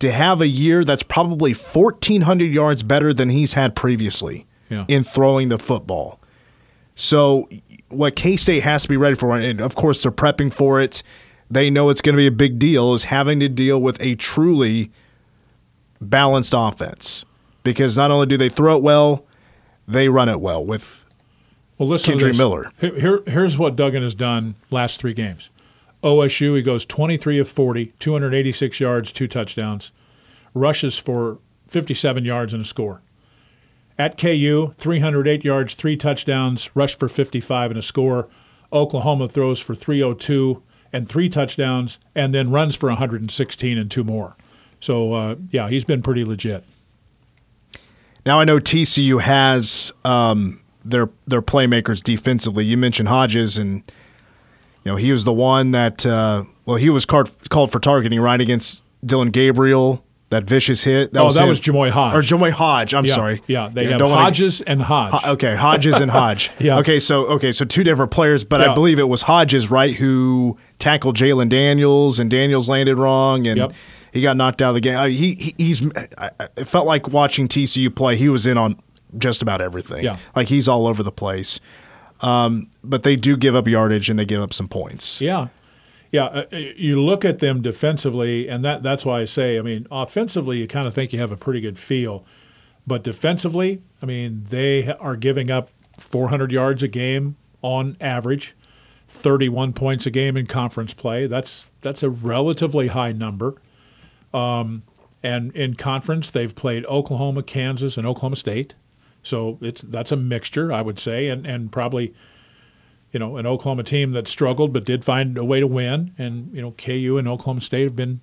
to 0.00 0.12
have 0.12 0.40
a 0.40 0.46
year 0.48 0.84
that's 0.84 1.02
probably 1.02 1.54
1,400 1.54 2.52
yards 2.52 2.82
better 2.82 3.14
than 3.14 3.30
he's 3.30 3.54
had 3.54 3.74
previously 3.74 4.46
Yeah. 4.68 4.84
in 4.88 5.04
throwing 5.04 5.48
the 5.48 5.58
football. 5.58 6.20
So, 6.94 7.48
what 7.88 8.14
K 8.16 8.36
State 8.36 8.62
has 8.62 8.82
to 8.82 8.88
be 8.88 8.96
ready 8.96 9.14
for, 9.16 9.36
and 9.36 9.60
of 9.60 9.74
course 9.74 10.02
they're 10.02 10.12
prepping 10.12 10.52
for 10.52 10.80
it, 10.80 11.02
they 11.50 11.70
know 11.70 11.88
it's 11.90 12.00
going 12.00 12.14
to 12.14 12.18
be 12.20 12.26
a 12.26 12.30
big 12.32 12.58
deal, 12.58 12.94
is 12.94 13.04
having 13.04 13.40
to 13.40 13.48
deal 13.48 13.80
with 13.80 14.00
a 14.00 14.14
truly 14.16 14.90
balanced 16.00 16.52
offense. 16.56 17.24
Because 17.62 17.96
not 17.96 18.10
only 18.10 18.26
do 18.26 18.36
they 18.36 18.48
throw 18.48 18.76
it 18.76 18.82
well, 18.82 19.24
they 19.88 20.08
run 20.08 20.28
it 20.28 20.40
well 20.40 20.64
with 20.64 21.04
Well, 21.78 21.88
listen 21.88 22.18
Kendre. 22.18 22.36
Miller. 22.36 22.70
Here, 22.78 22.98
here- 23.00 23.22
here's 23.26 23.56
what 23.58 23.74
Duggan 23.76 24.02
has 24.02 24.14
done 24.14 24.54
last 24.70 25.00
three 25.00 25.14
games. 25.14 25.50
OSU, 26.02 26.54
he 26.56 26.62
goes 26.62 26.84
23 26.84 27.38
of 27.38 27.48
40, 27.48 27.92
286 27.98 28.78
yards, 28.80 29.10
two 29.10 29.26
touchdowns, 29.26 29.90
rushes 30.52 30.98
for 30.98 31.38
57 31.66 32.24
yards 32.26 32.52
and 32.52 32.62
a 32.62 32.66
score. 32.66 33.00
At 33.98 34.18
KU, 34.18 34.74
308 34.76 35.44
yards, 35.44 35.74
three 35.74 35.96
touchdowns, 35.96 36.68
rushed 36.74 36.98
for 36.98 37.08
55 37.08 37.70
and 37.70 37.78
a 37.78 37.82
score. 37.82 38.28
Oklahoma 38.72 39.28
throws 39.28 39.60
for 39.60 39.74
302 39.74 40.62
and 40.94 41.08
three 41.08 41.28
touchdowns, 41.28 41.98
and 42.14 42.32
then 42.32 42.52
runs 42.52 42.76
for 42.76 42.88
116 42.88 43.76
and 43.76 43.90
two 43.90 44.04
more. 44.04 44.36
So, 44.78 45.12
uh, 45.12 45.34
yeah, 45.50 45.68
he's 45.68 45.84
been 45.84 46.02
pretty 46.02 46.24
legit. 46.24 46.64
Now 48.24 48.40
I 48.40 48.44
know 48.44 48.58
TCU 48.58 49.20
has 49.20 49.92
um, 50.04 50.62
their 50.84 51.10
their 51.26 51.42
playmakers 51.42 52.02
defensively. 52.02 52.64
You 52.64 52.76
mentioned 52.76 53.08
Hodges, 53.08 53.58
and 53.58 53.82
you 54.84 54.92
know 54.92 54.96
he 54.96 55.12
was 55.12 55.24
the 55.24 55.32
one 55.32 55.72
that 55.72 56.06
uh, 56.06 56.44
well 56.64 56.76
he 56.76 56.88
was 56.88 57.04
called 57.04 57.30
called 57.50 57.70
for 57.70 57.80
targeting 57.80 58.20
right 58.20 58.40
against 58.40 58.82
Dillon 59.04 59.30
Gabriel. 59.30 60.02
That 60.30 60.44
vicious 60.44 60.82
hit. 60.82 61.12
That 61.12 61.20
Oh, 61.20 61.26
was 61.26 61.34
that 61.36 61.42
him. 61.42 61.48
was 61.50 61.60
Jamoi 61.60 61.90
Hodge. 61.90 62.14
Or 62.14 62.18
Jamoi 62.20 62.50
Hodge. 62.50 62.92
I'm 62.94 63.04
yeah, 63.04 63.14
sorry. 63.14 63.42
Yeah, 63.46 63.68
they 63.72 63.84
have 63.84 63.98
don't 63.98 64.10
wanna- 64.10 64.22
Hodges 64.22 64.62
and 64.62 64.82
Hodge. 64.82 65.12
Ho- 65.22 65.32
okay, 65.32 65.54
Hodges 65.54 66.00
and 66.00 66.10
Hodge. 66.18 66.50
Yeah. 66.58 66.78
Okay, 66.78 66.98
so 66.98 67.26
okay, 67.26 67.52
so 67.52 67.64
two 67.64 67.84
different 67.84 68.10
players, 68.10 68.42
but 68.42 68.60
Yeah. 68.60 68.72
I 68.72 68.74
believe 68.74 68.98
it 68.98 69.08
was 69.08 69.22
Hodges, 69.22 69.70
right, 69.70 69.94
who 69.94 70.56
tackled 70.78 71.16
Jalon 71.16 71.48
Daniels, 71.50 72.18
and 72.18 72.30
Daniels 72.30 72.68
landed 72.68 72.96
wrong, 72.96 73.46
and 73.46 73.58
Yep. 73.58 73.72
he 74.12 74.22
got 74.22 74.36
knocked 74.36 74.60
out 74.62 74.70
of 74.70 74.74
the 74.74 74.80
game. 74.80 74.96
I, 74.98 75.10
he, 75.10 75.34
he 75.34 75.54
he's. 75.56 75.82
I- 76.18 76.30
it 76.56 76.64
felt 76.66 76.86
like 76.86 77.06
watching 77.08 77.46
TCU 77.46 77.94
play. 77.94 78.16
He 78.16 78.28
was 78.28 78.46
in 78.46 78.58
on 78.58 78.76
just 79.18 79.40
about 79.42 79.60
everything. 79.60 80.02
Yeah. 80.04 80.16
like 80.34 80.48
he's 80.48 80.66
all 80.66 80.86
over 80.88 81.02
the 81.04 81.12
place. 81.12 81.60
Um, 82.20 82.68
but 82.82 83.02
they 83.02 83.14
do 83.16 83.36
give 83.36 83.54
up 83.54 83.68
yardage 83.68 84.08
and 84.08 84.18
they 84.18 84.24
give 84.24 84.40
up 84.40 84.52
some 84.54 84.66
points. 84.68 85.20
Yeah, 85.20 85.48
yeah. 86.14 86.26
Uh, 86.26 86.44
uh, 86.52 86.56
you 86.56 87.02
look 87.02 87.24
at 87.24 87.40
them 87.40 87.60
defensively, 87.60 88.48
and 88.48 88.64
that 88.64 88.84
that's 88.84 89.04
why 89.04 89.22
I 89.22 89.24
say, 89.24 89.58
I 89.58 89.62
mean, 89.62 89.88
offensively, 89.90 90.58
you 90.58 90.68
kind 90.68 90.86
of 90.86 90.94
think 90.94 91.12
you 91.12 91.18
have 91.18 91.32
a 91.32 91.36
pretty 91.36 91.60
good 91.60 91.76
feel, 91.76 92.24
but 92.86 93.02
defensively, 93.02 93.82
I 94.00 94.06
mean, 94.06 94.44
they 94.48 94.92
are 94.92 95.16
giving 95.16 95.50
up 95.50 95.70
400 95.98 96.52
yards 96.52 96.84
a 96.84 96.88
game 96.88 97.34
on 97.62 97.96
average, 98.00 98.54
31 99.08 99.72
points 99.72 100.06
a 100.06 100.10
game 100.12 100.36
in 100.36 100.46
conference 100.46 100.94
play. 100.94 101.26
That's 101.26 101.66
that's 101.80 102.04
a 102.04 102.10
relatively 102.10 102.86
high 102.86 103.10
number. 103.10 103.60
Um, 104.32 104.84
and 105.24 105.50
in 105.56 105.74
conference, 105.74 106.30
they've 106.30 106.54
played 106.54 106.86
Oklahoma, 106.86 107.42
Kansas, 107.42 107.98
and 107.98 108.06
Oklahoma 108.06 108.36
State. 108.36 108.76
So 109.24 109.58
it's 109.60 109.80
that's 109.80 110.12
a 110.12 110.16
mixture, 110.16 110.72
I 110.72 110.80
would 110.80 111.00
say, 111.00 111.26
and 111.26 111.44
and 111.44 111.72
probably 111.72 112.14
you 113.14 113.20
know, 113.20 113.36
an 113.36 113.46
Oklahoma 113.46 113.84
team 113.84 114.10
that 114.10 114.26
struggled 114.26 114.72
but 114.72 114.84
did 114.84 115.04
find 115.04 115.38
a 115.38 115.44
way 115.44 115.60
to 115.60 115.68
win. 115.68 116.12
And 116.18 116.52
you 116.52 116.60
know, 116.60 116.72
KU 116.72 117.16
and 117.16 117.28
Oklahoma 117.28 117.60
State 117.60 117.84
have 117.84 117.96
been 117.96 118.20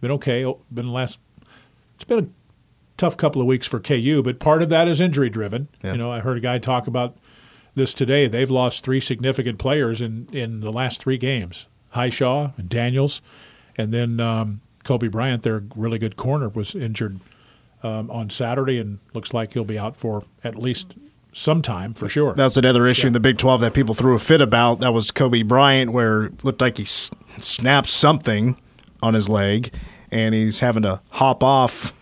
been 0.00 0.10
okay. 0.10 0.44
Oh, 0.44 0.58
Been 0.74 0.86
the 0.86 0.92
last. 0.92 1.20
It's 1.94 2.04
been 2.04 2.18
a 2.18 2.28
tough 2.96 3.16
couple 3.16 3.40
of 3.40 3.46
weeks 3.46 3.66
for 3.66 3.78
KU, 3.78 4.20
but 4.24 4.40
part 4.40 4.60
of 4.60 4.68
that 4.70 4.88
is 4.88 5.00
injury 5.00 5.30
driven. 5.30 5.68
Yeah. 5.84 5.92
You 5.92 5.98
know, 5.98 6.10
I 6.10 6.18
heard 6.18 6.36
a 6.36 6.40
guy 6.40 6.58
talk 6.58 6.88
about 6.88 7.16
this 7.76 7.94
today. 7.94 8.26
They've 8.26 8.50
lost 8.50 8.84
three 8.84 8.98
significant 8.98 9.60
players 9.60 10.02
in 10.02 10.26
in 10.32 10.58
the 10.58 10.72
last 10.72 11.00
three 11.00 11.16
games: 11.16 11.68
Hishaw 11.94 12.58
and 12.58 12.68
Daniels, 12.68 13.22
and 13.76 13.94
then 13.94 14.18
um, 14.18 14.62
Cobee 14.82 15.06
Bryant, 15.06 15.44
their 15.44 15.62
really 15.76 16.00
good 16.00 16.16
corner, 16.16 16.48
was 16.48 16.74
injured 16.74 17.20
um, 17.84 18.10
on 18.10 18.30
Saturday, 18.30 18.78
and 18.78 18.98
looks 19.14 19.32
like 19.32 19.52
he'll 19.52 19.62
be 19.62 19.78
out 19.78 19.96
for 19.96 20.24
at 20.42 20.56
least 20.58 20.96
some 21.32 21.62
time 21.62 21.94
for 21.94 22.08
sure. 22.08 22.34
That's 22.34 22.56
another 22.56 22.86
issue 22.86 23.06
in 23.08 23.12
the 23.12 23.20
Big 23.20 23.38
12 23.38 23.60
that 23.62 23.74
people 23.74 23.94
threw 23.94 24.14
a 24.14 24.18
fit 24.18 24.40
about. 24.40 24.80
That 24.80 24.92
was 24.92 25.10
Cobee 25.10 25.42
Bryant, 25.42 25.92
where 25.92 26.24
it 26.24 26.44
looked 26.44 26.60
like 26.60 26.76
he 26.76 26.84
s- 26.84 27.10
snapped 27.38 27.88
something 27.88 28.56
on 29.02 29.14
his 29.14 29.28
leg, 29.28 29.72
and 30.10 30.34
he's 30.34 30.60
having 30.60 30.82
to 30.82 31.00
hop 31.10 31.42
off 31.42 31.92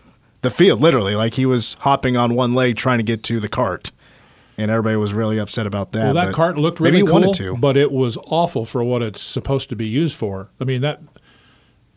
the 0.42 0.50
field, 0.50 0.80
literally. 0.80 1.14
Like 1.14 1.34
he 1.34 1.46
was 1.46 1.74
hopping 1.80 2.16
on 2.16 2.34
one 2.34 2.54
leg 2.54 2.76
trying 2.76 2.98
to 2.98 3.04
get 3.04 3.22
to 3.24 3.40
the 3.40 3.48
cart. 3.48 3.92
And 4.58 4.70
everybody 4.70 4.96
was 4.96 5.14
really 5.14 5.38
upset 5.38 5.66
about 5.66 5.92
that. 5.92 6.12
Well, 6.14 6.26
that 6.26 6.34
cart 6.34 6.58
looked 6.58 6.80
maybe 6.80 7.02
really 7.02 7.18
he 7.18 7.22
cool, 7.24 7.32
to. 7.34 7.56
but 7.56 7.78
it 7.78 7.90
was 7.90 8.18
awful 8.26 8.66
for 8.66 8.84
what 8.84 9.00
it's 9.00 9.22
supposed 9.22 9.70
to 9.70 9.76
be 9.76 9.86
used 9.86 10.14
for. 10.16 10.50
I 10.60 10.64
mean 10.64 10.82
that. 10.82 11.00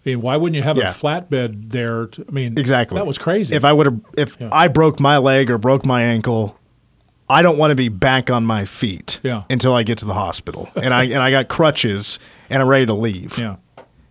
I 0.05 0.09
mean, 0.09 0.21
why 0.21 0.37
wouldn't 0.37 0.55
you 0.55 0.61
have 0.63 0.77
Yeah. 0.77 0.89
a 0.89 0.93
flatbed 0.93 1.71
there? 1.71 2.07
To, 2.07 2.25
I 2.27 2.31
mean, 2.31 2.57
Exactly. 2.57 2.95
That 2.97 3.07
was 3.07 3.17
crazy. 3.17 3.53
If 3.55 3.65
I 3.65 3.73
would 3.73 3.85
have, 3.87 3.99
if 4.17 4.37
Yeah. 4.39 4.47
I 4.51 4.67
broke 4.69 4.99
my 5.01 5.17
leg 5.17 5.49
or 5.51 5.57
broke 5.57 5.85
my 5.85 6.03
ankle, 6.03 6.57
I 7.33 7.41
don't 7.41 7.57
want 7.57 7.71
to 7.71 7.75
be 7.75 7.89
back 7.89 8.29
on 8.29 8.45
my 8.45 8.65
feet 8.65 9.19
Yeah. 9.23 9.43
until 9.49 9.73
I 9.73 9.83
get 9.83 9.97
to 9.99 10.05
the 10.05 10.13
hospital, 10.13 10.69
and 10.75 10.93
I 10.93 11.03
and 11.05 11.21
I 11.21 11.31
got 11.31 11.47
crutches 11.47 12.19
and 12.49 12.61
I'm 12.61 12.67
ready 12.67 12.85
to 12.85 12.93
leave. 12.93 13.37
yeah, 13.39 13.55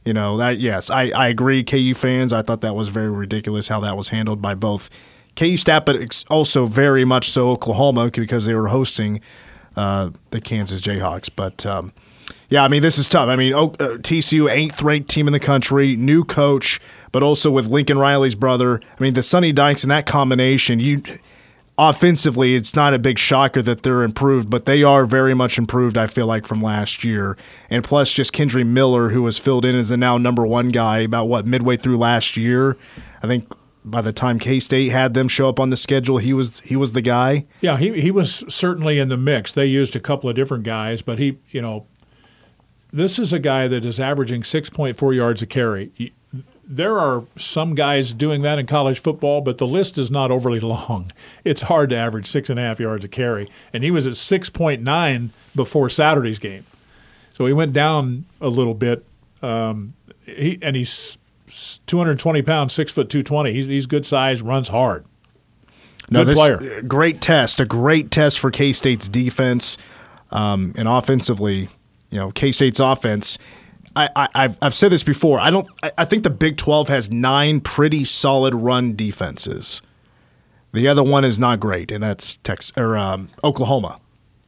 You 0.04 0.12
know 0.12 0.36
that 0.38 0.58
yes, 0.58 0.90
I, 0.90 1.10
I 1.10 1.28
agree. 1.28 1.62
KU 1.64 1.94
fans, 1.94 2.32
I 2.32 2.42
thought 2.42 2.60
that 2.62 2.74
was 2.74 2.88
very 2.88 3.10
ridiculous 3.10 3.68
how 3.68 3.80
that 3.80 3.96
was 3.96 4.08
handled 4.08 4.42
by 4.42 4.54
both 4.54 4.90
KU 5.36 5.56
staff, 5.56 5.84
but 5.84 6.24
also 6.28 6.66
very 6.66 7.04
much 7.04 7.30
so 7.30 7.50
Oklahoma 7.50 8.10
because 8.10 8.44
they 8.46 8.54
were 8.54 8.68
hosting 8.68 9.20
uh, 9.76 10.10
the 10.30 10.40
Kansas 10.40 10.80
Jayhawks. 10.80 11.30
But 11.34 11.64
um, 11.64 11.92
yeah, 12.50 12.64
I 12.64 12.68
mean 12.68 12.82
this 12.82 12.98
is 12.98 13.06
tough. 13.08 13.28
I 13.28 13.36
mean 13.36 13.54
uh, 13.54 13.68
TCU 14.02 14.50
eighth 14.50 14.82
ranked 14.82 15.08
team 15.08 15.26
in 15.28 15.32
the 15.32 15.40
country, 15.40 15.96
new 15.96 16.24
coach, 16.24 16.80
but 17.12 17.22
also 17.22 17.50
with 17.50 17.66
Lincoln 17.68 17.98
Riley's 17.98 18.34
brother. 18.34 18.80
I 18.98 19.02
mean 19.02 19.14
the 19.14 19.22
Sonny 19.22 19.52
Dykes 19.52 19.84
and 19.84 19.90
that 19.90 20.06
combination, 20.06 20.80
you. 20.80 21.02
Offensively, 21.78 22.54
it's 22.54 22.76
not 22.76 22.92
a 22.92 22.98
big 22.98 23.18
shocker 23.18 23.62
that 23.62 23.82
they're 23.82 24.02
improved, 24.02 24.50
but 24.50 24.66
they 24.66 24.82
are 24.82 25.06
very 25.06 25.32
much 25.32 25.56
improved, 25.56 25.96
I 25.96 26.06
feel 26.06 26.26
like, 26.26 26.46
from 26.46 26.60
last 26.60 27.02
year. 27.02 27.36
And 27.70 27.82
plus, 27.82 28.12
just 28.12 28.32
Kendre 28.32 28.64
Miller, 28.66 29.08
who 29.08 29.22
was 29.22 29.38
filled 29.38 29.64
in 29.64 29.74
as 29.74 29.88
the 29.88 29.96
now 29.96 30.18
number 30.18 30.46
one 30.46 30.68
guy 30.68 30.98
about 30.98 31.26
what, 31.26 31.46
midway 31.46 31.78
through 31.78 31.96
last 31.96 32.36
year. 32.36 32.76
I 33.22 33.26
think 33.26 33.50
by 33.84 34.02
the 34.02 34.12
time 34.12 34.38
K 34.38 34.60
State 34.60 34.90
had 34.90 35.14
them 35.14 35.28
show 35.28 35.48
up 35.48 35.58
on 35.58 35.70
the 35.70 35.76
schedule, 35.76 36.18
he 36.18 36.32
was 36.34 36.60
he 36.60 36.76
was 36.76 36.92
the 36.92 37.00
guy. 37.00 37.46
yeah. 37.62 37.78
He 37.78 38.00
he 38.00 38.10
was 38.10 38.44
certainly 38.48 38.98
in 38.98 39.08
the 39.08 39.16
mix. 39.16 39.52
They 39.54 39.66
used 39.66 39.96
a 39.96 40.00
couple 40.00 40.28
of 40.28 40.36
different 40.36 40.64
guys, 40.64 41.00
but 41.00 41.18
he, 41.18 41.38
you 41.50 41.62
know, 41.62 41.86
this 42.92 43.18
is 43.18 43.32
a 43.32 43.38
guy 43.38 43.66
that 43.68 43.86
is 43.86 43.98
averaging 43.98 44.44
six 44.44 44.68
point 44.68 44.96
four 44.96 45.14
yards 45.14 45.40
a 45.40 45.46
carry. 45.46 46.12
He- 46.62 46.74
there 46.74 46.98
are 46.98 47.24
some 47.36 47.74
guys 47.74 48.12
doing 48.12 48.42
that 48.42 48.58
in 48.58 48.66
college 48.66 48.98
football, 48.98 49.40
but 49.40 49.58
the 49.58 49.66
list 49.66 49.98
is 49.98 50.10
not 50.10 50.30
overly 50.30 50.60
long. 50.60 51.10
It's 51.44 51.62
hard 51.62 51.90
to 51.90 51.96
average 51.96 52.26
six 52.26 52.48
and 52.50 52.58
a 52.58 52.62
half 52.62 52.78
yards 52.80 53.04
a 53.04 53.08
carry, 53.08 53.48
and 53.72 53.82
he 53.84 53.90
was 53.90 54.06
at 54.06 54.14
6.9 54.14 55.30
before 55.54 55.90
Saturday's 55.90 56.38
game. 56.38 56.64
So 57.34 57.46
he 57.46 57.52
went 57.52 57.72
down 57.72 58.24
a 58.40 58.48
little 58.48 58.74
bit. 58.74 59.04
Um, 59.42 59.94
he 60.24 60.58
and 60.62 60.76
he's 60.76 61.18
220 61.86 62.42
pounds, 62.42 62.72
six 62.72 62.92
foot 62.92 63.08
220. 63.10 63.52
He's, 63.52 63.66
he's 63.66 63.86
good 63.86 64.06
size, 64.06 64.40
runs 64.42 64.68
hard. 64.68 65.04
No, 66.10 66.20
Good 66.24 66.28
this 66.28 66.38
player. 66.38 66.82
great 66.82 67.20
test, 67.20 67.58
a 67.60 67.64
great 67.64 68.10
test 68.10 68.38
for 68.38 68.50
K 68.50 68.72
State's 68.72 69.08
defense 69.08 69.78
um, 70.30 70.72
and 70.76 70.86
offensively. 70.88 71.68
You 72.10 72.18
know, 72.18 72.30
K 72.32 72.52
State's 72.52 72.80
offense. 72.80 73.38
I, 73.94 74.28
I've 74.34 74.58
I've 74.62 74.74
said 74.74 74.90
this 74.90 75.02
before. 75.02 75.40
I 75.40 75.50
don't. 75.50 75.68
I, 75.82 75.92
I 75.98 76.04
think 76.04 76.22
the 76.22 76.30
Big 76.30 76.56
Twelve 76.56 76.88
has 76.88 77.10
nine 77.10 77.60
pretty 77.60 78.04
solid 78.04 78.54
run 78.54 78.96
defenses. 78.96 79.82
The 80.72 80.88
other 80.88 81.02
one 81.02 81.24
is 81.24 81.38
not 81.38 81.60
great, 81.60 81.90
and 81.90 82.02
that's 82.02 82.36
Texas 82.38 82.72
or 82.76 82.96
um, 82.96 83.28
Oklahoma. 83.44 83.98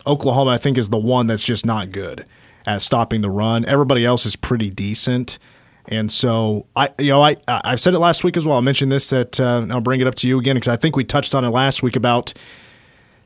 Oklahoma, 0.07 0.51
I 0.53 0.57
think, 0.57 0.79
is 0.79 0.89
the 0.89 0.99
one 0.99 1.27
that's 1.27 1.45
just 1.45 1.67
not 1.67 1.91
good 1.91 2.25
at 2.67 2.83
stopping 2.83 3.21
the 3.21 3.31
run. 3.31 3.65
Everybody 3.65 4.05
else 4.05 4.27
is 4.27 4.37
pretty 4.37 4.71
decent. 4.71 5.39
And 5.87 6.11
so 6.11 6.67
I, 6.75 6.91
you 6.99 7.09
know, 7.09 7.23
I 7.23 7.37
I've 7.47 7.81
said 7.81 7.95
it 7.95 7.99
last 7.99 8.25
week 8.25 8.37
as 8.37 8.47
well. 8.47 8.57
I 8.57 8.61
mentioned 8.61 8.91
this 8.91 9.11
that 9.11 9.39
uh, 9.39 9.67
I'll 9.71 9.81
bring 9.81 10.01
it 10.01 10.07
up 10.07 10.15
to 10.17 10.29
you 10.29 10.39
again 10.39 10.57
because 10.57 10.69
I 10.69 10.77
think 10.77 10.97
we 10.97 11.05
touched 11.05 11.35
on 11.35 11.45
it 11.45 11.51
last 11.51 11.83
week 11.83 11.97
about 11.97 12.33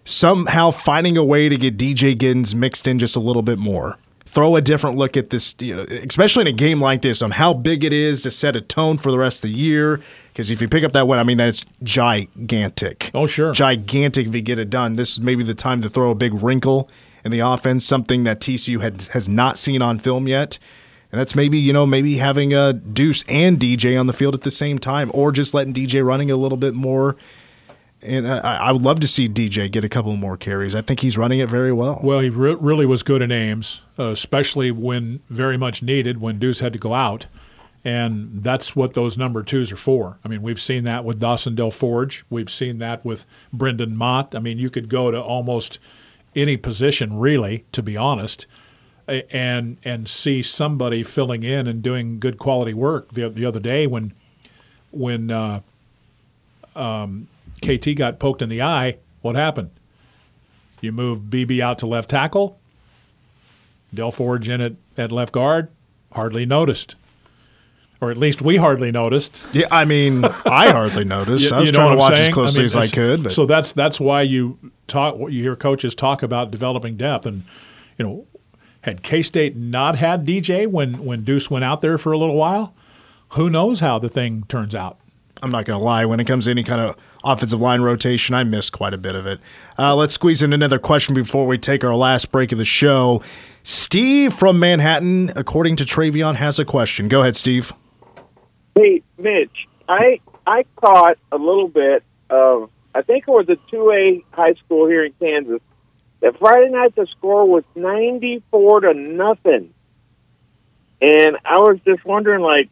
somehow 0.04 0.70
finding 0.70 1.16
a 1.16 1.24
way 1.24 1.48
to 1.48 1.56
get 1.56 1.76
DJ 1.76 2.16
Giddens 2.16 2.54
mixed 2.54 2.88
in 2.88 2.98
just 2.98 3.14
a 3.14 3.20
little 3.20 3.42
bit 3.42 3.58
more. 3.58 3.98
Throw 4.28 4.56
a 4.56 4.60
different 4.60 4.98
look 4.98 5.16
at 5.16 5.30
this, 5.30 5.54
you 5.58 5.74
know, 5.74 5.82
especially 5.84 6.42
in 6.42 6.48
a 6.48 6.52
game 6.52 6.82
like 6.82 7.00
this, 7.00 7.22
on 7.22 7.30
how 7.30 7.54
big 7.54 7.82
it 7.82 7.94
is 7.94 8.22
to 8.24 8.30
set 8.30 8.56
a 8.56 8.60
tone 8.60 8.98
for 8.98 9.10
the 9.10 9.18
rest 9.18 9.38
of 9.38 9.50
the 9.50 9.56
year. 9.56 10.02
Because 10.30 10.50
if 10.50 10.60
you 10.60 10.68
pick 10.68 10.84
up 10.84 10.92
that 10.92 11.08
win, 11.08 11.18
I 11.18 11.22
mean, 11.22 11.38
that's 11.38 11.64
gigantic. 11.82 13.10
Oh, 13.14 13.26
sure. 13.26 13.52
Gigantic 13.52 14.26
if 14.26 14.34
you 14.34 14.42
get 14.42 14.58
it 14.58 14.68
done. 14.68 14.96
This 14.96 15.12
is 15.12 15.20
maybe 15.20 15.42
the 15.44 15.54
time 15.54 15.80
to 15.80 15.88
throw 15.88 16.10
a 16.10 16.14
big 16.14 16.34
wrinkle 16.42 16.90
in 17.24 17.30
the 17.30 17.40
offense, 17.40 17.86
something 17.86 18.24
that 18.24 18.38
TCU 18.38 18.82
had, 18.82 19.02
has 19.14 19.30
not 19.30 19.56
seen 19.56 19.80
on 19.80 19.98
film 19.98 20.28
yet. 20.28 20.58
And 21.10 21.18
that's 21.18 21.34
maybe, 21.34 21.58
you 21.58 21.72
know, 21.72 21.86
maybe 21.86 22.18
having 22.18 22.52
a 22.52 22.74
Deuce 22.74 23.24
and 23.28 23.58
DJ 23.58 23.98
on 23.98 24.08
the 24.08 24.12
field 24.12 24.34
at 24.34 24.42
the 24.42 24.50
same 24.50 24.78
time, 24.78 25.10
or 25.14 25.32
just 25.32 25.54
letting 25.54 25.72
DJ 25.72 26.04
running 26.04 26.30
a 26.30 26.36
little 26.36 26.58
bit 26.58 26.74
more. 26.74 27.16
And 28.00 28.28
I, 28.28 28.38
I 28.38 28.72
would 28.72 28.82
love 28.82 29.00
to 29.00 29.08
see 29.08 29.28
DJ 29.28 29.70
get 29.70 29.82
a 29.82 29.88
couple 29.88 30.14
more 30.16 30.36
carries. 30.36 30.74
I 30.74 30.82
think 30.82 31.00
he's 31.00 31.18
running 31.18 31.40
it 31.40 31.50
very 31.50 31.72
well. 31.72 32.00
Well, 32.02 32.20
he 32.20 32.30
re- 32.30 32.54
really 32.54 32.86
was 32.86 33.02
good 33.02 33.22
in 33.22 33.32
Ames, 33.32 33.82
uh, 33.98 34.10
especially 34.10 34.70
when 34.70 35.20
very 35.28 35.56
much 35.56 35.82
needed, 35.82 36.20
when 36.20 36.38
Deuce 36.38 36.60
had 36.60 36.72
to 36.74 36.78
go 36.78 36.94
out. 36.94 37.26
And 37.84 38.42
that's 38.42 38.76
what 38.76 38.94
those 38.94 39.16
number 39.16 39.42
twos 39.42 39.72
are 39.72 39.76
for. 39.76 40.18
I 40.24 40.28
mean, 40.28 40.42
we've 40.42 40.60
seen 40.60 40.84
that 40.84 41.04
with 41.04 41.20
Dawson 41.20 41.54
Del 41.54 41.70
Forge. 41.70 42.24
We've 42.28 42.50
seen 42.50 42.78
that 42.78 43.04
with 43.04 43.24
Brendan 43.52 43.96
Mott. 43.96 44.34
I 44.34 44.40
mean, 44.40 44.58
you 44.58 44.70
could 44.70 44.88
go 44.88 45.10
to 45.10 45.20
almost 45.20 45.78
any 46.36 46.56
position, 46.56 47.18
really, 47.18 47.64
to 47.72 47.82
be 47.82 47.96
honest, 47.96 48.46
and 49.06 49.78
and 49.84 50.08
see 50.08 50.42
somebody 50.42 51.02
filling 51.02 51.42
in 51.42 51.66
and 51.66 51.82
doing 51.82 52.18
good 52.18 52.36
quality 52.38 52.74
work. 52.74 53.12
The, 53.12 53.30
the 53.30 53.46
other 53.46 53.60
day 53.60 53.86
when 53.86 54.12
when 54.90 55.30
uh, 55.30 55.60
um, 56.76 57.28
KT 57.60 57.96
got 57.96 58.18
poked 58.18 58.42
in 58.42 58.48
the 58.48 58.62
eye, 58.62 58.98
what 59.20 59.34
happened? 59.36 59.70
You 60.80 60.92
move 60.92 61.22
BB 61.22 61.60
out 61.60 61.78
to 61.80 61.86
left 61.86 62.10
tackle. 62.10 62.58
Del 63.92 64.10
Forge 64.10 64.48
in 64.48 64.60
at, 64.60 64.72
at 64.96 65.10
left 65.12 65.32
guard. 65.32 65.68
Hardly 66.12 66.46
noticed. 66.46 66.96
Or 68.00 68.10
at 68.12 68.16
least 68.16 68.40
we 68.40 68.56
hardly 68.56 68.92
noticed. 68.92 69.44
Yeah, 69.52 69.66
I 69.72 69.84
mean, 69.84 70.24
I 70.24 70.70
hardly 70.70 71.04
noticed. 71.04 71.50
You- 71.50 71.56
I 71.56 71.60
was 71.60 71.72
trying 71.72 71.90
to 71.92 71.96
watch 71.96 72.12
as 72.12 72.18
saying? 72.18 72.32
closely 72.32 72.60
mean, 72.60 72.64
as 72.66 72.76
I 72.76 72.86
could. 72.86 73.24
But 73.24 73.32
So 73.32 73.44
that's 73.44 73.72
that's 73.72 73.98
why 73.98 74.22
you 74.22 74.58
talk. 74.86 75.16
You 75.18 75.42
hear 75.42 75.56
coaches 75.56 75.94
talk 75.96 76.22
about 76.22 76.52
developing 76.52 76.96
depth, 76.96 77.26
and 77.26 77.42
you 77.98 78.04
know, 78.04 78.26
had 78.82 79.02
K 79.02 79.20
State 79.22 79.56
not 79.56 79.96
had 79.96 80.24
DJ 80.24 80.68
when 80.68 81.04
when 81.04 81.24
Deuce 81.24 81.50
went 81.50 81.64
out 81.64 81.80
there 81.80 81.98
for 81.98 82.12
a 82.12 82.18
little 82.18 82.36
while, 82.36 82.72
who 83.30 83.50
knows 83.50 83.80
how 83.80 83.98
the 83.98 84.08
thing 84.08 84.44
turns 84.48 84.76
out. 84.76 84.98
I'm 85.42 85.50
not 85.50 85.64
going 85.64 85.78
to 85.78 85.84
lie. 85.84 86.04
When 86.04 86.20
it 86.20 86.26
comes 86.26 86.44
to 86.44 86.52
any 86.52 86.62
kind 86.62 86.80
of 86.80 86.96
offensive 87.24 87.60
line 87.60 87.82
rotation, 87.82 88.34
I 88.34 88.44
missed 88.44 88.72
quite 88.72 88.94
a 88.94 88.98
bit 88.98 89.14
of 89.14 89.26
it. 89.26 89.40
Uh, 89.78 89.94
let's 89.94 90.14
squeeze 90.14 90.42
in 90.42 90.52
another 90.52 90.78
question 90.78 91.14
before 91.14 91.46
we 91.46 91.58
take 91.58 91.84
our 91.84 91.94
last 91.94 92.30
break 92.30 92.52
of 92.52 92.58
the 92.58 92.64
show. 92.64 93.22
Steve 93.62 94.32
from 94.32 94.58
Manhattan, 94.58 95.32
according 95.36 95.76
to 95.76 95.84
Travion, 95.84 96.36
has 96.36 96.58
a 96.58 96.64
question. 96.64 97.08
Go 97.08 97.20
ahead, 97.20 97.36
Steve. 97.36 97.72
Hey, 98.74 99.02
Mitch, 99.18 99.66
I 99.88 100.18
I 100.46 100.62
caught 100.76 101.16
a 101.32 101.36
little 101.36 101.68
bit 101.68 102.02
of 102.30 102.70
I 102.94 103.02
think 103.02 103.24
it 103.28 103.30
was 103.30 103.48
a 103.48 103.56
two 103.70 103.90
A 103.90 104.22
high 104.34 104.54
school 104.54 104.86
here 104.88 105.04
in 105.04 105.12
Kansas. 105.20 105.60
That 106.20 106.38
Friday 106.38 106.70
night 106.70 106.94
the 106.96 107.06
score 107.06 107.46
was 107.46 107.64
ninety 107.74 108.42
four 108.50 108.80
to 108.80 108.94
nothing, 108.94 109.74
and 111.00 111.36
I 111.44 111.58
was 111.58 111.80
just 111.84 112.04
wondering, 112.04 112.42
like, 112.42 112.68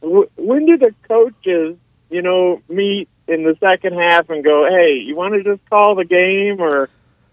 when 0.00 0.66
do 0.66 0.76
the 0.76 0.92
coaches, 1.08 1.78
you 2.10 2.20
know, 2.20 2.60
meet 2.68 3.08
in 3.26 3.44
the 3.44 3.56
second 3.60 3.98
half 3.98 4.30
and 4.30 4.44
go, 4.44 4.66
"Hey, 4.68 4.98
you 4.98 5.16
want 5.16 5.34
to 5.34 5.42
just 5.42 5.68
call 5.68 5.94
the 5.94 6.04
game?" 6.04 6.60
Or, 6.60 6.88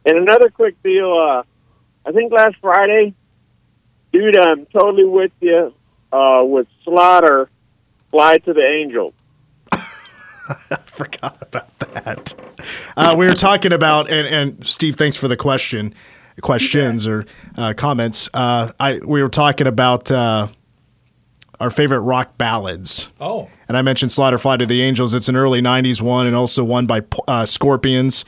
and 0.05 0.17
another 0.17 0.49
quick 0.49 0.81
deal. 0.83 1.13
Uh, 1.13 1.43
I 2.07 2.11
think 2.11 2.31
last 2.31 2.55
Friday, 2.61 3.13
dude, 4.11 4.37
I'm 4.37 4.65
totally 4.67 5.05
with 5.05 5.33
you. 5.39 5.73
Uh, 6.11 6.43
with 6.43 6.67
Slaughter 6.83 7.49
fly 8.09 8.37
to 8.39 8.53
the 8.53 8.61
Angels. 8.61 9.13
Forgot 10.85 11.37
about 11.41 11.79
that. 11.79 12.35
Uh, 12.97 13.15
we 13.17 13.25
were 13.25 13.33
talking 13.33 13.71
about, 13.71 14.11
and, 14.11 14.27
and 14.27 14.67
Steve, 14.67 14.97
thanks 14.97 15.15
for 15.15 15.29
the 15.29 15.37
question, 15.37 15.95
questions 16.41 17.07
or 17.07 17.25
uh, 17.57 17.73
comments. 17.77 18.29
Uh, 18.33 18.71
I 18.79 18.99
we 18.99 19.23
were 19.23 19.29
talking 19.29 19.67
about 19.67 20.11
uh, 20.11 20.49
our 21.61 21.69
favorite 21.69 21.99
rock 21.99 22.39
ballads. 22.39 23.09
Oh, 23.21 23.47
And 23.67 23.77
I 23.77 23.83
mentioned 23.83 24.11
Slaughter 24.11 24.39
Fly 24.39 24.57
to 24.57 24.65
the 24.65 24.81
Angels. 24.81 25.13
It's 25.13 25.29
an 25.29 25.35
early 25.35 25.61
90s 25.61 26.01
one 26.01 26.25
and 26.25 26.35
also 26.35 26.63
one 26.63 26.87
by 26.87 27.03
uh, 27.27 27.45
Scorpions. 27.45 28.25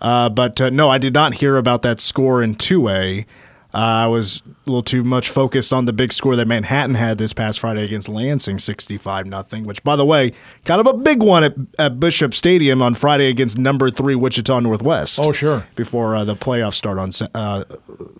Uh, 0.00 0.30
but 0.30 0.58
uh, 0.62 0.70
no, 0.70 0.88
I 0.88 0.96
did 0.96 1.12
not 1.12 1.34
hear 1.34 1.58
about 1.58 1.82
that 1.82 2.00
score 2.00 2.42
in 2.42 2.54
2A. 2.54 3.26
Uh, 3.72 3.76
I 3.76 4.06
was 4.06 4.42
a 4.66 4.70
little 4.70 4.82
too 4.82 5.04
much 5.04 5.28
focused 5.28 5.74
on 5.74 5.84
the 5.84 5.92
big 5.92 6.14
score 6.14 6.34
that 6.36 6.48
Manhattan 6.48 6.94
had 6.94 7.18
this 7.18 7.34
past 7.34 7.60
Friday 7.60 7.84
against 7.84 8.08
Lansing, 8.08 8.58
65 8.58 9.26
nothing. 9.26 9.64
which, 9.64 9.82
by 9.84 9.94
the 9.94 10.06
way, 10.06 10.32
kind 10.64 10.80
of 10.80 10.86
a 10.86 10.94
big 10.94 11.22
one 11.22 11.44
at, 11.44 11.54
at 11.78 12.00
Bishop 12.00 12.32
Stadium 12.32 12.80
on 12.80 12.94
Friday 12.94 13.28
against 13.28 13.58
number 13.58 13.90
three 13.90 14.14
Wichita 14.14 14.58
Northwest. 14.60 15.20
Oh, 15.22 15.32
sure. 15.32 15.66
Before 15.76 16.16
uh, 16.16 16.24
the 16.24 16.34
playoffs 16.34 16.76
start 16.76 16.98
on 16.98 17.10
uh, 17.34 17.64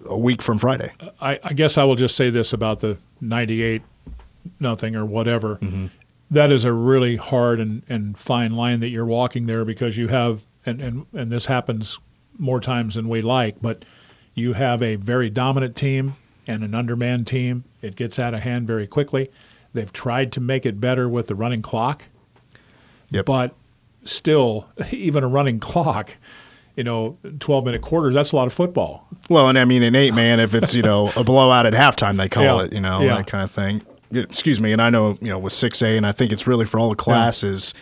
a 0.07 0.19
week 0.19 0.43
from 0.43 0.59
Friday. 0.59 0.93
I, 1.19 1.41
I 1.43 1.55
guess 1.55 1.79
I 1.79 1.85
will 1.85 1.97
just 1.97 2.15
say 2.15 2.29
this 2.29 2.53
about 2.53 2.81
the 2.81 2.99
98 3.23 3.83
nothing 4.59 4.95
or 4.97 5.05
whatever. 5.05 5.57
Mm-hmm. 5.57 5.87
That 6.31 6.53
is 6.53 6.65
a 6.65 6.73
really 6.73 7.17
hard 7.17 7.59
and, 7.61 7.83
and 7.89 8.17
fine 8.17 8.55
line 8.55 8.81
that 8.81 8.89
you're 8.89 9.05
walking 9.07 9.47
there 9.47 9.65
because 9.65 9.97
you 9.97 10.09
have, 10.09 10.47
and, 10.65 10.81
and, 10.81 11.07
and 11.13 11.31
this 11.33 11.47
happens 11.47 11.99
more 12.39 12.61
times 12.61 12.95
than 12.95 13.09
we 13.09 13.21
like, 13.21 13.61
but 13.61 13.85
you 14.35 14.53
have 14.53 14.83
a 14.83 14.95
very 14.97 15.29
dominant 15.29 15.75
team 15.77 16.15
and 16.47 16.63
an 16.63 16.75
undermanned 16.75 17.27
team. 17.27 17.65
It 17.83 17.97
gets 17.97 18.19
out 18.19 18.33
of 18.33 18.41
hand 18.43 18.67
very 18.67 18.87
quickly. 18.87 19.29
They've 19.73 19.93
tried 19.93 20.31
to 20.33 20.41
make 20.41 20.65
it 20.65 20.81
better 20.81 21.09
with 21.09 21.27
the 21.27 21.35
running 21.35 21.63
clock, 21.63 22.07
Yep. 23.11 23.25
but 23.27 23.55
still, 24.05 24.69
even 24.93 25.25
a 25.25 25.29
running 25.29 25.59
clock, 25.59 26.17
you 26.77 26.85
know, 26.85 27.19
12 27.41 27.65
minute 27.65 27.83
quarters, 27.83 28.15
that's 28.15 28.31
a 28.33 28.37
lot 28.37 28.47
of 28.47 28.53
football. 28.53 29.07
Well, 29.29 29.49
and 29.49 29.59
I 29.59 29.65
mean, 29.65 29.83
an 29.83 29.95
eight 29.97 30.15
man, 30.15 30.39
if 30.41 30.55
it's 30.55 30.75
you 30.75 30.83
know 30.83 31.11
a 31.17 31.25
blowout 31.25 31.67
at 31.67 31.73
halftime, 31.75 32.17
they 32.17 32.29
call 32.29 32.45
Yeah. 32.45 32.63
it, 32.65 32.73
you 32.73 32.81
know, 32.81 33.01
Yeah. 33.03 33.17
that 33.17 33.27
kind 33.27 33.43
of 33.45 33.51
thing. 33.51 33.83
Yeah, 34.11 34.23
Excuse 34.23 34.61
me, 34.61 34.73
and 34.73 34.83
I 34.83 34.91
know 34.91 35.17
you 35.21 35.29
know 35.29 35.39
with 35.39 35.53
six 35.53 35.83
A, 35.83 35.97
and 35.97 36.07
I 36.07 36.13
think 36.13 36.33
it's 36.33 36.47
really 36.47 36.65
for 36.65 36.79
all 36.81 36.89
the 36.91 36.97
classes 36.97 37.75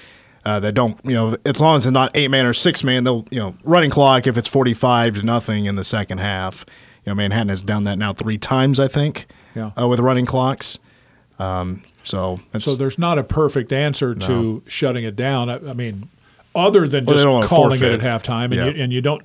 uh, 0.44 0.60
that 0.60 0.72
don't, 0.72 0.98
you 1.04 1.14
know, 1.14 1.36
as 1.44 1.60
long 1.60 1.76
as 1.76 1.86
it's 1.86 1.92
not 1.92 2.16
eight 2.16 2.28
man 2.30 2.46
or 2.46 2.52
six 2.52 2.84
man, 2.84 3.04
they'll 3.04 3.26
you 3.30 3.40
know 3.40 3.54
running 3.64 3.90
clock 3.90 4.26
if 4.26 4.36
it's 4.38 4.48
forty 4.48 4.74
five 4.74 5.14
to 5.16 5.22
nothing 5.22 5.64
in 5.66 5.76
the 5.76 5.84
second 5.84 6.18
half. 6.18 6.64
You 7.04 7.10
know, 7.10 7.14
Manhattan 7.14 7.48
has 7.48 7.62
done 7.62 7.84
that 7.84 7.96
now 7.98 8.12
three 8.12 8.36
times, 8.38 8.78
I 8.78 8.88
think, 8.88 9.26
Yeah. 9.54 9.70
uh, 9.80 9.88
with 9.88 10.00
running 10.00 10.26
clocks. 10.26 10.78
Um, 11.38 11.82
so 12.02 12.40
So 12.58 12.74
there's 12.76 12.98
not 12.98 13.18
a 13.18 13.24
perfect 13.24 13.72
answer 13.72 14.14
to 14.14 14.62
shutting 14.66 15.04
it 15.04 15.16
down. 15.16 15.48
I, 15.48 15.54
I 15.70 15.72
mean, 15.72 16.08
other 16.54 16.86
than 16.88 17.06
just 17.06 17.24
don't 17.24 17.42
calling 17.44 17.82
it 17.82 17.92
at 17.92 18.00
halftime, 18.00 18.46
and, 18.46 18.54
Yeah. 18.54 18.66
you, 18.66 18.82
and 18.82 18.92
you 18.92 19.00
don't. 19.00 19.22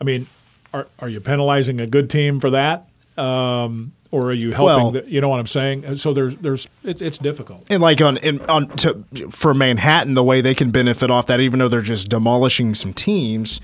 I 0.00 0.04
mean, 0.04 0.26
are 0.72 0.86
are 1.00 1.08
you 1.08 1.20
penalizing 1.20 1.80
a 1.80 1.86
good 1.86 2.08
team 2.08 2.40
for 2.40 2.50
that, 2.50 2.86
um, 3.18 3.92
or 4.10 4.30
are 4.30 4.32
you 4.32 4.52
helping? 4.52 4.64
Well- 4.76 4.90
the, 4.92 5.04
you 5.10 5.20
know 5.20 5.28
what 5.28 5.40
I'm 5.40 5.46
saying? 5.46 5.96
So 5.96 6.12
there's 6.12 6.36
there's 6.36 6.68
it's 6.84 7.02
it's 7.02 7.18
difficult. 7.18 7.66
And 7.70 7.82
like 7.82 8.00
on 8.00 8.16
in, 8.18 8.40
on 8.42 8.68
to, 8.78 9.04
for 9.30 9.54
Manhattan, 9.54 10.14
the 10.14 10.24
way 10.24 10.40
they 10.40 10.54
can 10.54 10.70
benefit 10.70 11.10
off 11.10 11.26
that, 11.26 11.40
even 11.40 11.58
though 11.58 11.68
they're 11.68 11.80
just 11.82 12.08
demolishing 12.08 12.74
some 12.74 12.92
teams, 12.94 13.60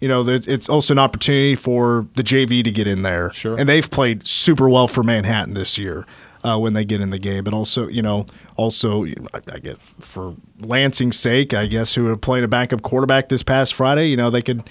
you 0.00 0.08
know, 0.08 0.26
it's 0.28 0.68
also 0.68 0.92
an 0.94 0.98
opportunity 0.98 1.54
for 1.54 2.06
the 2.16 2.22
JV 2.22 2.62
to 2.64 2.70
get 2.70 2.86
in 2.86 3.02
there. 3.02 3.32
Sure. 3.32 3.58
And 3.58 3.68
they've 3.68 3.90
played 3.90 4.26
super 4.26 4.68
well 4.68 4.88
for 4.88 5.02
Manhattan 5.02 5.54
this 5.54 5.78
year. 5.78 6.06
uh, 6.44 6.56
when 6.58 6.74
they 6.74 6.84
get 6.84 7.00
in 7.00 7.10
the 7.10 7.18
game. 7.18 7.42
But 7.42 7.54
also, 7.54 7.88
you 7.88 8.02
know, 8.02 8.26
also 8.56 9.04
I, 9.04 9.40
I 9.52 9.58
get 9.58 9.80
for 9.80 10.36
Lansing's 10.60 11.18
sake, 11.18 11.52
I 11.54 11.66
guess 11.66 11.94
who 11.96 12.06
are 12.08 12.16
playing 12.16 12.44
a 12.44 12.48
backup 12.48 12.82
quarterback 12.82 13.30
this 13.30 13.42
past 13.42 13.74
Friday, 13.74 14.06
you 14.06 14.16
know, 14.16 14.30
they 14.30 14.42
could 14.42 14.62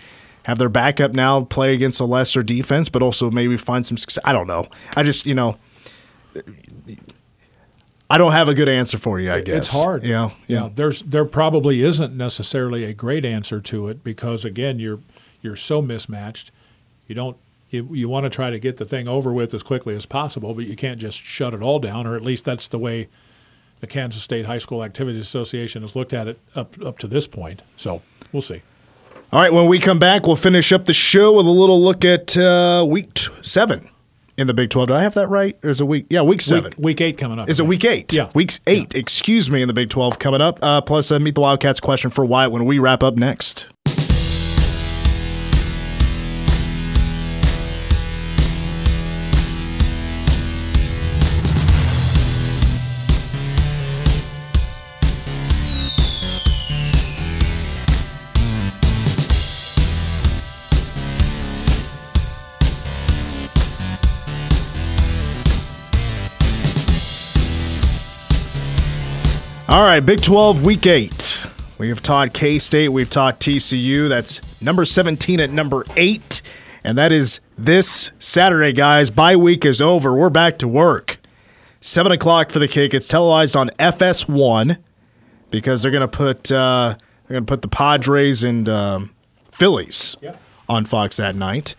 have 0.45 0.59
their 0.59 0.69
backup 0.69 1.13
now 1.13 1.43
play 1.43 1.73
against 1.73 1.99
a 1.99 2.05
lesser 2.05 2.43
defense, 2.43 2.87
but 2.87 3.01
also 3.01 3.31
maybe 3.31 3.57
find 3.57 3.85
some 3.85 3.97
success. 3.97 4.21
I 4.23 4.31
don't 4.31 4.45
know. 4.45 4.67
I 4.95 5.01
just, 5.01 5.25
you 5.25 5.33
know, 5.33 5.57
I 8.11 8.19
don't 8.19 8.31
have 8.31 8.47
a 8.47 8.53
good 8.53 8.69
answer 8.69 8.99
for 8.99 9.19
you. 9.19 9.33
I 9.33 9.41
guess 9.41 9.73
It's 9.73 9.83
hard. 9.83 10.03
You 10.03 10.13
know, 10.13 10.33
yeah. 10.45 10.69
There's 10.73 11.01
there 11.01 11.25
probably 11.25 11.81
isn't 11.81 12.15
necessarily 12.15 12.83
a 12.83 12.93
great 12.93 13.25
answer 13.25 13.59
to 13.61 13.87
it 13.87 14.03
because 14.03 14.45
again, 14.45 14.77
you're 14.77 14.99
you're 15.41 15.55
so 15.55 15.81
mismatched. 15.81 16.51
You 17.07 17.15
don't 17.15 17.37
you, 17.71 17.89
you 17.91 18.07
want 18.07 18.25
to 18.25 18.29
try 18.29 18.51
to 18.51 18.59
get 18.59 18.77
the 18.77 18.85
thing 18.85 19.07
over 19.07 19.33
with 19.33 19.51
as 19.51 19.63
quickly 19.63 19.95
as 19.95 20.05
possible, 20.05 20.53
but 20.53 20.67
you 20.67 20.75
can't 20.75 20.99
just 20.99 21.17
shut 21.17 21.55
it 21.55 21.63
all 21.63 21.79
down, 21.79 22.05
or 22.05 22.15
at 22.15 22.21
least 22.21 22.45
that's 22.45 22.67
the 22.67 22.77
way 22.77 23.09
the 23.79 23.87
Kansas 23.87 24.21
State 24.21 24.45
High 24.45 24.59
School 24.59 24.83
Activities 24.83 25.21
Association 25.21 25.81
has 25.81 25.95
looked 25.95 26.13
at 26.13 26.27
it 26.27 26.39
up 26.53 26.79
up 26.85 26.99
to 26.99 27.07
this 27.07 27.25
point. 27.25 27.63
So 27.77 28.03
we'll 28.31 28.43
see. 28.43 28.61
All 29.36 29.41
right, 29.41 29.51
when 29.51 29.67
we 29.67 29.79
come 29.79 29.99
back, 29.99 30.27
we'll 30.27 30.38
finish 30.38 30.71
up 30.71 30.86
the 30.86 30.93
show 30.93 31.33
with 31.33 31.45
a 31.45 31.49
little 31.49 31.83
look 31.83 32.05
at 32.05 32.38
uh, 32.38 32.86
week 32.88 33.13
t- 33.15 33.27
seven 33.41 33.89
in 34.38 34.47
the 34.47 34.53
Big 34.53 34.69
12. 34.69 34.88
Do 34.88 34.93
I 34.93 35.01
have 35.01 35.13
that 35.15 35.27
right? 35.27 35.59
Or 35.61 35.71
is 35.71 35.81
it 35.81 35.83
week? 35.83 36.05
Yeah, 36.09 36.21
week 36.21 36.41
seven. 36.41 36.71
Week, 36.77 36.79
week 36.79 37.01
eight 37.01 37.17
coming 37.17 37.38
up. 37.38 37.49
Is 37.49 37.59
it 37.59 37.67
week 37.67 37.83
eight? 37.83 38.13
Yeah. 38.13 38.31
Week 38.33 38.57
eight, 38.65 38.95
excuse 38.95 39.51
me, 39.51 39.61
in 39.61 39.67
the 39.67 39.73
Big 39.73 39.89
12 39.89 40.19
coming 40.19 40.39
up. 40.39 40.59
Uh, 40.63 40.79
plus, 40.79 41.11
uh, 41.11 41.19
Meet 41.19 41.36
the 41.36 41.41
Wildcats 41.41 41.81
question 41.81 42.11
for 42.11 42.23
Wyatt 42.23 42.53
when 42.53 42.63
we 42.63 42.79
wrap 42.79 43.03
up 43.03 43.17
next. 43.17 43.69
All 69.68 69.82
right, 69.84 69.99
Big 69.99 70.22
12, 70.22 70.63
week 70.63 70.86
eight. 70.86 71.47
We 71.80 71.89
have 71.89 72.01
taught 72.03 72.34
K 72.34 72.59
State, 72.59 72.89
we've 72.89 73.09
taught 73.09 73.39
TCU. 73.39 74.07
That's 74.07 74.61
number 74.61 74.86
17 74.86 75.39
at 75.39 75.49
number 75.49 75.86
eight. 75.97 76.41
And 76.84 76.97
that 76.99 77.11
is 77.11 77.39
this 77.57 78.11
Saturday, 78.20 78.72
guys. 78.74 79.09
Bye 79.09 79.36
week 79.36 79.66
is 79.66 79.82
over. 79.82 80.13
We're 80.13 80.30
back 80.30 80.59
to 80.59 80.68
work. 80.68 81.18
7 81.82 82.11
o'clock 82.11 82.51
for 82.51 82.59
the 82.59 82.68
kick. 82.68 82.93
It's 82.93 83.07
televised 83.07 83.55
on 83.55 83.70
FS1 83.80 84.78
because 85.49 85.82
they're 85.82 85.91
going 85.91 86.01
to 86.01 86.07
put 86.07 86.51
uh, 86.51 86.95
they're 87.28 87.36
going 87.36 87.45
to 87.45 87.51
put 87.51 87.63
the 87.63 87.68
Padres 87.68 88.43
and 88.43 88.70
um, 88.70 89.16
Phillies 89.51 90.16
Yeah. 90.22 90.36
on 90.70 90.86
Fox 90.86 91.18
that 91.18 91.36
night. 91.36 91.76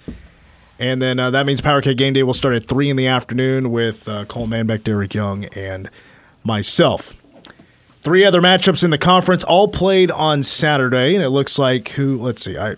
And 0.79 1.01
then 1.01 1.19
uh, 1.21 1.31
that 1.31 1.47
means 1.47 1.61
Power 1.61 1.81
K 1.81 1.95
Game 1.95 2.13
Day 2.15 2.25
will 2.25 2.35
start 2.35 2.55
at 2.55 2.67
3 2.69 2.91
in 2.91 2.97
the 2.97 3.07
afternoon 3.07 3.71
with 3.71 4.09
uh, 4.09 4.25
Cole 4.25 4.49
Manbeck, 4.49 4.83
Derek 4.83 5.15
Young, 5.15 5.45
and 5.47 5.89
myself. 6.45 7.15
Three 8.07 8.25
other 8.25 8.41
matchups 8.41 8.85
in 8.85 8.91
the 8.91 8.99
conference, 8.99 9.43
all 9.43 9.67
played 9.67 10.13
on 10.13 10.45
Saturday, 10.45 11.17
and 11.17 11.25
it 11.25 11.31
looks 11.31 11.59
like 11.59 11.89
who? 11.89 12.23
Let's 12.23 12.41
see. 12.41 12.57
I 12.57 12.77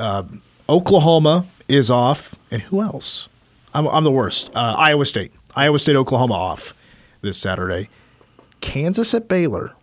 uh, 0.00 0.22
Oklahoma 0.66 1.44
is 1.68 1.90
off, 1.90 2.34
and 2.50 2.62
who 2.62 2.80
else? 2.80 3.28
I'm, 3.74 3.86
I'm 3.86 4.02
the 4.02 4.10
worst. 4.10 4.50
Uh, 4.54 4.74
Iowa 4.78 5.04
State, 5.04 5.34
Iowa 5.54 5.78
State, 5.78 5.94
Oklahoma 5.94 6.32
off 6.32 6.72
this 7.20 7.36
Saturday. 7.36 7.90
Kansas 8.62 9.12
at 9.12 9.28
Baylor. 9.28 9.74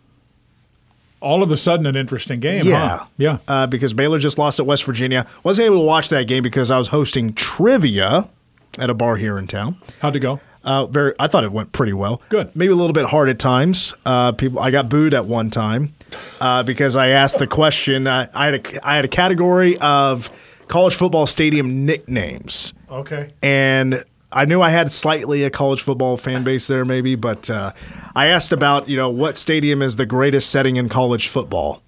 All 1.20 1.44
of 1.44 1.52
a 1.52 1.56
sudden, 1.56 1.86
an 1.86 1.94
interesting 1.94 2.40
game. 2.40 2.66
Yeah, 2.66 2.96
huh? 2.96 3.06
yeah. 3.16 3.38
Uh, 3.46 3.68
because 3.68 3.94
Baylor 3.94 4.18
just 4.18 4.38
lost 4.38 4.58
at 4.58 4.66
West 4.66 4.82
Virginia. 4.82 5.24
wasn't 5.44 5.66
able 5.66 5.78
to 5.78 5.84
watch 5.84 6.08
that 6.08 6.26
game 6.26 6.42
because 6.42 6.72
I 6.72 6.78
was 6.78 6.88
hosting 6.88 7.32
trivia 7.34 8.28
at 8.76 8.90
a 8.90 8.94
bar 8.94 9.18
here 9.18 9.38
in 9.38 9.46
town. 9.46 9.76
How'd 10.00 10.16
it 10.16 10.18
go? 10.18 10.40
Uh, 10.64 10.86
very, 10.86 11.12
I 11.18 11.26
thought 11.26 11.44
it 11.44 11.52
went 11.52 11.72
pretty 11.72 11.92
well. 11.92 12.22
Good. 12.30 12.54
Maybe 12.56 12.72
a 12.72 12.76
little 12.76 12.94
bit 12.94 13.04
hard 13.06 13.28
at 13.28 13.38
times. 13.38 13.92
Uh, 14.06 14.32
people, 14.32 14.60
I 14.60 14.70
got 14.70 14.88
booed 14.88 15.12
at 15.14 15.26
one 15.26 15.50
time 15.50 15.94
uh, 16.40 16.62
because 16.62 16.96
I 16.96 17.08
asked 17.08 17.38
the 17.38 17.46
question. 17.46 18.06
Uh, 18.06 18.28
I 18.34 18.46
had 18.46 18.54
a, 18.66 18.86
I 18.88 18.96
had 18.96 19.04
a 19.04 19.08
category 19.08 19.76
of 19.78 20.30
college 20.68 20.94
football 20.94 21.26
stadium 21.26 21.84
nicknames, 21.84 22.72
Okay. 22.90 23.30
and 23.42 24.02
I 24.32 24.46
knew 24.46 24.62
I 24.62 24.70
had 24.70 24.90
slightly 24.90 25.44
a 25.44 25.50
college 25.50 25.82
football 25.82 26.16
fan 26.16 26.42
base 26.42 26.66
there, 26.66 26.84
maybe, 26.86 27.14
but 27.14 27.50
uh, 27.50 27.72
I 28.16 28.28
asked 28.28 28.52
about 28.52 28.88
you 28.88 28.96
know 28.96 29.10
what 29.10 29.36
stadium 29.36 29.82
is 29.82 29.96
the 29.96 30.06
greatest 30.06 30.48
setting 30.50 30.76
in 30.76 30.88
college 30.88 31.28
football. 31.28 31.82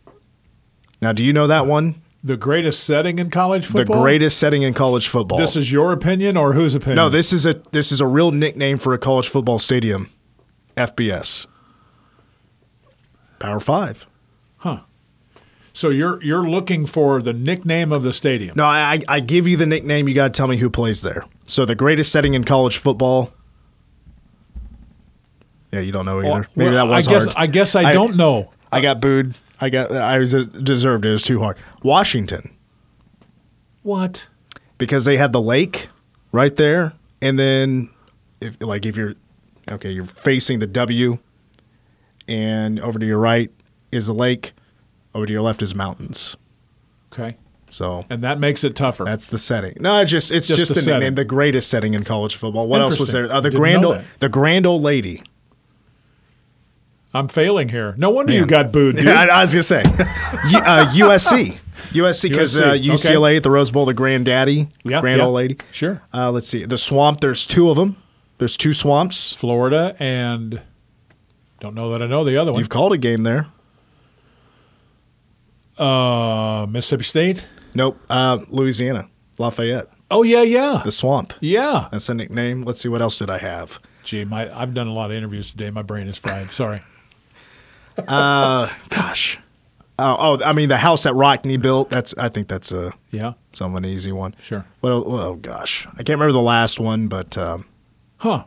Now, 1.01 1.13
do 1.13 1.25
you 1.25 1.33
know 1.33 1.47
that 1.47 1.67
one? 1.67 2.03
The 2.27 2.37
greatest 2.37 2.83
setting 2.83 3.21
in 3.21 3.31
college 3.31 3.67
football. 3.67 3.99
The 3.99 4.03
greatest 4.03 4.37
setting 4.39 4.63
in 4.63 4.75
college 4.75 5.07
football. 5.07 5.39
This 5.39 5.55
is 5.55 5.71
your 5.71 5.93
opinion 5.93 6.37
or 6.37 6.55
whose 6.55 6.75
opinion? 6.75 6.97
no, 6.97 7.09
this 7.09 7.33
is 7.33 7.47
a 7.47 7.63
this 7.71 7.93
is 7.93 8.01
a 8.01 8.07
real 8.07 8.33
nickname 8.33 8.79
for 8.79 8.93
a 8.93 8.99
college 8.99 9.29
football 9.29 9.61
stadium. 9.61 10.11
FBS. 10.77 11.47
Power 13.39 13.61
Five. 13.61 14.09
Huh. 14.57 14.81
So 15.73 15.89
you're 15.91 16.21
you're 16.21 16.43
looking 16.43 16.85
for 16.85 17.23
the 17.23 17.33
nickname 17.33 17.93
of 17.93 18.03
the 18.03 18.13
stadium. 18.13 18.55
No, 18.57 18.65
I 18.65 18.95
I- 18.95 19.03
I 19.17 19.21
give 19.21 19.47
you 19.47 19.57
the 19.57 19.67
nickname. 19.67 20.09
You 20.09 20.15
got 20.17 20.25
to 20.35 20.37
tell 20.37 20.49
me 20.49 20.57
who 20.57 20.69
plays 20.69 21.03
there. 21.03 21.25
So 21.45 21.65
the 21.65 21.77
greatest 21.77 22.11
setting 22.11 22.35
in 22.35 22.43
college 22.43 22.79
football. 22.79 23.33
Yeah, 25.73 25.79
you 25.79 25.93
don't 25.93 26.07
know 26.07 26.19
either. 26.19 26.29
Well, 26.31 26.45
Maybe 26.57 26.75
that 26.75 26.89
was 26.89 27.07
I 27.07 27.11
guess 27.13 27.25
hard. 27.25 27.35
I 27.37 27.47
guess 27.47 27.77
I, 27.77 27.93
don't 27.93 28.17
know. 28.17 28.51
I 28.73 28.81
got 28.81 29.01
booed. 29.01 29.37
I 29.61 29.71
got. 29.71 29.91
I 29.93 30.19
deserved 30.19 31.05
it. 31.05 31.09
It 31.09 31.13
was 31.13 31.23
too 31.23 31.41
hard. 31.41 31.57
Washington. 31.83 32.55
What? 33.83 34.29
because 34.79 35.05
they 35.07 35.17
have 35.17 35.33
the 35.33 35.41
lake 35.41 35.89
right 36.33 36.55
there, 36.57 36.93
and 37.23 37.39
then 37.39 37.89
if 38.41 38.61
like 38.61 38.85
if 38.85 38.97
you're 38.97 39.15
okay, 39.71 39.91
you're 39.91 40.05
facing 40.05 40.59
the 40.59 40.67
W, 40.67 41.19
and 42.29 42.79
over 42.81 42.99
to 42.99 43.07
your 43.07 43.19
right 43.19 43.51
is 43.93 44.07
the 44.07 44.13
lake, 44.15 44.53
over 45.15 45.25
to 45.27 45.33
your 45.33 45.43
left 45.43 45.63
is 45.63 45.75
mountains. 45.75 46.37
Okay. 47.13 47.37
So 47.71 48.05
And 48.11 48.23
that 48.23 48.39
makes 48.39 48.65
it 48.65 48.77
tougher. 48.77 49.05
that's 49.05 49.27
the 49.29 49.39
setting. 49.39 49.77
No, 49.81 50.01
it's 50.01 50.11
just 50.11 50.31
it's 50.31 50.47
Just 50.47 50.59
just, 50.61 50.69
the 50.71 50.75
the, 50.75 50.83
setting. 50.83 51.15
the 51.15 51.25
greatest 51.25 51.69
setting 51.69 51.95
in 51.95 52.05
college 52.05 52.37
football. 52.37 52.69
What 52.69 52.81
else 52.81 52.99
was 53.01 53.13
there? 53.13 53.31
Uh, 53.31 53.41
the 53.41 53.51
grand 53.51 53.85
old, 53.85 54.03
the 54.21 54.29
grand 54.29 54.67
old 54.67 54.83
lady. 54.83 55.23
I'm 57.17 57.29
failing 57.29 57.69
here. 57.69 57.95
No 57.97 58.11
wonder 58.11 58.33
you 58.33 58.47
got 58.47 58.73
booed, 58.73 58.97
dude. 58.97 59.09
I, 59.09 59.27
I 59.27 59.43
was 59.43 59.53
gonna 59.53 59.63
say 59.63 59.83
U- 59.89 59.93
uh, 60.59 60.91
USC, 60.91 61.59
USC 61.93 62.31
because 62.31 62.61
uh, 62.61 62.73
UCLA 62.73 63.37
at 63.39 63.43
the 63.43 63.51
Rose 63.51 63.71
Bowl, 63.71 63.87
the 63.87 63.95
granddaddy, 63.95 64.69
Yeah, 64.85 65.01
grand 65.01 65.19
yeah. 65.19 65.25
old 65.25 65.35
lady. 65.35 65.57
Sure. 65.73 66.03
Uh, 66.13 66.31
let's 66.31 66.49
see. 66.49 66.65
The 66.65 66.79
swamp. 66.79 67.21
There's 67.21 67.47
two 67.47 67.71
of 67.71 67.77
them. 67.77 67.97
There's 68.39 68.57
two 68.57 68.73
swamps. 68.73 69.33
Florida 69.33 69.97
and 69.99 70.61
don't 71.61 71.75
know 71.75 71.91
that 71.91 72.03
I 72.03 72.07
know 72.07 72.23
the 72.25 72.37
other 72.37 72.53
one. 72.53 72.59
You've 72.61 72.69
called 72.69 72.93
a 72.93 72.99
game 72.99 73.23
there. 73.23 73.47
Uh, 75.79 76.67
Mississippi 76.69 77.05
State. 77.05 77.47
Nope. 77.75 77.99
Uh, 78.09 78.39
Louisiana, 78.49 79.09
Lafayette, 79.39 79.89
Oh 80.11 80.23
yeah, 80.23 80.43
yeah, 80.43 80.81
the 80.85 80.91
swamp. 80.93 81.35
yeah. 81.41 81.89
That's 81.93 82.09
a 82.09 82.15
nickname. 82.15 82.63
Let's 82.63 82.81
see 82.81 82.89
what 82.89 83.03
else 83.03 83.19
did 83.19 83.29
I 83.29 83.39
have. 83.39 83.79
Gee, 84.05 84.25
my 84.25 84.51
I've 84.59 84.73
done 84.73 84.87
a 84.87 84.93
lot 84.93 85.11
of 85.11 85.17
interviews 85.17 85.51
today. 85.51 85.71
My 85.71 85.83
brain 85.83 86.07
is 86.09 86.17
fried. 86.17 86.51
Sorry. 86.51 86.81
Gosh. 88.07 89.39
Oh, 89.99 90.17
oh, 90.39 90.45
I 90.45 90.53
mean 90.53 90.69
the 90.69 90.77
house 90.77 91.05
that 91.05 91.15
Rockne 91.15 91.61
built. 91.61 91.89
That's. 91.91 92.15
I 92.19 92.29
think 92.29 92.49
that's 92.49 92.71
a 92.71 92.93
Yeah. 93.11 93.33
some 93.55 93.73
of 93.73 93.79
an 93.79 93.87
easy 93.89 94.13
one. 94.13 94.35
Sure. 94.41 94.67
Well, 94.83 95.05
oh 95.07 95.35
gosh, 95.37 95.87
I 95.93 95.97
can't 95.99 96.11
remember 96.11 96.33
the 96.33 96.41
last 96.41 96.79
one, 96.79 97.09
but 97.09 97.39
um, 97.39 97.67
Huh. 98.19 98.45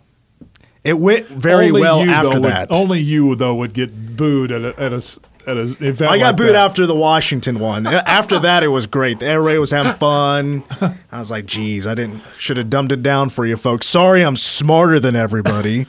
it 0.84 1.00
went 1.00 1.28
very 1.28 1.68
only 1.70 1.82
well 1.82 2.06
you, 2.06 2.12
after 2.12 2.40
though, 2.40 2.48
that. 2.48 2.70
Would, 2.70 2.76
only 2.78 3.00
you 3.00 3.34
though 3.36 3.56
would 3.56 3.74
get 3.74 4.16
booed 4.16 4.52
at 4.52 4.62
a 4.64 4.80
at 4.80 4.94
a 4.94 4.98
s- 4.98 5.18
at 5.48 5.58
a 5.58 5.62
event. 5.84 6.02
I 6.12 6.20
got 6.20 6.26
like 6.28 6.36
booed 6.38 6.50
that. 6.50 6.56
after 6.68 6.86
the 6.86 6.94
Washington 6.96 7.58
one. 7.58 7.88
after 7.88 8.38
that, 8.38 8.62
it 8.62 8.68
was 8.68 8.86
great. 8.86 9.20
The 9.20 9.26
Everybody 9.26 9.58
was 9.58 9.72
having 9.72 9.94
fun. 9.94 10.64
I 11.12 11.18
was 11.18 11.32
like, 11.32 11.48
"Geez, 11.48 11.88
I 11.88 11.96
didn't 11.96 12.22
should 12.38 12.58
have 12.58 12.70
dumbed 12.70 12.92
it 12.92 13.02
down 13.02 13.30
for 13.30 13.44
you 13.48 13.58
folks. 13.58 13.88
Sorry, 13.88 14.22
I'm 14.22 14.36
smarter 14.38 15.00
than 15.00 15.16
everybody." 15.16 15.88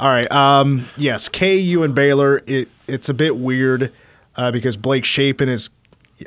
All 0.00 0.08
right. 0.08 0.30
Um, 0.32 0.86
yes, 0.96 1.28
KU 1.28 1.82
and 1.84 1.94
Baylor. 1.94 2.42
It 2.46 2.68
it's 2.88 3.08
a 3.08 3.14
bit 3.14 3.36
weird 3.36 3.92
uh, 4.34 4.50
because 4.50 4.76
Blake 4.76 5.04
Shapen 5.04 5.48
is. 5.48 5.70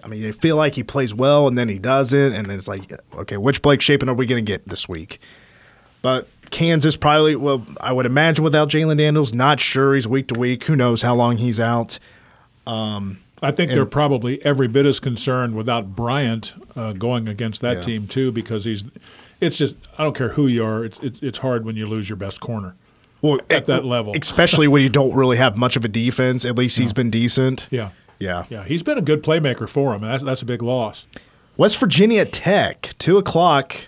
I 0.04 0.08
mean, 0.08 0.22
you 0.22 0.34
feel 0.34 0.56
like 0.56 0.74
he 0.74 0.82
plays 0.84 1.14
well 1.14 1.48
and 1.48 1.56
then 1.58 1.70
he 1.70 1.78
doesn't, 1.78 2.34
and 2.34 2.48
then 2.48 2.58
it's 2.58 2.68
like, 2.68 2.92
okay, 3.14 3.38
which 3.38 3.62
Blake 3.62 3.80
Shapen 3.82 4.10
are 4.10 4.16
we 4.16 4.26
going 4.26 4.44
to 4.44 4.52
get 4.52 4.68
this 4.68 4.90
week? 4.90 5.20
But 6.02 6.28
Kansas 6.50 6.96
probably, 6.96 7.36
well, 7.36 7.64
I 7.80 7.92
would 7.94 8.08
imagine 8.08 8.44
without 8.44 8.70
Jalon 8.70 8.98
Daniels, 8.98 9.34
not 9.34 9.60
sure. 9.60 9.94
He's 9.94 10.08
week 10.08 10.30
to 10.30 10.40
week. 10.40 10.64
Who 10.64 10.76
knows 10.76 11.04
how 11.04 11.14
long 11.14 11.38
he's 11.38 11.60
out? 11.60 12.00
I 13.44 13.52
think 13.52 13.72
they're 13.72 13.86
probably 13.86 14.44
every 14.46 14.68
bit 14.68 14.86
as 14.86 15.00
concerned 15.00 15.54
without 15.56 15.96
Bryant 15.96 16.54
uh, 16.76 16.94
going 16.94 17.28
against 17.28 17.62
that 17.62 17.78
Yeah. 17.78 17.82
team 17.82 18.08
too, 18.08 18.32
because 18.32 18.66
he's. 18.66 18.86
It's 19.42 19.58
just 19.58 19.76
I 19.98 20.04
don't 20.04 20.16
care 20.16 20.30
who 20.30 20.48
you 20.48 20.64
are. 20.64 20.86
It's 20.86 21.00
it's, 21.02 21.20
it's 21.22 21.38
hard 21.40 21.66
when 21.66 21.76
you 21.76 21.86
lose 21.86 22.10
your 22.10 22.16
best 22.16 22.40
corner. 22.40 22.76
Well, 23.24 23.40
at 23.50 23.66
that 23.66 23.84
level. 23.86 24.14
especially 24.22 24.68
when 24.68 24.84
you 24.84 24.90
don't 25.00 25.16
really 25.16 25.38
have 25.38 25.58
much 25.58 25.76
of 25.76 25.84
a 25.84 25.88
defense. 25.88 26.46
At 26.46 26.56
least 26.56 26.78
he's 26.78 26.94
been 26.94 27.10
decent. 27.10 27.68
Yeah. 27.72 27.90
Yeah. 28.20 28.46
Yeah, 28.50 28.64
he's 28.64 28.84
been 28.84 28.98
a 29.00 29.02
good 29.02 29.24
playmaker 29.24 29.68
for 29.68 29.96
him. 29.96 30.02
That's 30.02 30.24
that's 30.24 30.42
a 30.44 30.46
big 30.46 30.62
loss. 30.62 31.08
West 31.58 31.78
Virginia 31.80 32.26
Tech, 32.26 32.94
two 33.00 33.18
o'clock 33.18 33.88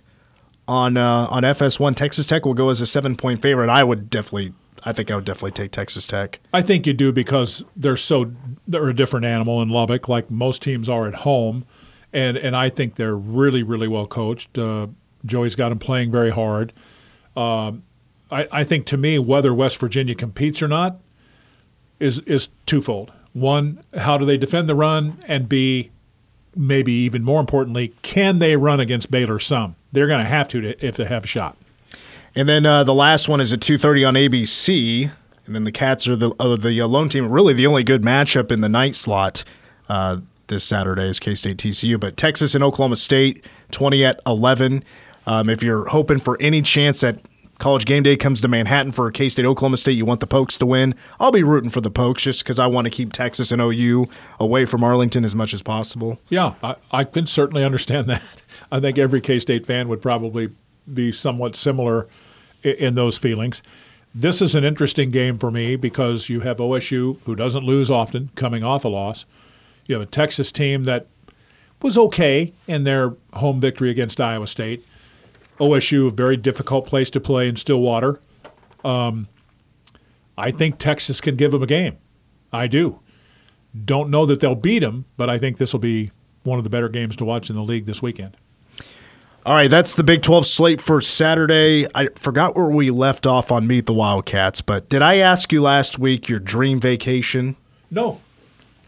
on 0.67 0.97
uh, 0.97 1.27
on 1.27 1.43
FS1. 1.43 1.95
Texas 1.95 2.25
Tech 2.27 2.45
will 2.45 2.53
go 2.53 2.69
as 2.69 2.81
a 2.81 2.85
seven 2.85 3.15
point 3.15 3.41
favorite. 3.41 3.69
I 3.69 3.83
would 3.83 4.09
definitely, 4.09 4.53
I 4.83 4.91
think 4.93 5.11
I 5.11 5.15
would 5.15 5.25
definitely 5.25 5.51
take 5.51 5.71
Texas 5.71 6.05
Tech. 6.05 6.39
I 6.53 6.61
think 6.61 6.85
you 6.87 6.93
do 6.93 7.11
because 7.11 7.63
they're 7.75 7.97
so 7.97 8.31
they're 8.67 8.89
a 8.89 8.95
different 8.95 9.25
animal 9.25 9.61
in 9.61 9.69
Lubbock, 9.69 10.07
like 10.09 10.29
most 10.31 10.61
teams 10.61 10.89
are 10.89 11.07
at 11.07 11.15
home, 11.15 11.65
and 12.13 12.35
and 12.37 12.55
I 12.55 12.69
think 12.69 12.95
they're 12.95 13.17
really 13.17 13.63
really 13.63 13.87
well 13.87 14.07
coached. 14.07 14.57
Uh, 14.57 14.87
Joey's 15.25 15.55
got 15.55 15.69
them 15.69 15.79
playing 15.79 16.11
very 16.11 16.31
hard. 16.31 16.71
Um, 17.35 17.83
I, 18.31 18.47
I 18.51 18.63
think 18.63 18.85
to 18.87 18.97
me 18.97 19.19
whether 19.19 19.53
West 19.53 19.77
Virginia 19.77 20.15
competes 20.15 20.61
or 20.61 20.67
not 20.67 20.99
is 21.99 22.19
is 22.19 22.49
twofold. 22.65 23.11
One, 23.33 23.83
how 23.97 24.17
do 24.17 24.25
they 24.25 24.37
defend 24.37 24.69
the 24.69 24.75
run, 24.75 25.21
and 25.27 25.49
B, 25.49 25.91
maybe 26.55 26.93
even 26.93 27.23
more 27.23 27.41
importantly, 27.41 27.93
can 28.01 28.39
they 28.39 28.55
run 28.55 28.79
against 28.79 29.11
Baylor 29.11 29.39
some? 29.39 29.75
They're 29.91 30.07
going 30.07 30.23
to 30.23 30.25
have 30.25 30.47
to 30.49 30.73
if 30.85 30.95
they 30.95 31.05
have 31.05 31.25
a 31.25 31.27
shot. 31.27 31.57
And 32.33 32.49
then 32.49 32.65
uh, 32.65 32.83
the 32.83 32.93
last 32.93 33.29
one 33.29 33.41
is 33.41 33.53
at 33.53 33.61
two 33.61 33.77
thirty 33.77 34.03
on 34.03 34.13
ABC. 34.13 35.11
And 35.45 35.53
then 35.53 35.63
the 35.63 35.71
Cats 35.71 36.07
are 36.07 36.15
the 36.15 36.31
uh, 36.39 36.55
the 36.55 36.81
uh, 36.81 36.87
lone 36.87 37.09
team. 37.09 37.29
Really, 37.29 37.53
the 37.53 37.67
only 37.67 37.83
good 37.83 38.01
matchup 38.01 38.51
in 38.51 38.61
the 38.61 38.69
night 38.69 38.95
slot 38.95 39.43
uh, 39.87 40.17
this 40.47 40.63
Saturday 40.63 41.07
is 41.07 41.19
K 41.19 41.35
State 41.35 41.57
TCU. 41.57 41.99
But 41.99 42.17
Texas 42.17 42.55
and 42.55 42.63
Oklahoma 42.63 42.95
State, 42.95 43.45
twenty 43.71 44.03
at 44.03 44.19
eleven. 44.25 44.83
Um, 45.27 45.49
if 45.49 45.63
you're 45.63 45.87
hoping 45.87 46.19
for 46.19 46.37
any 46.39 46.61
chance 46.61 47.01
that 47.01 47.19
College 47.57 47.85
Game 47.85 48.03
Day 48.03 48.17
comes 48.17 48.41
to 48.41 48.47
Manhattan 48.47 48.91
for 48.91 49.09
K 49.11 49.29
State 49.29 49.45
Oklahoma 49.45 49.77
State, 49.77 49.93
you 49.93 50.05
want 50.05 50.19
the 50.19 50.27
Pokes 50.27 50.57
to 50.57 50.65
win. 50.65 50.93
I'll 51.19 51.31
be 51.31 51.43
rooting 51.43 51.69
for 51.69 51.81
the 51.81 51.89
Pokes 51.89 52.23
just 52.23 52.43
because 52.43 52.59
I 52.59 52.67
want 52.67 52.85
to 52.85 52.91
keep 52.91 53.13
Texas 53.13 53.51
and 53.51 53.61
OU 53.61 54.07
away 54.39 54.65
from 54.65 54.83
Arlington 54.83 55.23
as 55.23 55.33
much 55.33 55.53
as 55.53 55.61
possible. 55.61 56.19
Yeah, 56.29 56.55
I, 56.61 56.75
I 56.91 57.03
can 57.05 57.25
certainly 57.25 57.63
understand 57.63 58.07
that. 58.09 58.41
I 58.71 58.79
think 58.79 58.97
every 58.97 59.21
K 59.21 59.39
State 59.39 59.65
fan 59.65 59.87
would 59.87 60.01
probably 60.01 60.49
be 60.91 61.11
somewhat 61.11 61.55
similar 61.55 62.07
in, 62.61 62.75
in 62.75 62.95
those 62.95 63.17
feelings. 63.17 63.63
This 64.13 64.41
is 64.41 64.55
an 64.55 64.63
interesting 64.63 65.11
game 65.11 65.37
for 65.37 65.51
me 65.51 65.75
because 65.75 66.29
you 66.29 66.41
have 66.41 66.57
OSU, 66.57 67.19
who 67.25 67.35
doesn't 67.35 67.65
lose 67.65 67.89
often, 67.89 68.31
coming 68.35 68.63
off 68.63 68.85
a 68.85 68.87
loss. 68.87 69.25
You 69.85 69.95
have 69.95 70.01
a 70.01 70.09
Texas 70.09 70.51
team 70.51 70.85
that 70.85 71.07
was 71.81 71.97
okay 71.97 72.53
in 72.67 72.83
their 72.85 73.13
home 73.33 73.59
victory 73.59 73.89
against 73.89 74.21
Iowa 74.21 74.47
State. 74.47 74.85
OSU, 75.59 76.07
a 76.07 76.11
very 76.11 76.37
difficult 76.37 76.85
place 76.85 77.09
to 77.11 77.19
play 77.19 77.47
in 77.47 77.55
Stillwater. 77.55 78.19
Um, 78.83 79.27
I 80.37 80.51
think 80.51 80.77
Texas 80.77 81.21
can 81.21 81.35
give 81.35 81.51
them 81.51 81.63
a 81.63 81.67
game. 81.67 81.97
I 82.51 82.67
do. 82.67 82.99
Don't 83.83 84.09
know 84.09 84.25
that 84.25 84.39
they'll 84.39 84.55
beat 84.55 84.79
them, 84.79 85.05
but 85.17 85.29
I 85.29 85.37
think 85.37 85.57
this 85.57 85.73
will 85.73 85.79
be 85.79 86.11
one 86.43 86.57
of 86.57 86.63
the 86.63 86.69
better 86.69 86.89
games 86.89 87.15
to 87.17 87.25
watch 87.25 87.49
in 87.49 87.55
the 87.55 87.63
league 87.63 87.85
this 87.85 88.01
weekend. 88.01 88.37
All 89.45 89.53
right, 89.53 89.69
that's 89.69 89.93
the 89.93 90.03
Big 90.03 90.23
12 90.23 90.47
slate 90.47 90.81
for 90.81 91.01
Saturday. 91.01 91.87
I 91.93 92.09
forgot 92.15 92.55
where 92.55 92.65
we 92.65 92.89
left 92.89 93.27
off 93.27 93.51
on 93.51 93.67
Meet 93.67 93.85
the 93.85 93.93
Wildcats, 93.93 94.61
but 94.61 94.89
did 94.89 95.03
I 95.03 95.17
ask 95.17 95.51
you 95.51 95.61
last 95.61 95.99
week 95.99 96.27
your 96.27 96.39
dream 96.39 96.79
vacation? 96.79 97.55
No. 97.91 98.21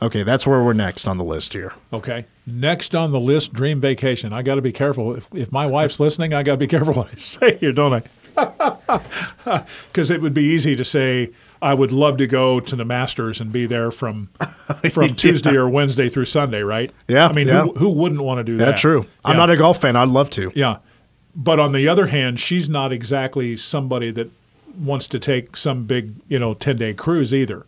Okay, 0.02 0.24
that's 0.24 0.46
where 0.46 0.64
we're 0.64 0.74
next 0.74 1.08
on 1.08 1.18
the 1.18 1.24
list 1.24 1.54
here. 1.54 1.74
Okay. 1.92 2.26
Next 2.46 2.94
on 2.94 3.12
the 3.12 3.20
list, 3.20 3.52
dream 3.52 3.82
vacation. 3.82 4.32
I 4.32 4.44
got 4.44 4.56
to 4.56 4.62
be 4.62 4.72
careful. 4.72 5.16
If, 5.16 5.34
if 5.34 5.52
my 5.52 5.66
wife's 5.66 6.00
listening, 6.00 6.34
I 6.34 6.44
got 6.44 6.54
to 6.54 6.58
be 6.58 6.68
careful 6.68 6.94
what 6.94 7.12
I 7.12 7.16
say 7.18 7.58
here, 7.58 7.72
don't 7.72 7.94
I? 7.94 8.04
Because 9.88 10.12
it 10.12 10.22
would 10.22 10.34
be 10.34 10.44
easy 10.44 10.76
to 10.76 10.86
say 10.86 11.32
I 11.62 11.74
would 11.74 11.92
love 11.92 12.18
to 12.18 12.28
go 12.28 12.60
to 12.60 12.76
the 12.76 12.86
Masters 12.86 13.42
and 13.42 13.52
be 13.52 13.66
there 13.66 13.90
from 13.90 14.30
from 14.92 15.16
Tuesday 15.16 15.56
or 15.56 15.68
Wednesday 15.68 16.08
through 16.08 16.26
Sunday, 16.26 16.62
right? 16.62 16.92
Yeah, 17.08 17.28
I 17.28 17.34
mean, 17.34 17.48
yeah. 17.48 17.64
who, 17.64 17.74
who 17.74 17.90
wouldn't 17.90 18.22
want 18.22 18.38
to 18.38 18.44
do 18.44 18.58
that? 18.58 18.66
That's 18.66 18.82
true. 18.82 19.08
I'm 19.26 19.38
not 19.38 19.50
a 19.50 19.58
golf 19.58 19.82
fan. 19.82 19.96
I'd 19.96 20.10
love 20.10 20.30
to. 20.32 20.52
Yeah. 20.54 20.78
But 21.36 21.60
on 21.60 21.72
the 21.72 21.88
other 21.88 22.08
hand, 22.08 22.40
she's 22.40 22.70
not 22.70 22.94
exactly 22.94 23.58
somebody 23.58 24.12
that 24.12 24.30
wants 24.78 25.08
to 25.08 25.20
take 25.20 25.58
some 25.58 25.86
big, 25.86 26.14
you 26.28 26.40
know, 26.40 26.54
10 26.54 26.78
day 26.78 26.94
cruise 26.94 27.34
either. 27.34 27.66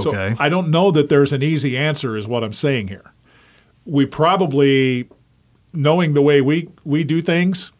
So 0.00 0.36
I 0.38 0.48
don't 0.48 0.70
know 0.70 0.90
that 0.90 1.08
there's 1.08 1.32
an 1.32 1.42
easy 1.42 1.76
answer, 1.76 2.16
is 2.16 2.26
what 2.26 2.44
I'm 2.44 2.52
saying 2.52 2.88
here. 2.88 3.12
We 3.84 4.06
probably, 4.06 5.08
knowing 5.72 6.14
the 6.14 6.22
way 6.22 6.40
we, 6.40 6.68
we 6.84 7.04
do 7.04 7.22
things, 7.22 7.72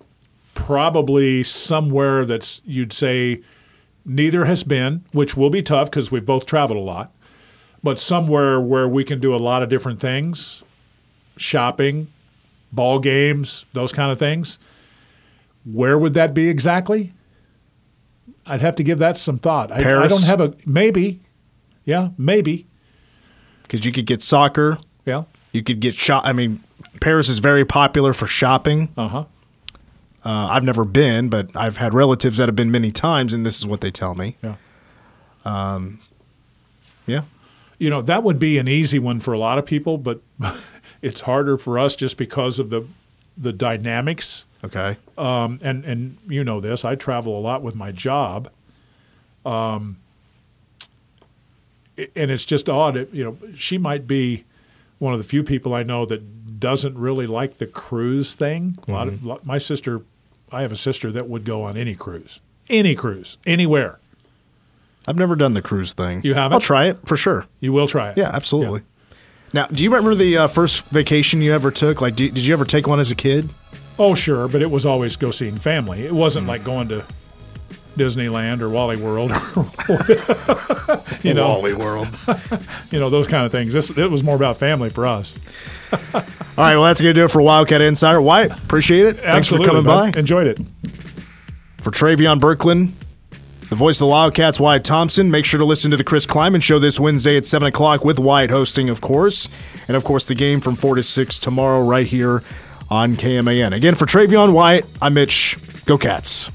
probably 0.55 1.43
somewhere 1.43 2.25
that's, 2.25 2.63
you'd 2.65 2.93
say, 2.93 3.43
neither 4.05 4.47
has 4.47 4.65
been, 4.65 5.05
which 5.13 5.37
will 5.37 5.51
be 5.51 5.63
tough 5.63 5.91
because 5.91 6.11
we've 6.11 6.27
both 6.27 6.47
traveled 6.47 6.79
a 6.79 6.83
lot, 6.83 7.13
but 7.83 8.01
somewhere 8.01 8.61
where 8.61 8.89
we 8.89 9.05
can 9.05 9.21
do 9.21 9.35
a 9.35 9.37
lot 9.37 9.63
of 9.63 9.69
different 9.69 10.01
things 10.01 10.63
shopping, 11.37 12.09
ball 12.73 12.99
games, 12.99 13.67
those 13.73 13.93
kind 13.93 14.11
of 14.11 14.19
things. 14.19 14.59
Where 15.65 15.99
would 15.99 16.15
that 16.15 16.35
be 16.35 16.49
exactly? 16.49 17.13
I'd 18.47 18.61
have 18.61 18.77
to 18.77 18.83
give 18.83 18.99
that 18.99 19.17
some 19.17 19.39
thought. 19.39 19.71
I, 19.71 19.77
I 19.77 20.09
don't 20.09 20.25
have 20.25 20.41
a 20.41 20.55
maybe. 20.67 21.21
Yeah, 21.89 22.11
maybe. 22.19 22.67
Because 23.63 23.87
you 23.87 23.93
could 23.93 24.05
get 24.05 24.21
soccer, 24.21 24.77
Yeah. 25.07 25.23
you 25.53 25.63
could 25.63 25.81
get 25.81 25.95
shop. 25.95 26.23
I 26.27 26.35
mean, 26.35 26.63
Paris 27.01 27.31
is 27.31 27.39
very 27.39 27.65
popular 27.65 28.13
for 28.13 28.27
shopping. 28.27 28.91
Uh 28.95 29.09
huh. 29.09 29.25
Uh, 30.23 30.49
I've 30.51 30.65
never 30.65 30.85
been, 30.85 31.31
but 31.31 31.51
I've 31.57 31.79
had 31.79 31.95
relatives 31.95 32.37
that 32.37 32.47
have 32.47 32.57
been 32.57 32.71
many 32.71 32.93
times, 32.93 33.33
and 33.33 33.47
this 33.47 33.57
is 33.57 33.67
what 33.67 33.81
they 33.81 33.91
tell 33.91 34.15
me. 34.15 34.37
Yeah. 34.43 34.57
Um, 35.47 36.01
Yeah. 37.07 37.23
You 37.79 37.89
know 37.89 38.03
that 38.03 38.23
would 38.23 38.39
be 38.39 38.59
an 38.59 38.69
easy 38.69 38.99
one 38.99 39.19
for 39.19 39.33
a 39.33 39.39
lot 39.39 39.57
of 39.57 39.65
people, 39.65 39.97
but 39.97 40.21
it's 41.03 41.23
harder 41.23 41.57
for 41.57 41.79
us 41.79 41.97
just 41.97 42.19
because 42.19 42.59
of 42.59 42.69
the 42.69 42.83
the 43.37 43.53
dynamics. 43.53 44.45
Okay. 44.63 44.99
Um, 45.17 45.59
and 45.63 45.85
and 45.87 46.19
you 46.29 46.45
know 46.45 46.61
this, 46.61 46.85
I 46.85 46.97
travel 46.97 47.39
a 47.39 47.41
lot 47.41 47.63
with 47.63 47.75
my 47.77 47.93
job. 47.93 48.51
Um, 49.47 49.97
and 52.15 52.31
it's 52.31 52.45
just 52.45 52.69
odd. 52.69 52.97
It, 52.97 53.13
you 53.13 53.25
know, 53.25 53.39
she 53.57 53.79
might 53.79 54.07
be 54.07 54.45
one 54.99 55.13
of 55.13 55.19
the 55.19 55.25
few 55.25 55.43
people 55.43 55.75
I 55.75 55.83
know 55.83 56.05
that 56.07 56.59
doesn't 56.61 56.97
really 56.99 57.27
like 57.27 57.59
the 57.59 57.67
cruise 57.67 58.35
thing. 58.35 58.77
A 58.89 58.91
lot 58.91 59.09
of 59.09 59.25
lot- 59.25 59.47
my 59.47 59.59
sister, 59.59 60.03
I 60.51 60.63
have 60.63 60.73
a 60.73 60.77
sister 60.77 61.13
that 61.13 61.29
would 61.29 61.45
go 61.45 61.63
on 61.63 61.77
any 61.77 61.95
cruise, 61.95 62.41
any 62.69 62.95
cruise, 62.95 63.39
anywhere. 63.47 63.99
I've 65.07 65.19
never 65.19 65.37
done 65.37 65.55
the 65.55 65.63
cruise 65.63 65.93
thing. 65.95 66.21
You 66.23 66.35
haven't? 66.35 66.55
I'll 66.55 66.61
try 66.61 66.87
it 66.87 66.99
for 67.07 67.17
sure. 67.17 67.47
You 67.61 67.73
will 67.73 67.87
try 67.87 68.11
it. 68.11 68.19
Yeah, 68.19 68.31
absolutely. 68.33 68.83
Now, 69.55 69.67
do 69.67 69.83
you 69.83 69.91
remember 69.91 70.15
the 70.15 70.37
uh, 70.37 70.49
first 70.49 70.85
vacation 70.87 71.41
you 71.41 71.55
ever 71.55 71.71
took? 71.71 72.03
Like, 72.03 72.15
do, 72.15 72.31
did 72.31 72.45
you 72.45 72.53
ever 72.53 72.67
take 72.67 72.87
one 72.87 73.01
as 73.01 73.11
a 73.11 73.15
kid? 73.15 73.49
Oh, 73.99 74.15
sure, 74.15 74.47
but 74.49 74.61
it 74.61 74.71
was 74.71 74.85
always 74.85 75.17
go 75.17 75.31
seeing 75.31 75.59
family. 75.59 76.05
It 76.05 76.13
wasn't 76.15 76.47
like 76.47 76.63
going 76.63 76.89
to 76.89 77.05
Disneyland 77.99 78.61
or 78.61 78.69
Wally 78.69 78.97
World, 78.97 79.31
you 81.23 81.35
know, 81.35 81.49
Wally 81.49 81.75
World. 81.75 82.09
you 82.91 82.99
know 82.99 83.11
those 83.11 83.27
kind 83.27 83.45
of 83.45 83.53
things. 83.53 83.75
This 83.75 83.91
it 83.91 84.11
was 84.11 84.23
more 84.23 84.37
about 84.37 84.57
family 84.57 84.91
for 84.91 85.07
us. 85.07 85.35
All 85.93 86.23
right, 86.57 86.75
well, 86.77 86.85
that's 86.85 87.01
going 87.01 87.15
to 87.15 87.21
do 87.21 87.25
it 87.25 87.31
for 87.31 87.43
Wildcat 87.43 87.81
Insider. 87.81 88.21
Wyatt, 88.21 88.53
appreciate 88.53 89.07
it. 89.07 89.17
Thanks 89.17 89.27
Absolutely, 89.27 89.67
for 89.67 89.71
coming 89.73 89.85
bud. 89.85 90.13
by. 90.13 90.19
Enjoyed 90.19 90.47
it. 90.47 90.59
For 91.79 91.91
Travion 91.91 92.39
Berkland, 92.41 92.93
the 93.69 93.75
voice 93.75 93.97
of 93.97 94.01
the 94.01 94.07
Wildcats, 94.07 94.59
Wyatt 94.59 94.85
Thompson. 94.85 95.31
Make 95.31 95.45
sure 95.45 95.59
to 95.59 95.65
listen 95.65 95.91
to 95.91 95.97
the 95.97 96.05
Chris 96.05 96.27
Klieman 96.27 96.63
Show 96.63 96.79
this 96.79 96.99
Wednesday 96.99 97.37
at 97.37 97.47
7 97.47 97.69
o'clock 97.69 98.05
with 98.05 98.19
Wyatt 98.19 98.51
hosting, 98.51 98.89
of 98.89 99.01
course. 99.01 99.49
And, 99.87 99.97
of 99.97 100.05
course, 100.05 100.27
the 100.27 100.35
game 100.35 100.61
from 100.61 100.75
4 100.75 100.97
to 100.97 101.03
6 101.03 101.39
tomorrow 101.39 101.83
right 101.83 102.07
here 102.07 102.43
on 102.91 103.17
KMAN. 103.17 103.75
Again, 103.75 103.95
for 103.95 104.07
Travion 104.07 104.53
Wyatt, 104.53 104.87
I'm 105.01 105.15
Mitch. 105.15 105.57
Go 105.85 105.99
Cats. 105.99 106.51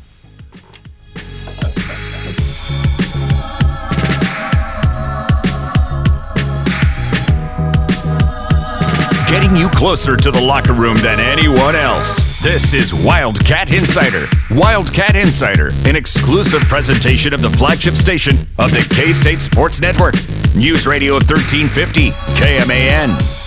Getting 9.43 9.57
you 9.57 9.69
closer 9.69 10.15
to 10.15 10.31
the 10.31 10.41
locker 10.41 10.71
room 10.71 10.95
than 10.97 11.19
anyone 11.19 11.75
else. 11.75 12.41
This 12.41 12.73
is 12.73 12.93
Wildcat 12.93 13.73
Insider. 13.73 14.27
Wildcat 14.51 15.17
Insider, 15.17 15.71
an 15.85 15.97
exclusive 15.97 16.61
presentation 16.69 17.33
of 17.33 17.41
the 17.41 17.49
flagship 17.49 17.95
station 17.95 18.37
of 18.57 18.71
the 18.71 18.87
K 18.89 19.11
State 19.11 19.41
Sports 19.41 19.81
Network. 19.81 20.15
News 20.55 20.87
Radio 20.87 21.15
1350, 21.15 22.11
KMAN. 22.11 23.42